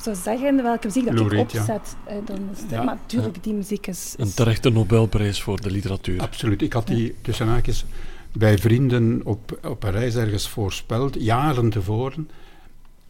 [0.02, 2.70] zou zeggen welke muziek dat Lou ik Reed, opzet, eh, dan is het...
[2.70, 2.84] Ja.
[2.84, 4.14] Maar natuurlijk, die muziek is...
[4.18, 6.22] Een terechte Nobelprijs voor de literatuur.
[6.22, 6.62] Absoluut.
[6.62, 7.86] Ik had die tussen haakjes
[8.32, 12.30] bij vrienden op, op een reis ergens voorspeld, jaren tevoren.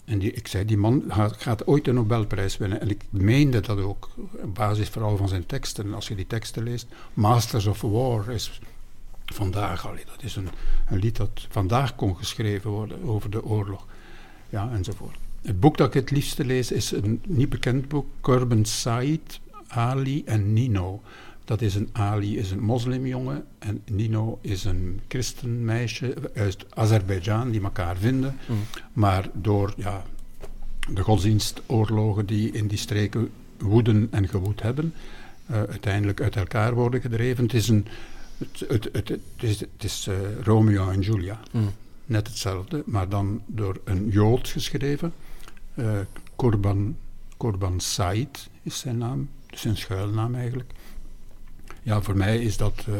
[0.05, 2.81] En die, ik zei, die man gaat, gaat ooit de Nobelprijs winnen.
[2.81, 4.09] En ik meende dat ook,
[4.41, 5.93] op basis vooral van zijn teksten.
[5.93, 8.59] Als je die teksten leest, Masters of War is
[9.25, 10.49] vandaag, allee, dat is een,
[10.89, 13.85] een lied dat vandaag kon geschreven worden over de oorlog.
[14.49, 15.17] Ja, enzovoort.
[15.41, 20.23] Het boek dat ik het liefste lees is een niet bekend boek, Kurban Said, Ali
[20.25, 21.01] en Nino.
[21.45, 27.61] Dat is een Ali is een moslimjongen en Nino is een christenmeisje uit Azerbeidzjan die
[27.61, 28.37] elkaar vinden.
[28.47, 28.57] Mhm.
[28.93, 30.03] Maar door ja,
[30.89, 34.93] de godsdienstoorlogen die in die streken woeden en gewoed hebben,
[35.45, 37.43] eh, uiteindelijk uit elkaar worden gedreven.
[37.43, 37.87] Het is, een,
[38.37, 41.39] het, het, het, het is, het is eh, Romeo en Julia.
[41.51, 41.63] Mhm.
[42.05, 45.13] Net hetzelfde, maar dan door een Jood geschreven.
[45.73, 45.99] Eh
[46.35, 46.95] Korban,
[47.37, 50.73] Korban Said is zijn naam, dus zijn schuilnaam eigenlijk.
[51.85, 52.93] Ja, voor mij is dat eh,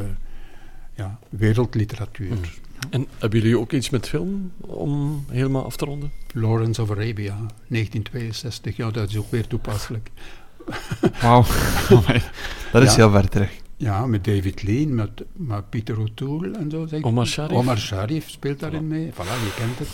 [0.93, 2.31] ja, wereldliteratuur.
[2.33, 2.43] Mhm.
[2.89, 6.11] En hebben jullie ook iets met film om helemaal af te ronden?
[6.33, 7.35] Lawrence of Arabia,
[7.67, 8.75] 1962.
[8.75, 10.09] Ja, dat is ook weer toepasselijk.
[11.21, 11.45] Wauw,
[12.71, 12.95] dat is Ja.
[12.95, 13.51] heel ver terug.
[13.77, 16.85] Ja, met David Lean, met, met Peter O'Toole en zo.
[16.87, 17.01] Zeg.
[17.01, 17.57] Omar Sharif?
[17.57, 19.11] Omar Sharif speelt daarin mee.
[19.13, 19.87] Voilà, je kent het.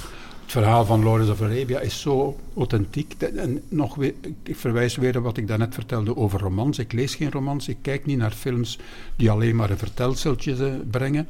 [0.52, 3.14] Het verhaal van Lawrence of Arabia is zo authentiek.
[3.36, 6.80] En nog weer, ik verwijs weer naar wat ik daarnet vertelde over romans.
[6.80, 8.80] Ik lees geen romans, ik kijk niet naar films
[9.16, 11.28] die alleen maar een vertelseltje eh, brengen.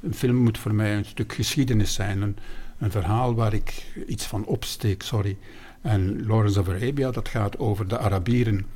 [0.00, 2.22] Een film moet voor mij een stuk geschiedenis zijn.
[2.22, 2.36] Een,
[2.78, 5.36] een verhaal waar ik iets van opsteek, sorry.
[5.80, 8.66] En Lawrence of Arabia, dat gaat over de Arabieren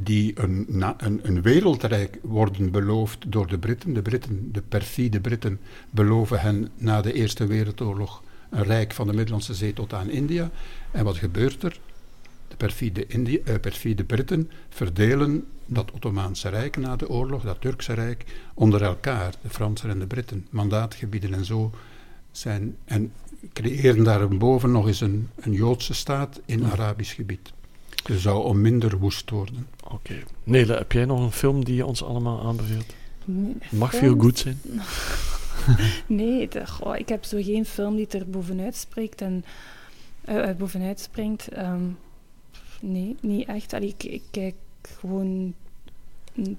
[0.00, 0.84] die een,
[1.22, 3.94] een wereldrijk worden beloofd door de Britten.
[3.94, 8.22] De Britten, de perfide Britten, beloven hen na de Eerste Wereldoorlog
[8.52, 10.50] een rijk van de Middellandse Zee tot aan India.
[10.90, 11.78] En wat gebeurt er?
[12.48, 17.92] De perfide, Indi- eh, perfide Britten verdelen dat Ottomaanse Rijk na de oorlog, dat Turkse
[17.92, 18.24] Rijk,
[18.54, 21.70] onder elkaar, de Fransen en de Britten, mandaatgebieden en zo
[22.32, 22.76] zijn.
[22.84, 23.12] En
[23.52, 27.52] creëren daarboven nog eens een, een Joodse staat in Arabisch gebied.
[28.02, 29.66] Dus zou om minder woest worden.
[29.90, 30.14] Oké.
[30.44, 32.94] Nele, heb jij nog een film die je ons allemaal aanbeveelt?
[33.24, 34.60] Nee, Het mag veel goed zijn.
[36.06, 39.44] Nee, de- goh, ik heb zo geen film die er bovenuit spreekt en
[40.24, 41.48] eh, eh, bovenuit springt.
[41.48, 41.82] Ehm,
[42.80, 43.72] nee, niet echt.
[43.72, 45.54] Allee, ik, ik kijk gewoon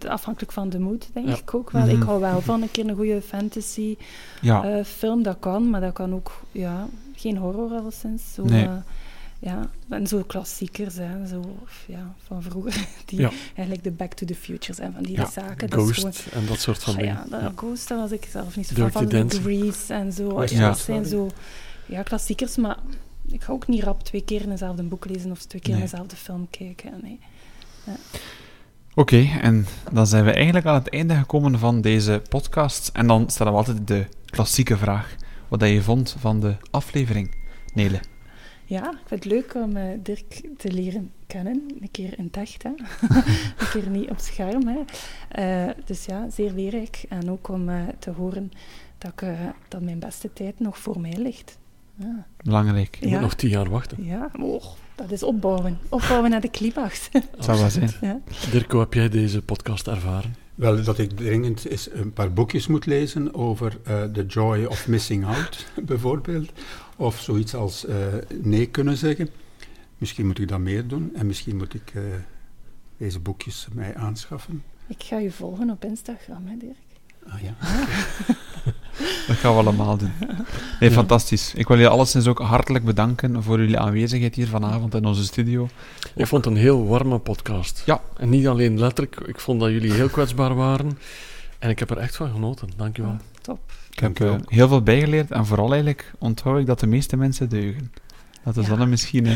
[0.08, 1.36] afhankelijk van de mood, denk Ja.
[1.38, 1.86] ik ook wel.
[1.86, 1.96] Mhm.
[1.96, 3.96] Ik hou wel van een keer een goede fantasy
[4.42, 8.34] Ja, eh, film, dat kan, maar dat kan ook ja, geen horror alleszins.
[8.34, 8.68] Zo, Nee.
[9.44, 11.58] Ja, en zo klassiekers, hè, zo,
[11.88, 13.30] ja, van vroeger, die Ja.
[13.56, 15.70] eigenlijk de Back to the Future zijn, van die Ja, zaken.
[15.70, 17.14] dat is Ghost gewoon, en dat soort van Ah, dingen.
[17.16, 17.52] ja, dat, Ja.
[17.56, 19.02] Ghost, daar was ik zelf niet zo Dirty van.
[19.02, 19.44] Van Dancing.
[19.44, 20.24] Grease en zo.
[20.46, 21.30] Ja, dat zijn Story.
[21.30, 21.36] zo
[21.86, 22.78] ja, klassiekers, maar
[23.28, 25.80] ik ga ook niet rap twee keer in dezelfde boek lezen of twee keer in
[25.80, 26.92] dezelfde film kijken.
[27.02, 27.20] Nee.
[28.96, 32.90] Oké, en dan zijn we eigenlijk aan het einde gekomen van deze podcast.
[32.94, 35.16] En dan stellen we altijd de klassieke vraag.
[35.48, 37.36] Wat dat je vond van de aflevering,
[37.74, 38.00] Nele.
[38.74, 41.62] Ja, ik vind het leuk om eh, Dirk te leren kennen.
[41.82, 42.70] Een keer in het echt, hè.
[43.58, 44.68] een keer niet op scherm.
[44.68, 44.80] Hè.
[45.30, 47.06] Eh, dus ja, zeer leerrijk.
[47.10, 48.52] En ook om eh, te horen
[48.98, 49.28] dat, ik,
[49.68, 51.58] dat mijn beste tijd nog voor mij ligt.
[51.96, 52.98] Ja, Belangrijk.
[53.00, 54.04] Je moet nog tien jaar wachten.
[54.04, 54.32] ja.
[54.40, 54.64] Oh,
[54.96, 55.78] dat is opbouwen.
[55.90, 57.10] Opbouwen naar de climax.
[57.40, 57.92] Zou wel zijn.
[58.02, 58.20] ja.
[58.52, 60.36] Dirk, hoe heb jij deze podcast ervaren?
[60.56, 64.88] Wel, dat ik dringend eens een paar boekjes moet lezen over eh, The Joy of
[64.88, 66.52] Missing Out, bijvoorbeeld.
[67.04, 67.96] Of zoiets als eh,
[68.42, 69.30] nee kunnen zeggen.
[69.98, 72.02] Misschien moet ik dat meer doen en misschien moet ik eh,
[72.98, 74.64] deze boekjes mij aanschaffen.
[74.88, 76.76] Ik ga je volgen op Instagram, hè, Dirk.
[77.28, 77.54] Ah ja.
[79.28, 80.12] Dat gaan we allemaal doen.
[80.80, 80.96] Nee, Ja.
[80.96, 81.54] fantastisch.
[81.54, 85.68] Ik wil jullie alleszins ook hartelijk bedanken voor jullie aanwezigheid hier vanavond in onze studio.
[86.16, 87.84] Ik vond het een heel warme podcast.
[87.86, 88.02] Ja.
[88.18, 90.98] En niet alleen letterlijk, ik vond dat jullie heel kwetsbaar waren.
[91.60, 92.70] En ik heb er echt van genoten.
[92.76, 93.12] Dankjewel.
[93.12, 93.60] Oh, top.
[93.94, 96.88] Ik heb Dank u eh, heel veel bijgeleerd en vooral eigenlijk onthoud ik dat de
[96.88, 97.92] meeste mensen deugen.
[98.44, 98.76] Dat is Ja.
[98.76, 99.34] dan misschien eh,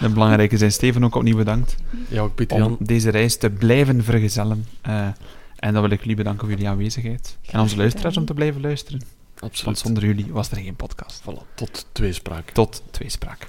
[0.00, 0.72] een belangrijke zijn.
[0.72, 1.76] Steven ook opnieuw bedankt
[2.08, 2.76] Ja, ook Pieter om Jan.
[2.80, 4.66] deze reis te blijven vergezellen.
[4.80, 5.06] Eh,
[5.56, 7.38] en dan wil ik jullie bedanken voor jullie aanwezigheid.
[7.46, 9.00] En onze luisteraars om te blijven luisteren.
[9.38, 9.78] Want Absoluut.
[9.78, 11.22] zonder jullie was er geen podcast.
[11.22, 12.50] Voilà, tot tweespraak.
[12.50, 13.48] Tot tweespraak.